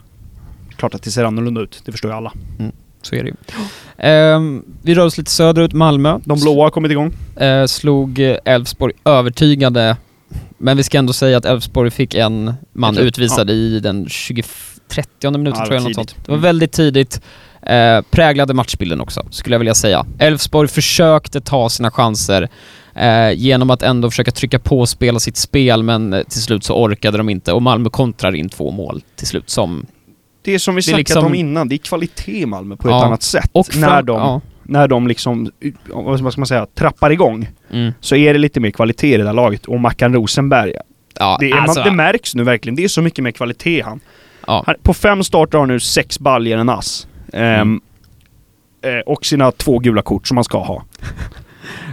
klart 0.76 0.94
att 0.94 1.02
det 1.02 1.10
ser 1.10 1.24
annorlunda 1.24 1.60
ut. 1.60 1.82
Det 1.84 1.92
förstår 1.92 2.10
ju 2.10 2.16
alla. 2.16 2.32
Så 3.06 3.14
är 3.14 3.22
det 3.24 3.28
ju. 3.28 3.34
Ehm, 3.98 4.64
vi 4.82 4.94
rör 4.94 5.04
oss 5.06 5.18
lite 5.18 5.30
söderut, 5.30 5.72
Malmö. 5.72 6.18
De 6.24 6.40
blåa 6.40 6.64
har 6.64 6.70
kommit 6.70 6.90
igång. 6.90 7.12
Eh, 7.36 7.66
slog 7.66 8.18
eh, 8.20 8.36
Elfsborg 8.44 8.92
övertygande. 9.04 9.96
Men 10.58 10.76
vi 10.76 10.82
ska 10.82 10.98
ändå 10.98 11.12
säga 11.12 11.36
att 11.38 11.44
Elfsborg 11.44 11.90
fick 11.90 12.14
en 12.14 12.54
man 12.72 12.94
tror- 12.94 13.06
utvisad 13.06 13.50
i 13.50 13.80
den 13.80 14.08
20, 14.08 14.42
30 14.88 15.30
minuten 15.38 15.60
Ja, 15.60 15.66
tror 15.66 15.74
jag. 15.74 15.82
Något 15.84 15.94
sånt. 15.94 16.14
Det 16.24 16.30
var 16.30 16.34
Mm. 16.38 16.42
väldigt 16.42 16.72
tidigt. 16.72 17.20
Eh, 17.62 18.00
präglade 18.10 18.54
matchbilden 18.54 19.00
också, 19.00 19.26
skulle 19.30 19.54
jag 19.54 19.58
vilja 19.58 19.74
säga. 19.74 20.06
Elfsborg 20.18 20.68
försökte 20.68 21.40
ta 21.40 21.68
sina 21.68 21.90
chanser 21.90 22.48
eh, 22.94 23.32
genom 23.32 23.70
att 23.70 23.82
ändå 23.82 24.10
försöka 24.10 24.30
trycka 24.30 24.58
på 24.58 24.80
och 24.80 24.88
spela 24.88 25.18
sitt 25.18 25.36
spel, 25.36 25.82
men 25.82 26.12
eh, 26.12 26.22
till 26.22 26.42
slut 26.42 26.64
så 26.64 26.74
orkade 26.74 27.18
de 27.18 27.28
inte 27.28 27.52
och 27.52 27.62
Malmö 27.62 27.90
kontrar 27.90 28.34
in 28.34 28.48
två 28.48 28.70
mål 28.70 29.02
till 29.16 29.26
slut 29.26 29.50
som... 29.50 29.86
Det 30.44 30.54
är 30.54 30.58
som 30.58 30.74
vi 30.74 30.82
snackat 30.82 30.98
liksom- 30.98 31.24
om 31.26 31.34
innan, 31.34 31.68
det 31.68 31.74
är 31.74 31.78
kvalitet 31.78 32.38
i 32.40 32.46
Malmö 32.46 32.76
på 32.76 32.88
Ja. 32.90 32.98
ett 32.98 33.04
annat 33.04 33.22
sätt. 33.22 33.50
Och 33.52 33.76
när, 33.76 34.02
de, 34.02 34.16
Ja, 34.18 34.40
när 34.62 34.88
de 34.88 35.08
liksom, 35.08 35.50
vad 35.92 36.32
ska 36.32 36.40
man 36.40 36.46
säga, 36.46 36.66
trappar 36.74 37.10
igång. 37.10 37.48
mm, 37.70 37.92
Så 38.00 38.16
är 38.16 38.32
det 38.32 38.38
lite 38.38 38.60
mer 38.60 38.70
kvalitet 38.70 39.14
i 39.14 39.16
det 39.16 39.24
där 39.24 39.32
laget. 39.32 39.66
Och 39.66 39.80
Mackan 39.80 40.14
Rosenberg, 40.14 40.72
ja, 41.18 41.36
det, 41.40 41.50
är, 41.50 41.56
alltså, 41.56 41.80
man, 41.80 41.88
det 41.88 41.94
märks 41.94 42.34
nu 42.34 42.42
verkligen. 42.44 42.76
Det 42.76 42.84
är 42.84 42.88
så 42.88 43.02
mycket 43.02 43.24
mer 43.24 43.30
kvalitet 43.30 43.80
han. 43.82 44.00
han 44.46 44.74
på 44.82 44.94
fem 44.94 45.22
starter 45.24 45.58
har 45.58 45.62
han 45.62 45.68
nu 45.68 45.80
sex 45.80 46.18
baljor 46.18 46.58
en 46.58 46.68
ass. 46.68 47.06
Ehm, 47.32 47.80
Mm. 48.82 48.98
eh, 48.98 49.00
och 49.06 49.26
sina 49.26 49.50
två 49.52 49.78
gula 49.78 50.02
kort 50.02 50.28
som 50.28 50.34
man 50.34 50.44
ska 50.44 50.58
ha. 50.64 50.82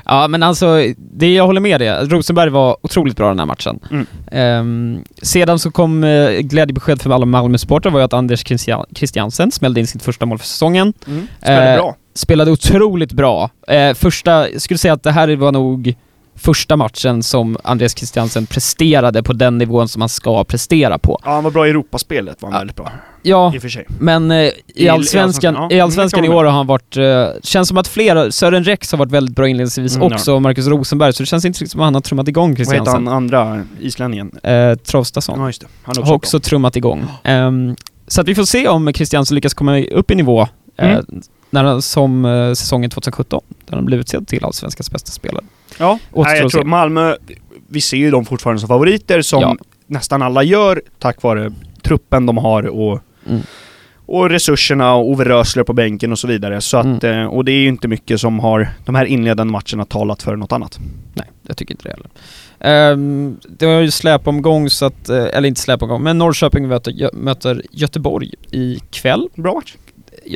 Ja, 0.05 0.27
men 0.27 0.43
alltså, 0.43 0.81
det 0.97 1.33
jag 1.33 1.45
håller 1.45 1.61
med 1.61 1.81
dig. 1.81 2.05
Rosenberg 2.05 2.49
var 2.49 2.77
otroligt 2.81 3.17
bra 3.17 3.27
den 3.27 3.39
här 3.39 3.45
matchen. 3.45 3.79
Mm. 3.91 4.05
Ehm, 4.31 5.03
sedan 5.21 5.59
så 5.59 5.71
kom 5.71 6.03
uh, 6.03 6.39
glädjebesked 6.39 7.01
för 7.01 7.09
alla 7.09 7.25
Malmö-supportrar 7.25 7.91
var 7.91 7.99
ju 7.99 8.05
att 8.05 8.13
Anders 8.13 8.43
Christian- 8.45 8.85
Christiansen 8.95 9.51
smällde 9.51 9.79
in 9.79 9.87
sitt 9.87 10.03
första 10.03 10.25
mål 10.25 10.37
för 10.37 10.45
säsongen. 10.45 10.93
Spelar 11.41 11.71
Eh, 11.71 11.77
bra. 11.77 11.95
Spelade 12.15 12.51
otroligt 12.51 13.11
bra. 13.13 13.49
Eh, 13.67 13.93
första, 13.93 14.49
jag 14.49 14.61
skulle 14.61 14.77
säga 14.77 14.93
att 14.93 15.03
det 15.03 15.11
här 15.11 15.35
var 15.35 15.51
nog 15.51 15.95
första 16.35 16.77
matchen 16.77 17.23
som 17.23 17.57
Andreas 17.63 17.97
Christiansen 17.97 18.45
presterade 18.45 19.23
på 19.23 19.33
den 19.33 19.57
nivån 19.57 19.87
som 19.87 20.01
han 20.01 20.09
ska 20.09 20.43
prestera 20.43 20.97
på. 20.97 21.19
Ja, 21.25 21.31
han 21.31 21.43
var 21.43 21.51
bra 21.51 21.67
i 21.67 21.69
Europaspelet, 21.69 22.41
var 22.41 22.49
han 22.49 22.53
Ja. 22.53 22.59
väldigt 22.59 22.75
bra. 22.75 22.91
Ja, 23.23 23.53
I 23.55 23.57
och 23.57 23.61
för 23.61 23.69
sig. 23.69 23.85
men 23.99 24.31
eh, 24.31 24.49
i 24.75 24.89
Allsvenskan, 24.89 25.53
ja, 25.55 25.67
i 25.71 25.79
allsvenskan 25.79 26.25
i 26.25 26.29
år 26.29 26.43
har 26.43 26.51
han 26.51 26.67
varit... 26.67 26.97
Eh, 26.97 27.25
känns 27.43 27.67
som 27.67 27.77
att 27.77 27.87
flera, 27.87 28.31
Sören 28.31 28.63
Rex 28.63 28.91
har 28.91 28.97
varit 28.99 29.11
väldigt 29.11 29.35
bra 29.35 29.47
inledningsvis 29.47 29.95
Mm, 29.95 30.07
ja. 30.09 30.15
också, 30.15 30.33
och 30.33 30.41
Marcus 30.41 30.67
Rosenberg, 30.67 31.13
så 31.13 31.23
det 31.23 31.27
känns 31.27 31.45
inte 31.45 31.57
riktigt 31.57 31.71
som 31.71 31.81
att 31.81 31.85
han 31.85 31.93
har 31.93 32.01
trummat 32.01 32.27
igång 32.27 32.55
Vad 32.57 32.75
heter 32.75 32.91
han 32.91 33.07
andra 33.07 33.63
islänningen? 33.79 34.31
Eh, 34.43 34.75
Traustason. 34.75 35.39
Ja, 35.39 35.47
just 35.47 35.61
det. 35.61 35.67
Han 35.83 35.97
är 35.97 36.01
har 36.03 36.13
också 36.13 36.39
trummat 36.39 36.75
igång. 36.75 37.05
Ehm, 37.23 37.75
så 38.07 38.21
att 38.21 38.27
vi 38.27 38.35
får 38.35 38.43
se 38.43 38.67
om 38.67 38.93
Christiansen 38.93 39.35
lyckas 39.35 39.53
komma 39.53 39.81
upp 39.83 40.11
i 40.11 40.15
nivå 40.15 40.41
eh, 40.77 40.91
Mm. 40.91 41.05
när 41.49 41.79
som 41.79 42.25
eh, 42.25 42.53
säsongen 42.53 42.89
2017, 42.89 43.41
där 43.65 43.75
han 43.75 43.85
blev 43.85 43.99
utsedd 43.99 44.27
till 44.27 44.45
Allsvenskans 44.45 44.91
bästa 44.91 45.11
spelare. 45.11 45.43
Ja, 45.79 45.99
Nej, 46.15 46.39
jag 46.39 46.51
tror. 46.51 46.63
Malmö, 46.63 47.15
vi 47.67 47.81
ser 47.81 47.97
ju 47.97 48.11
dem 48.11 48.25
fortfarande 48.25 48.59
som 48.59 48.67
favoriter 48.67 49.21
som 49.21 49.41
Ja. 49.41 49.55
nästan 49.87 50.21
alla 50.21 50.43
gör 50.43 50.81
tack 50.99 51.21
vare 51.23 51.51
truppen 51.81 52.25
de 52.25 52.37
har 52.37 52.63
och, 52.67 52.99
Mm. 53.29 53.41
och 54.05 54.29
resurserna 54.29 54.93
och 54.93 55.09
Ove 55.09 55.23
Rösler 55.25 55.63
på 55.63 55.73
bänken 55.73 56.11
och 56.11 56.19
så 56.19 56.27
vidare. 56.27 56.61
Så 56.61 56.77
att, 56.77 57.03
eh, 57.03 57.25
och 57.25 57.45
det 57.45 57.51
är 57.51 57.59
ju 57.59 57.67
inte 57.67 57.87
mycket 57.87 58.21
som 58.21 58.39
har 58.39 58.69
de 58.85 58.95
här 58.95 59.05
inledande 59.05 59.51
matcherna 59.51 59.85
talat 59.85 60.23
för 60.23 60.35
något 60.35 60.51
annat. 60.51 60.79
Nej, 61.13 61.27
jag 61.47 61.57
tycker 61.57 61.73
inte 61.73 61.83
det 61.83 61.89
heller. 61.89 62.09
Ehm, 62.59 63.37
det 63.49 63.65
var 63.65 63.79
ju 63.79 63.91
släpomgång 63.91 64.69
så 64.69 64.85
att, 64.85 65.09
eh, 65.09 65.25
eller 65.33 65.47
inte 65.47 65.61
släpomgång, 65.61 66.03
men 66.03 66.17
Norrköping 66.17 66.67
möter, 66.67 67.09
möter 67.13 67.61
Göteborg 67.71 68.31
ikväll. 68.51 69.29
Bra 69.35 69.53
match. 69.53 69.75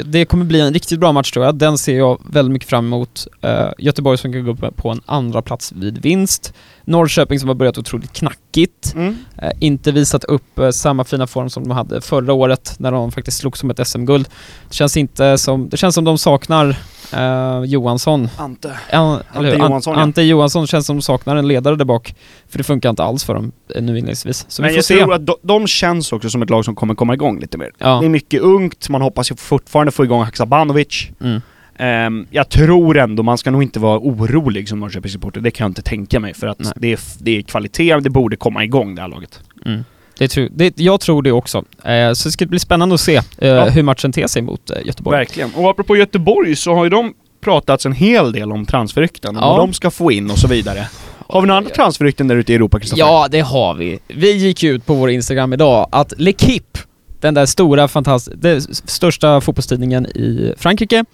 Det 0.06 0.26
kommer 0.26 0.46
bli 0.46 0.62
en 0.62 0.74
riktigt 0.74 1.00
bra 1.00 1.12
match 1.12 1.32
tror 1.32 1.46
jag. 1.46 1.56
Den 1.56 1.78
ser 1.78 1.98
jag 1.98 2.22
väldigt 2.30 2.54
mycket 2.54 2.70
fram 2.70 2.86
emot. 2.86 3.28
Eh, 3.42 3.70
Göteborg 3.78 4.18
som 4.18 4.34
kan 4.34 4.46
gå 4.46 4.52
upp 4.52 4.76
på 4.78 4.90
en 4.90 5.02
andra 5.06 5.42
plats 5.42 5.72
vid 5.72 5.98
vinst. 5.98 6.54
Norrköping 6.86 7.40
som 7.40 7.48
har 7.50 7.56
börjat 7.56 7.78
otroligt 7.78 8.14
knackigt. 8.14 8.94
Mm. 8.96 9.18
Eh, 9.38 9.52
inte 9.60 9.92
visat 9.92 10.24
upp 10.24 10.60
eh, 10.60 10.70
samma 10.70 11.04
fina 11.04 11.28
form 11.28 11.50
som 11.50 11.64
de 11.64 11.72
hade 11.72 12.02
förra 12.02 12.34
året 12.34 12.76
när 12.78 12.92
de 12.92 13.12
faktiskt 13.12 13.38
slog 13.38 13.58
som 13.58 13.70
ett 13.70 13.88
SM-guld. 13.88 14.28
Det 14.70 14.76
känns 14.76 14.98
inte 14.98 15.38
som, 15.38 15.70
det 15.70 15.78
känns 15.78 15.96
som 15.96 16.04
de 16.04 16.18
saknar 16.18 16.76
eh, 17.14 17.64
Johansson. 17.66 18.30
Ante. 18.38 18.72
An, 18.92 19.20
hur? 19.34 19.58
Johansson, 19.58 19.96
ja. 19.96 20.02
Ante 20.02 20.22
Johansson 20.22 20.68
känns 20.68 20.86
som 20.86 20.96
de 20.96 21.02
saknar 21.02 21.36
en 21.36 21.48
ledare 21.48 21.76
där 21.76 21.86
bak. 21.86 22.16
För 22.50 22.58
det 22.58 22.64
funkar 22.64 22.90
inte 22.90 23.04
alls 23.04 23.24
för 23.24 23.34
dem 23.34 23.52
eh, 23.76 23.82
nu 23.82 23.92
inledningsvis. 23.98 24.46
Så 24.48 24.62
Men 24.62 24.70
vi 24.70 24.74
får 24.74 24.78
jag 24.78 24.86
se. 24.86 24.98
tror 24.98 25.14
att 25.14 25.26
de, 25.26 25.36
de 25.42 25.68
känns 25.68 26.14
också 26.14 26.30
som 26.30 26.42
ett 26.42 26.50
lag 26.50 26.66
som 26.66 26.76
kommer 26.76 26.96
komma 26.96 27.14
igång 27.14 27.40
lite 27.40 27.58
mer. 27.58 27.72
Ja. 27.78 28.00
Det 28.00 28.06
är 28.06 28.10
mycket 28.10 28.42
ungt, 28.42 28.90
man 28.90 29.02
hoppas 29.02 29.32
ju 29.32 29.36
fortfarande 29.36 29.92
få 29.92 30.04
igång 30.04 30.24
Haksabanovic. 30.24 31.08
Mm. 31.22 31.42
Ehm, 31.80 32.28
jag 32.32 32.50
tror 32.50 32.98
ändå, 32.98 33.24
man 33.24 33.38
ska 33.38 33.52
nog 33.52 33.64
inte 33.64 33.80
vara 33.80 34.00
orolig 34.00 34.70
som 34.70 34.80
Norrköpingssupporter, 34.80 35.42
det 35.42 35.52
kan 35.52 35.66
jag 35.66 35.70
inte 35.70 35.82
tänka 35.82 36.20
mig 36.20 36.34
för 36.34 36.48
att 36.48 36.60
Nej. 36.60 36.72
det 36.76 36.94
är, 36.94 37.00
det 37.20 37.38
är 37.38 37.42
kvalitet, 37.42 38.00
det 38.00 38.10
borde 38.10 38.36
komma 38.36 38.64
igång 38.64 38.96
det 38.96 39.02
här 39.02 39.10
laget. 39.10 39.40
Mm. 39.66 39.84
Det 40.18 40.28
tror, 40.28 40.50
det, 40.56 40.80
jag 40.80 41.00
tror 41.00 41.22
det 41.22 41.32
också. 41.32 41.58
Eh, 41.84 42.14
så 42.14 42.28
det 42.28 42.32
ska 42.32 42.46
bli 42.46 42.60
spännande 42.60 42.96
att 42.96 43.02
se 43.02 43.16
eh, 43.16 43.48
Ja. 43.48 43.66
hur 43.70 43.84
matchen 43.84 44.12
ter 44.12 44.28
sig 44.28 44.42
mot 44.42 44.70
eh, 44.70 44.78
Göteborg. 44.86 45.18
Verkligen. 45.18 45.54
Och 45.56 45.70
apropå 45.70 45.96
Göteborg 45.96 46.56
så 46.56 46.74
har 46.76 46.84
ju 46.84 46.90
de 46.90 47.14
pratats 47.42 47.86
en 47.86 47.94
hel 47.94 48.32
del 48.32 48.52
om 48.52 48.66
transferrykten, 48.66 49.36
Ja. 49.36 49.42
vad 49.50 49.60
de 49.60 49.74
ska 49.74 49.92
få 49.92 50.12
in 50.12 50.32
och 50.32 50.38
så 50.38 50.48
vidare. 50.48 50.88
Har 51.28 51.42
vi 51.42 51.48
några 51.48 51.58
andra 51.58 51.70
transferrykten 51.70 52.28
där 52.28 52.36
ute 52.36 52.52
i 52.52 52.56
Europa, 52.56 52.80
Kristoffer? 52.80 53.00
Ja, 53.04 53.28
det 53.32 53.40
har 53.40 53.74
vi. 53.74 54.00
Vi 54.08 54.32
gick 54.32 54.64
ut 54.64 54.86
på 54.86 54.94
vår 54.94 55.10
Instagram 55.10 55.54
idag 55.54 55.88
att 55.92 56.14
L'Equipe, 56.14 56.85
den 57.20 57.34
där 57.34 57.45
stora, 57.45 57.88
fantas- 57.88 58.30
den 58.36 58.61
största 58.61 59.41
fotbollstidningen 59.41 60.05
i 60.05 60.53
Frankrike, 60.57 61.05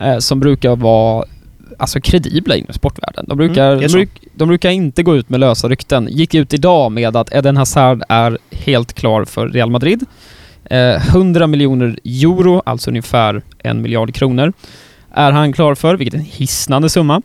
eh, 0.00 0.18
som 0.18 0.40
brukar 0.40 0.76
vara 0.76 1.24
alltså 1.78 2.00
kredibla 2.00 2.56
inom 2.56 2.72
sportvärlden. 2.74 3.24
De 3.28 3.38
brukar, 3.38 3.72
Mm, 3.72 3.80
de, 3.86 3.88
bruk, 3.92 4.10
de 4.34 4.48
brukar 4.48 4.70
inte 4.70 5.02
gå 5.02 5.16
ut 5.16 5.28
med 5.28 5.40
lösa 5.40 5.68
rykten. 5.68 6.08
Gick 6.10 6.34
ut 6.34 6.54
idag 6.54 6.92
med 6.92 7.16
att 7.16 7.32
Eden 7.34 7.56
Hazard 7.56 8.02
är 8.08 8.38
helt 8.50 8.92
klar 8.92 9.24
för 9.24 9.48
Real 9.48 9.70
Madrid. 9.70 10.04
Eh, 10.64 11.08
100 11.14 11.46
miljoner 11.46 11.98
euro, 12.04 12.62
alltså 12.66 12.90
ungefär 12.90 13.42
en 13.58 13.82
miljard 13.82 14.14
kronor, 14.14 14.52
är 15.10 15.32
han 15.32 15.52
klar 15.52 15.74
för, 15.74 15.96
vilket 15.96 16.14
är 16.14 16.18
en 16.18 16.24
hisnande 16.24 16.88
summa. 16.88 17.22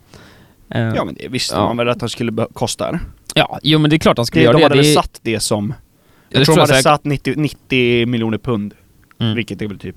Eh, 0.74 0.80
Ja 0.80 1.04
men 1.04 1.14
det 1.14 1.28
visste 1.28 1.54
Ja. 1.54 1.66
man 1.66 1.76
väl 1.76 1.88
att 1.88 2.00
han 2.00 2.10
skulle 2.10 2.46
kosta 2.52 2.98
ja, 3.34 3.58
jo 3.62 3.78
men 3.78 3.90
det 3.90 3.96
är 3.96 3.98
klart 3.98 4.16
han 4.18 4.26
skulle 4.26 4.42
det 4.42 4.44
göra 4.44 4.52
de 4.52 4.58
det. 4.58 4.64
hade 4.64 4.74
det 4.74 4.82
väl 4.88 4.94
satt 4.94 5.20
det 5.22 5.40
som... 5.40 5.74
Ja, 6.30 6.38
Jag 6.38 6.44
tror 6.46 6.54
de 6.56 6.60
hade 6.60 6.72
säkert. 6.72 6.82
satt 6.82 7.04
90, 7.04 7.34
90 7.36 8.06
miljoner 8.06 8.38
pund, 8.38 8.74
Mm. 9.20 9.34
vilket 9.34 9.62
är 9.62 9.66
väl 9.68 9.78
typ 9.78 9.96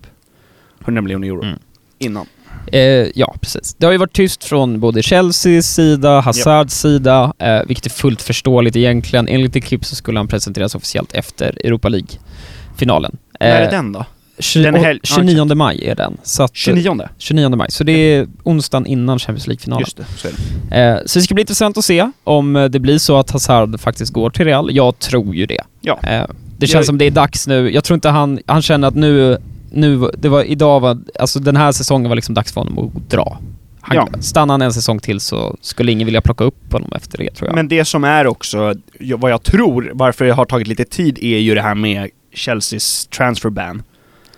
100 0.85 1.01
miljoner 1.01 1.27
euro. 1.27 1.43
Mm. 1.43 1.59
Innan. 1.99 2.25
Eh, 2.71 2.79
ja, 3.15 3.35
precis. 3.41 3.73
Det 3.77 3.85
har 3.85 3.91
ju 3.91 3.97
varit 3.97 4.13
tyst 4.13 4.43
från 4.43 4.79
både 4.79 5.01
Chelseas 5.03 5.73
sida, 5.73 6.19
Hazards 6.19 6.73
sida, 6.79 7.33
eh, 7.39 7.59
vilket 7.67 7.85
är 7.85 7.89
fullt 7.89 8.21
förståeligt 8.21 8.75
egentligen. 8.75 9.27
Enligt 9.27 9.55
ett 9.55 9.63
klipp 9.63 9.85
så 9.85 9.95
skulle 9.95 10.19
han 10.19 10.27
presenteras 10.27 10.75
officiellt 10.75 11.13
efter 11.13 11.65
Europa 11.65 11.89
League-finalen. 11.89 13.17
När 13.39 13.61
är 13.61 13.71
den 13.71 13.91
då? 13.91 14.05
tju- 14.39 14.63
Den 14.63 14.75
är 14.75 14.79
hel- 14.79 14.97
och 14.99 15.05
29 15.07 15.55
maj 15.55 15.85
är 15.87 15.95
den. 15.95 16.17
Så 16.23 16.43
att, 16.43 16.55
29? 16.55 17.09
29 17.17 17.55
maj. 17.55 17.71
Så 17.71 17.83
det 17.83 17.91
är 17.91 18.27
onsdagen 18.43 18.85
innan 18.85 19.19
Champions 19.19 19.47
League-finalen. 19.47 19.81
Just 19.81 19.97
det, 19.97 20.05
så 20.17 20.27
är 20.27 20.31
det. 20.69 20.77
Eh, 20.81 20.99
så 21.05 21.19
det 21.19 21.23
ska 21.23 21.33
bli 21.33 21.41
intressant 21.41 21.77
att 21.77 21.85
se 21.85 22.11
om 22.23 22.55
eh, 22.55 22.65
det 22.65 22.79
blir 22.79 22.97
så 22.97 23.17
att 23.17 23.31
Hazard 23.31 23.79
faktiskt 23.79 24.13
går 24.13 24.29
till 24.29 24.45
Real. 24.45 24.75
Jag 24.75 24.99
tror 24.99 25.35
ju 25.35 25.45
det. 25.45 25.61
Ja. 25.85 25.99
Eh, 26.03 26.25
det 26.57 26.67
känns 26.67 26.73
Jag- 26.73 26.85
som 26.85 26.97
det 26.97 27.05
är 27.05 27.11
dags 27.11 27.47
nu. 27.47 27.71
Jag 27.71 27.83
tror 27.83 27.95
inte 27.95 28.09
han, 28.09 28.39
han 28.45 28.61
känner 28.61 28.87
att 28.87 28.95
nu, 28.95 29.37
nu, 29.71 30.09
det 30.17 30.29
var, 30.29 30.43
idag 30.43 30.79
var, 30.79 30.97
alltså 31.19 31.39
den 31.39 31.55
här 31.55 31.71
säsongen 31.71 32.09
var 32.09 32.15
liksom 32.15 32.35
dags 32.35 32.53
för 32.53 32.61
honom 32.61 32.79
att 32.95 33.09
dra. 33.09 33.37
Han, 33.81 33.95
Ja. 33.95 34.07
Stannar 34.19 34.53
han 34.53 34.61
en 34.61 34.73
säsong 34.73 34.99
till 34.99 35.19
så 35.19 35.57
skulle 35.61 35.91
ingen 35.91 36.05
vilja 36.05 36.21
plocka 36.21 36.43
upp 36.43 36.73
honom 36.73 36.91
efter 36.95 37.17
det 37.17 37.29
tror 37.35 37.47
jag. 37.49 37.55
Men 37.55 37.67
det 37.67 37.85
som 37.85 38.03
är 38.03 38.27
också, 38.27 38.73
vad 39.17 39.31
jag 39.31 39.43
tror, 39.43 39.91
varför 39.93 40.25
det 40.25 40.31
har 40.33 40.45
tagit 40.45 40.67
lite 40.67 40.85
tid 40.85 41.17
är 41.21 41.37
ju 41.39 41.55
det 41.55 41.61
här 41.61 41.75
med 41.75 42.09
Chelseas 42.33 43.07
transfer 43.07 43.49
ban. 43.49 43.83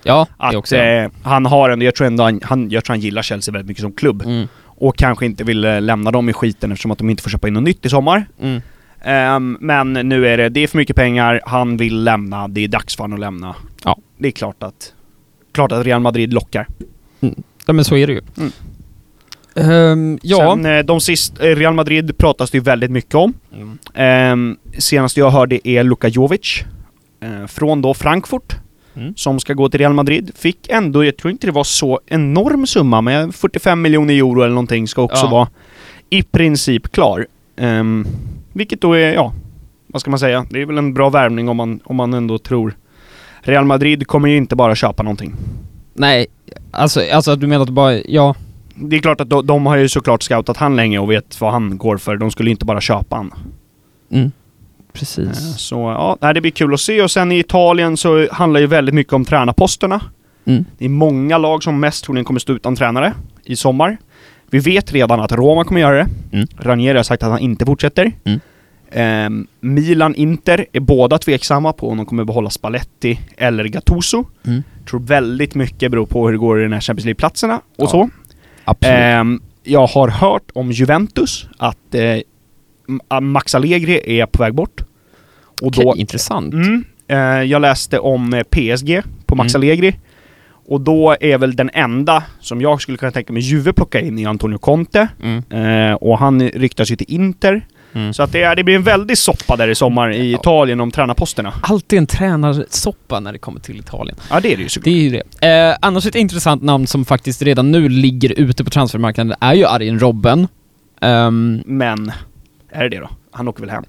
Ja, 0.02 0.26
det 0.38 0.44
Att 0.46 0.54
också. 0.54 0.76
eh, 0.76 1.10
han 1.22 1.46
har 1.46 1.70
ändå, 1.70 1.84
jag 1.84 1.94
tror 1.94 2.06
ändå 2.06 2.24
han, 2.24 2.40
han, 2.44 2.70
jag 2.70 2.84
tror 2.84 2.94
han 2.94 3.00
gillar 3.00 3.22
Chelsea 3.22 3.52
väldigt 3.52 3.68
mycket 3.68 3.82
som 3.82 3.92
klubb. 3.92 4.22
Mm. 4.22 4.48
Och 4.78 4.96
kanske 4.96 5.26
inte 5.26 5.44
vill 5.44 5.64
eh, 5.64 5.80
lämna 5.80 6.10
dem 6.10 6.28
i 6.28 6.32
skiten 6.32 6.72
eftersom 6.72 6.90
att 6.90 6.98
de 6.98 7.10
inte 7.10 7.22
får 7.22 7.30
köpa 7.30 7.48
in 7.48 7.54
något 7.54 7.62
nytt 7.62 7.86
i 7.86 7.88
sommar. 7.88 8.26
Mm. 8.40 8.62
Ehm, 9.02 9.56
men 9.60 9.92
nu 9.92 10.26
är 10.28 10.36
det, 10.36 10.48
det 10.48 10.60
är 10.60 10.66
för 10.66 10.78
mycket 10.78 10.96
pengar, 10.96 11.40
han 11.46 11.76
vill 11.76 12.04
lämna, 12.04 12.48
det 12.48 12.64
är 12.64 12.68
dags 12.68 12.96
för 12.96 13.04
honom 13.04 13.14
att 13.16 13.20
lämna. 13.20 13.54
Ja. 13.84 13.98
Det 14.18 14.28
är 14.28 14.32
klart 14.32 14.62
att, 14.62 14.92
klart 15.52 15.72
att 15.72 15.86
Real 15.86 16.00
Madrid 16.00 16.34
lockar. 16.34 16.66
Ja, 17.66 17.72
men 17.72 17.84
så 17.84 17.96
är 17.96 18.06
det 18.06 18.12
ju. 18.12 18.20
Mm. 18.36 18.52
Ehm, 19.56 20.18
ja. 20.22 20.36
Sen 20.54 20.66
eh, 20.66 20.84
de 20.84 21.00
sist, 21.00 21.40
eh, 21.40 21.44
Real 21.56 21.74
Madrid 21.74 22.18
pratas 22.18 22.50
det 22.50 22.58
ju 22.58 22.62
väldigt 22.64 22.90
mycket 22.90 23.14
om. 23.14 23.34
Mm. 23.54 23.78
Ehm, 23.94 24.56
senast 24.78 25.16
jag 25.16 25.30
hörde 25.30 25.68
är 25.68 25.82
Luka 25.84 26.08
Jovic. 26.08 26.62
eh, 27.20 27.46
från 27.46 27.82
då 27.82 27.94
Frankfurt. 27.94 28.56
Mm. 28.96 29.14
Som 29.16 29.40
ska 29.40 29.52
gå 29.54 29.68
till 29.68 29.78
Real 29.80 29.92
Madrid. 29.92 30.30
Fick 30.36 30.68
ändå, 30.68 31.04
jag 31.04 31.16
tror 31.16 31.30
inte 31.30 31.46
det 31.46 31.52
var 31.52 31.64
så 31.64 32.00
enorm 32.06 32.66
summa, 32.66 33.00
men 33.00 33.32
45 33.32 33.82
miljoner 33.82 34.14
euro 34.14 34.40
eller 34.42 34.54
någonting 34.54 34.88
ska 34.88 35.02
också 35.02 35.26
Ja. 35.26 35.30
vara 35.30 35.48
i 36.10 36.22
princip 36.22 36.92
klar. 36.92 37.26
Ehm, 37.56 38.06
vilket 38.56 38.80
då 38.80 38.92
är, 38.92 39.12
ja, 39.14 39.32
vad 39.86 40.00
ska 40.00 40.10
man 40.10 40.18
säga? 40.18 40.46
Det 40.50 40.62
är 40.62 40.66
väl 40.66 40.78
en 40.78 40.94
bra 40.94 41.10
värvning 41.10 41.48
om 41.48 41.56
man, 41.56 41.80
om 41.84 41.96
man 41.96 42.14
ändå 42.14 42.38
tror 42.38 42.76
Real 43.40 43.64
Madrid 43.64 44.06
kommer 44.06 44.28
ju 44.28 44.36
inte 44.36 44.56
bara 44.56 44.74
köpa 44.74 45.02
någonting. 45.02 45.34
Nej, 45.94 46.26
alltså, 46.70 47.00
alltså 47.12 47.36
du 47.36 47.46
menar 47.46 47.62
att 47.62 47.70
bara, 47.70 47.94
ja. 47.94 48.34
Det 48.74 48.96
är 48.96 49.00
klart 49.00 49.20
att 49.20 49.30
de, 49.30 49.46
de 49.46 49.66
har 49.66 49.76
ju 49.76 49.88
såklart 49.88 50.22
scoutat 50.22 50.56
han 50.56 50.76
länge 50.76 50.98
och 50.98 51.10
vet 51.10 51.40
vad 51.40 51.52
han 51.52 51.78
går 51.78 51.96
för. 51.96 52.16
De 52.16 52.30
skulle 52.30 52.50
inte 52.50 52.64
bara 52.64 52.80
köpa 52.80 53.16
han. 53.16 53.34
Mm. 54.10 54.24
Eh, 54.24 54.30
Precis. 54.92 55.58
Så 55.58 56.16
ja, 56.20 56.32
det 56.32 56.40
blir 56.40 56.50
kul 56.50 56.74
att 56.74 56.80
se. 56.80 57.02
Och 57.02 57.10
sen 57.10 57.32
i 57.32 57.38
Italien 57.38 57.96
så 57.96 58.28
handlar 58.32 58.60
ju 58.60 58.66
väldigt 58.66 58.94
mycket 58.94 59.12
om 59.12 59.24
tränarposterna. 59.24 60.00
Mm. 60.44 60.64
Det 60.78 60.84
är 60.84 60.88
många 60.88 61.38
lag 61.38 61.62
som 61.62 61.80
mest 61.80 62.04
troligen 62.04 62.24
kommer 62.24 62.40
stå 62.40 62.52
utan 62.52 62.76
tränare 62.76 63.14
i 63.44 63.56
sommar. 63.56 63.96
Vi 64.50 64.58
vet 64.58 64.92
redan 64.92 65.20
att 65.20 65.32
Roma 65.32 65.64
kommer 65.64 65.80
göra 65.80 65.96
det. 65.96 66.08
Mm. 66.32 66.46
Ranieri 66.58 66.96
har 66.96 67.02
sagt 67.04 67.22
att 67.22 67.30
han 67.30 67.38
inte 67.40 67.66
fortsätter. 67.66 68.12
Mm. 68.24 68.40
Ehm, 68.90 69.46
Milan, 69.60 70.14
Inter 70.14 70.66
är 70.72 70.80
båda 70.80 71.18
tveksamma 71.18 71.72
på 71.72 71.90
om 71.90 71.96
de 71.96 72.06
kommer 72.06 72.24
behålla 72.24 72.50
Spalletti 72.50 73.20
eller 73.36 73.64
Gattuso. 73.64 74.24
Mm. 74.46 74.62
Tror 74.90 75.00
väldigt 75.00 75.54
mycket 75.54 75.90
beror 75.90 76.06
på 76.06 76.24
hur 76.26 76.32
det 76.32 76.38
går 76.38 76.58
i 76.60 76.62
den 76.62 76.72
här 76.72 76.80
Champions 76.80 77.04
League-platserna 77.04 77.56
och 77.56 77.62
Ja, 77.76 77.86
så. 77.88 78.10
Absolut. 78.64 78.96
Ehm, 78.98 79.40
jag 79.62 79.86
har 79.86 80.08
hört 80.08 80.50
om 80.54 80.72
Juventus 80.72 81.48
att 81.58 81.94
M- 82.88 83.32
Max 83.32 83.54
Allegri 83.54 84.20
är 84.20 84.26
på 84.26 84.42
väg 84.42 84.54
bort. 84.54 84.80
Och 85.60 85.66
Okej, 85.66 85.84
då, 85.84 85.96
intressant. 85.96 86.54
mm, 86.54 86.84
eh, 87.08 87.18
jag 87.18 87.62
läste 87.62 87.98
om 87.98 88.34
eh, 88.34 88.42
PSG 88.42 89.02
på 89.26 89.34
Max 89.34 89.54
Mm. 89.54 89.60
Allegri. 89.60 89.96
Och 90.68 90.80
då 90.80 91.16
är 91.20 91.38
väl 91.38 91.56
den 91.56 91.70
enda 91.72 92.22
som 92.40 92.60
jag 92.60 92.82
skulle 92.82 92.98
kunna 92.98 93.12
tänka 93.12 93.32
mig 93.32 93.42
Juve 93.42 93.72
plocka 93.72 94.00
in 94.00 94.18
i 94.18 94.26
Antonio 94.26 94.58
Conte. 94.58 95.08
Mm. 95.22 95.90
Eh, 95.90 95.94
och 95.94 96.18
han 96.18 96.42
ryktas 96.42 96.90
ju 96.90 96.96
till 96.96 97.06
Inter. 97.14 97.66
Mm. 97.92 98.14
Så 98.14 98.22
att 98.22 98.32
det, 98.32 98.42
är, 98.42 98.56
det 98.56 98.64
blir 98.64 98.74
en 98.74 98.82
väldig 98.82 99.18
soppa 99.18 99.56
där 99.56 99.68
i 99.68 99.74
sommar 99.74 100.10
i. 100.10 100.32
Italien 100.32 100.80
om 100.80 100.90
tränarposterna. 100.90 101.52
Alltid 101.60 101.98
en 101.98 102.06
tränarsoppa 102.06 103.20
när 103.20 103.32
det 103.32 103.38
kommer 103.38 103.60
till 103.60 103.78
Italien. 103.78 104.16
Ja 104.30 104.40
det 104.40 104.52
är 104.52 104.56
det 104.56 104.62
ju 104.62 104.68
såklart. 104.68 104.84
Det 104.84 104.90
är 104.90 105.02
ju 105.02 105.22
det. 105.40 105.70
Eh, 105.70 105.76
annars 105.82 106.06
ett 106.06 106.14
intressant 106.14 106.62
namn 106.62 106.86
som 106.86 107.04
faktiskt 107.04 107.42
redan 107.42 107.70
nu 107.72 107.88
ligger 107.88 108.32
ute 108.40 108.64
på 108.64 108.70
transfermarknaden 108.70 109.36
är 109.40 109.54
ju 109.54 109.66
Arjen 109.66 109.98
Robben. 109.98 110.48
Ehm, 111.00 111.62
Men, 111.66 112.12
är 112.70 112.82
det 112.82 112.88
det 112.88 112.98
då? 113.00 113.08
Han 113.30 113.48
åker 113.48 113.60
väl 113.60 113.70
hem? 113.70 113.84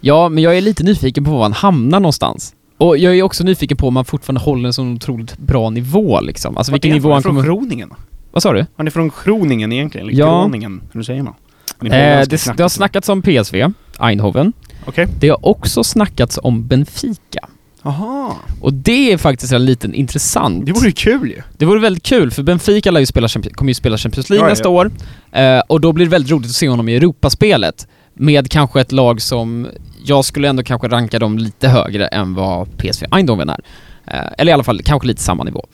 ja, 0.00 0.28
men 0.28 0.42
jag 0.42 0.56
är 0.56 0.60
lite 0.60 0.82
nyfiken 0.82 1.24
på 1.24 1.30
var 1.30 1.42
han 1.42 1.52
hamnar 1.52 2.00
någonstans. 2.00 2.54
Och 2.82 2.98
jag 2.98 3.18
är 3.18 3.22
också 3.22 3.44
nyfiken 3.44 3.76
på 3.76 3.88
om 3.88 3.96
han 3.96 4.04
fortfarande 4.04 4.40
håller 4.40 4.66
en 4.66 4.72
sån 4.72 4.94
otroligt 4.94 5.38
bra 5.38 5.70
nivå 5.70 6.20
liksom. 6.20 6.56
Alltså 6.56 6.72
vilken 6.72 6.90
Vart 6.90 6.94
nivå 6.94 7.12
han 7.12 7.22
från 7.22 7.34
kommer... 7.34 7.46
Groningen? 7.46 7.90
Vad 8.32 8.42
sa 8.42 8.52
du? 8.52 8.66
Han 8.76 8.86
är 8.86 8.90
från 8.90 9.10
Groningen 9.24 9.72
egentligen, 9.72 10.08
eller 10.08 10.18
Ja. 10.18 10.40
Groningen, 10.40 10.82
hur 10.92 11.02
säger 11.02 11.22
man? 11.22 11.34
Eh, 11.80 11.88
det, 11.88 12.56
det 12.56 12.62
har 12.62 12.68
snackats 12.68 13.08
om 13.08 13.22
PSV, 13.22 13.68
Eindhoven. 14.00 14.52
Okej. 14.86 15.08
Det 15.20 15.28
har 15.28 15.46
också 15.46 15.84
snackats 15.84 16.38
om 16.42 16.66
Benfica. 16.66 17.48
Aha. 17.82 18.36
Och 18.60 18.72
det 18.72 19.12
är 19.12 19.18
faktiskt 19.18 19.52
en 19.52 19.64
liten 19.64 19.94
intressant. 19.94 20.66
Det 20.66 20.72
vore 20.72 20.86
ju 20.86 20.92
kul 20.92 21.30
ju. 21.30 21.42
Det 21.58 21.64
vore 21.64 21.80
väldigt 21.80 22.02
kul, 22.02 22.30
för 22.30 22.42
Benfica 22.42 22.90
lär 22.90 23.00
ju 23.00 23.06
spela, 23.06 23.28
kommer 23.28 23.70
ju 23.70 23.74
spela 23.74 23.98
Champions 23.98 24.30
League 24.30 24.46
ja, 24.46 24.50
nästa 24.50 24.68
ja. 24.68 24.70
år. 24.70 24.90
Eh, 25.32 25.62
och 25.68 25.80
då 25.80 25.92
blir 25.92 26.06
det 26.06 26.10
väldigt 26.10 26.30
roligt 26.30 26.46
att 26.46 26.52
se 26.52 26.68
honom 26.68 26.88
i 26.88 26.96
Europaspelet. 26.96 27.86
Med 28.14 28.50
kanske 28.50 28.80
ett 28.80 28.92
lag 28.92 29.22
som, 29.22 29.68
jag 30.04 30.24
skulle 30.24 30.48
ändå 30.48 30.62
kanske 30.62 30.88
ranka 30.88 31.18
dem 31.18 31.38
lite 31.38 31.68
högre 31.68 32.06
än 32.06 32.34
vad 32.34 32.78
PSV 32.78 33.06
Eindhoven 33.10 33.48
är. 33.48 33.60
Eh, 34.06 34.32
eller 34.38 34.50
i 34.50 34.52
alla 34.52 34.64
fall 34.64 34.82
kanske 34.82 35.08
lite 35.08 35.22
samma 35.22 35.44
nivå. 35.44 35.66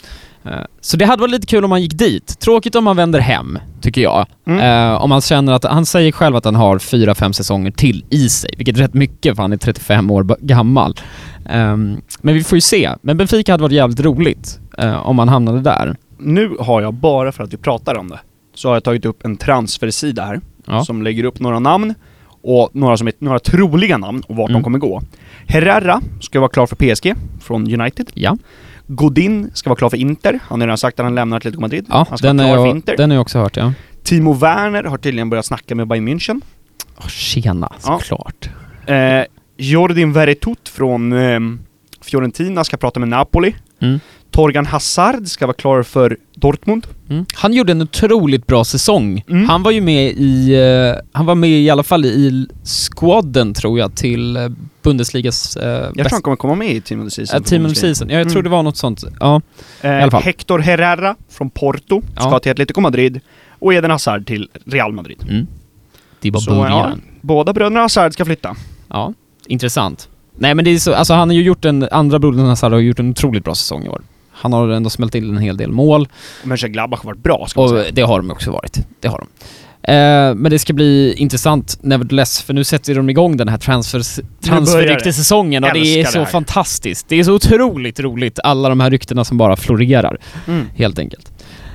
Eh, 0.45 0.53
så 0.81 0.97
det 0.97 1.05
hade 1.05 1.21
varit 1.21 1.31
lite 1.31 1.47
kul 1.47 1.65
om 1.65 1.71
han 1.71 1.83
gick 1.83 1.99
dit. 1.99 2.39
Tråkigt 2.41 2.75
om 2.75 2.87
han 2.87 2.97
vänder 2.97 3.21
hem, 3.21 3.59
tycker 3.81 4.01
jag. 4.01 4.27
Mm. 4.47 4.91
Eh, 4.91 5.03
om 5.03 5.11
han 5.11 5.21
känner 5.21 5.53
att, 5.53 5.65
han 5.65 5.87
säger 5.87 6.13
själv 6.13 6.37
att 6.37 6.45
han 6.45 6.55
har 6.55 6.79
fyra, 6.79 7.15
fem 7.15 7.33
säsonger 7.33 7.71
till 7.71 8.05
i 8.11 8.29
sig, 8.29 8.55
vilket 8.57 8.77
är 8.77 8.81
rätt 8.81 8.95
mycket 8.95 9.37
för 9.37 9.43
han 9.43 9.53
är 9.53 9.57
35 9.57 10.11
år 10.11 10.37
gammal. 10.41 10.95
Ehm, 11.49 12.01
men 12.21 12.35
vi 12.35 12.45
får 12.45 12.57
ju 12.57 12.61
se. 12.61 12.91
Men 13.03 13.17
Benfica 13.17 13.53
hade 13.53 13.63
varit 13.63 13.73
jävligt 13.73 14.01
roligt 14.01 14.61
om 15.03 15.19
han 15.19 15.29
hamnade 15.29 15.61
där. 15.61 15.97
Nu 16.19 16.57
har 16.61 16.83
jag, 16.83 16.95
bara 16.95 17.33
för 17.33 17.45
att 17.45 17.53
vi 17.53 17.57
pratar 17.57 17.95
om 17.99 18.09
det, 18.09 18.21
så 18.55 18.69
har 18.69 18.77
jag 18.77 18.85
tagit 18.85 19.05
upp 19.05 19.25
en 19.25 19.37
transfersida 19.37 20.25
här. 20.25 20.41
Ja. 20.67 20.85
Som 20.85 21.03
lägger 21.03 21.25
upp 21.25 21.41
några 21.41 21.59
namn 21.59 21.95
och 22.49 22.71
några, 22.73 22.97
som 22.97 23.07
är, 23.07 23.13
några 23.19 23.39
troliga 23.39 23.99
namn 23.99 24.23
och 24.29 24.37
vart 24.37 24.49
Mm. 24.51 24.61
de 24.61 24.65
kommer 24.65 24.79
gå. 24.79 25.03
Herrera 25.47 26.01
ska 26.21 26.41
vara 26.41 26.51
klar 26.51 26.67
för 26.67 26.77
PSG 26.77 27.15
från 27.41 27.81
United. 27.81 28.11
Ja, 28.15 28.37
Godin 28.87 29.51
ska 29.55 29.71
vara 29.71 29.79
klar 29.79 29.91
för 29.91 29.97
Inter. 29.97 30.39
Han 30.43 30.61
har 30.61 30.67
redan 30.67 30.79
sagt 30.79 31.01
att 31.01 31.05
han 31.05 31.15
lämnar 31.15 31.37
Atletico 31.37 31.61
Madrid. 31.61 31.87
ja 31.89 32.07
han 32.09 32.19
ska 32.19 32.27
den, 32.27 32.37
vara 32.37 32.47
klar 32.49 32.57
för 32.57 32.67
jag, 32.67 32.77
Inter. 32.77 32.97
den 32.97 33.11
har 33.11 33.15
jag 33.15 33.21
också 33.23 33.39
hört 33.39 33.57
ja. 33.57 33.73
Timo 34.03 34.33
Werner 34.33 34.85
har 34.85 34.99
tydligen 34.99 35.31
börjat 35.31 35.47
snacka 35.47 35.75
med 35.75 35.87
Bayern 35.89 36.09
München. 36.09 36.41
Oh, 36.97 37.09
tjena, 37.09 37.73
Ja. 37.87 38.01
såklart. 38.03 38.49
Eh, 38.87 39.23
Jordin 39.57 40.13
Veretut 40.13 40.69
från 40.69 41.13
eh, 41.13 41.41
Fiorentina 42.01 42.65
ska 42.65 42.77
prata 42.77 43.01
med 43.01 43.09
Napoli. 43.09 43.55
Mm. 43.81 44.01
Torgan 44.39 44.67
Hazard 44.67 45.29
ska 45.29 45.47
vara 45.47 45.57
klar 45.57 45.83
för 45.83 46.17
Dortmund. 46.35 46.87
Mm. 47.11 47.27
Han 47.35 47.53
gjorde 47.53 47.73
en 47.73 47.83
otroligt 47.83 48.47
bra 48.47 48.65
säsong. 48.65 49.25
Mm. 49.29 49.49
Han 49.49 49.63
var 49.63 49.71
ju 49.71 49.81
med 49.81 50.13
i, 50.17 50.55
eh, 50.55 51.01
han 51.13 51.27
var 51.27 51.35
med 51.35 51.51
i 51.51 51.71
alla 51.71 51.83
fall 51.83 52.05
i 52.05 52.47
squaden 52.65 53.55
tror 53.55 53.79
jag 53.79 53.95
till 53.97 54.37
eh, 54.37 54.49
Bundesligas 54.83 55.57
uh, 55.57 55.63
Jag 55.65 55.95
tror 55.95 56.11
han 56.11 56.23
kommer 56.23 56.37
komma 56.37 56.55
med 56.55 56.71
i 56.71 56.81
Team 56.81 57.01
of 57.01 57.07
the 57.07 57.11
Season. 57.11 57.39
uh, 57.39 57.45
Team 57.45 57.67
of 57.67 57.73
the 57.73 57.81
Season. 57.81 58.09
Ja, 58.11 58.19
jag 58.19 58.27
tror 58.27 58.37
Mm. 58.37 58.45
det 58.45 58.51
var 58.57 58.63
något 58.63 58.77
sånt. 58.77 59.05
Ja. 59.21 59.41
Eh, 59.81 59.91
I 59.91 60.03
alla 60.03 60.11
fall. 60.11 60.23
Hector 60.23 60.59
Herrera 60.59 61.17
från 61.31 61.51
Porto 61.51 62.03
ska 62.17 62.31
Ja. 62.31 62.39
till 62.39 62.53
Atletico 62.53 62.81
Madrid. 62.81 63.21
Och 63.59 63.75
Eden 63.75 63.91
Hazard 63.91 64.27
till 64.27 64.49
Real 64.65 64.93
Madrid. 64.93 65.19
Mm. 65.31 65.47
Det 66.21 66.31
var 66.31 66.41
Så 66.41 66.51
ja, 66.51 66.57
början. 66.57 67.03
båda 67.21 67.53
bröderna 67.53 67.81
Hazard 67.81 68.13
ska 68.13 68.25
flytta. 68.25 68.57
Ja, 68.89 69.13
intressant. 69.47 70.09
Nej 70.37 70.55
men 70.55 70.65
det 70.65 70.71
är 70.71 70.79
så, 70.79 70.95
alltså 70.95 71.15
han 71.15 71.29
har 71.29 71.35
ju 71.35 71.43
gjort 71.43 71.65
en, 71.65 71.89
andra 71.91 72.19
brodern 72.19 72.47
Hazard 72.47 72.73
har 72.73 72.81
gjort 72.81 72.99
en 72.99 73.11
otroligt 73.11 73.45
bra 73.45 73.55
säsong 73.55 73.85
i 73.85 73.89
år. 73.89 74.03
Han 74.41 74.53
har 74.53 74.69
ändå 74.69 74.91
smält 74.91 75.15
in 75.15 75.25
en 75.37 75.39
hel 75.43 75.57
del 75.57 75.73
mål 75.73 76.09
Men 76.45 76.57
Gladbach 76.57 77.01
har 77.01 77.07
varit 77.07 77.23
bra 77.23 77.47
ska 77.49 77.61
man 77.61 77.71
och 77.71 77.81
säga. 77.81 77.93
det 77.93 78.03
har 78.03 78.19
de 78.19 78.31
också 78.31 78.51
varit. 78.51 78.79
Det 79.01 79.09
har 79.09 79.19
de. 79.19 79.29
Eh, 79.83 80.35
men 80.35 80.51
det 80.51 80.59
ska 80.59 80.73
bli 80.73 81.15
intressant 81.17 81.79
nevertheless, 81.83 82.43
för 82.43 82.55
nu 82.55 82.65
sätter 82.65 82.95
de 82.95 83.11
igång 83.11 83.37
den 83.37 83.49
här 83.49 83.59
transfer, 83.59 83.99
och 83.99 84.05
det 84.43 84.51
är 86.01 86.05
så 86.05 86.19
det 86.19 86.27
fantastiskt. 86.27 87.09
Det 87.09 87.17
är 87.17 87.25
så 87.25 87.33
otroligt 87.35 88.01
roligt, 88.01 88.39
alla 88.45 88.69
de 88.69 88.81
här 88.81 88.91
ryktena 88.91 89.25
som 89.25 89.39
bara 89.39 89.57
florerar, 89.57 90.19
Mm. 90.49 90.67
helt 90.77 90.99
enkelt. 90.99 91.33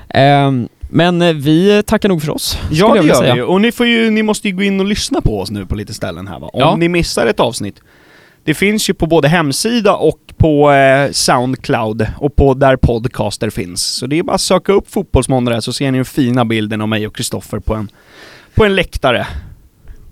Eh, 0.09 0.51
men 0.89 1.41
vi 1.41 1.83
tackar 1.85 2.09
nog 2.09 2.21
för 2.21 2.29
oss, 2.31 2.57
Ja 2.71 2.93
det 3.01 3.07
gör 3.07 3.35
vi. 3.35 3.41
Och 3.41 3.61
ni, 3.61 3.71
får 3.71 3.87
ju, 3.87 4.09
ni 4.11 4.23
måste 4.23 4.47
ju 4.49 4.55
gå 4.55 4.63
in 4.63 4.79
och 4.79 4.85
lyssna 4.85 5.21
på 5.21 5.39
oss 5.39 5.51
nu 5.51 5.65
på 5.65 5.75
lite 5.75 5.93
ställen 5.93 6.27
här 6.27 6.39
va. 6.39 6.47
Om 6.53 6.59
Ja. 6.59 6.75
ni 6.75 6.89
missar 6.89 7.25
ett 7.27 7.39
avsnitt. 7.39 7.81
Det 8.45 8.53
finns 8.53 8.89
ju 8.89 8.93
på 8.93 9.05
både 9.05 9.27
hemsida 9.27 9.95
och 9.95 10.19
på 10.43 10.71
eh, 10.71 11.11
Soundcloud 11.11 12.07
och 12.17 12.35
på 12.35 12.53
där 12.53 12.75
podcaster 12.75 13.49
finns. 13.49 13.83
Så 13.83 14.07
det 14.07 14.19
är 14.19 14.23
bara 14.23 14.35
att 14.35 14.41
söka 14.41 14.73
upp 14.73 14.91
Fotbollsmåndag 14.91 15.61
så 15.61 15.73
ser 15.73 15.91
ni 15.91 15.97
den 15.97 16.05
fina 16.05 16.45
bilden 16.45 16.81
av 16.81 16.89
mig 16.89 17.07
och 17.07 17.15
Kristoffer 17.15 17.59
på 17.59 17.73
en, 17.75 17.89
på 18.55 18.65
en 18.65 18.75
läktare. 18.75 19.27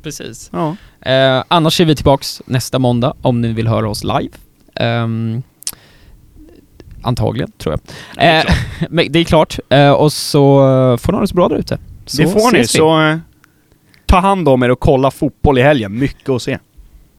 Precis. 0.03 0.49
Ja. 0.53 0.75
Eh, 1.11 1.43
annars 1.47 1.81
är 1.81 1.85
vi 1.85 1.95
tillbaks 1.95 2.41
nästa 2.45 2.79
måndag 2.79 3.13
om 3.21 3.41
ni 3.41 3.53
vill 3.53 3.67
höra 3.67 3.89
oss 3.89 4.03
live. 4.03 4.29
Ehm, 4.75 5.43
antagligen, 7.01 7.51
tror 7.51 7.73
jag. 7.73 7.79
det 8.15 8.21
är 8.21 8.45
Eh, 8.45 8.53
men 8.89 9.11
det 9.11 9.19
är 9.19 9.23
klart. 9.23 9.59
Eh, 9.69 9.91
och 9.91 10.13
så 10.13 10.57
får 11.01 11.11
ni 11.11 11.15
ha 11.15 11.21
det 11.21 11.27
så 11.27 11.35
bra 11.35 11.47
där 11.47 11.55
ute. 11.55 11.77
Så 12.05 12.21
det 12.21 12.27
får 12.27 12.51
ni, 12.51 12.59
vi. 12.59 12.67
så 12.67 13.01
eh, 13.01 13.17
ta 14.05 14.19
hand 14.19 14.49
om 14.49 14.63
er 14.63 14.71
och 14.71 14.79
kolla 14.79 15.11
fotboll 15.11 15.57
i 15.57 15.61
helgen. 15.61 15.99
Mycket 15.99 16.29
att 16.29 16.41
se. 16.41 16.57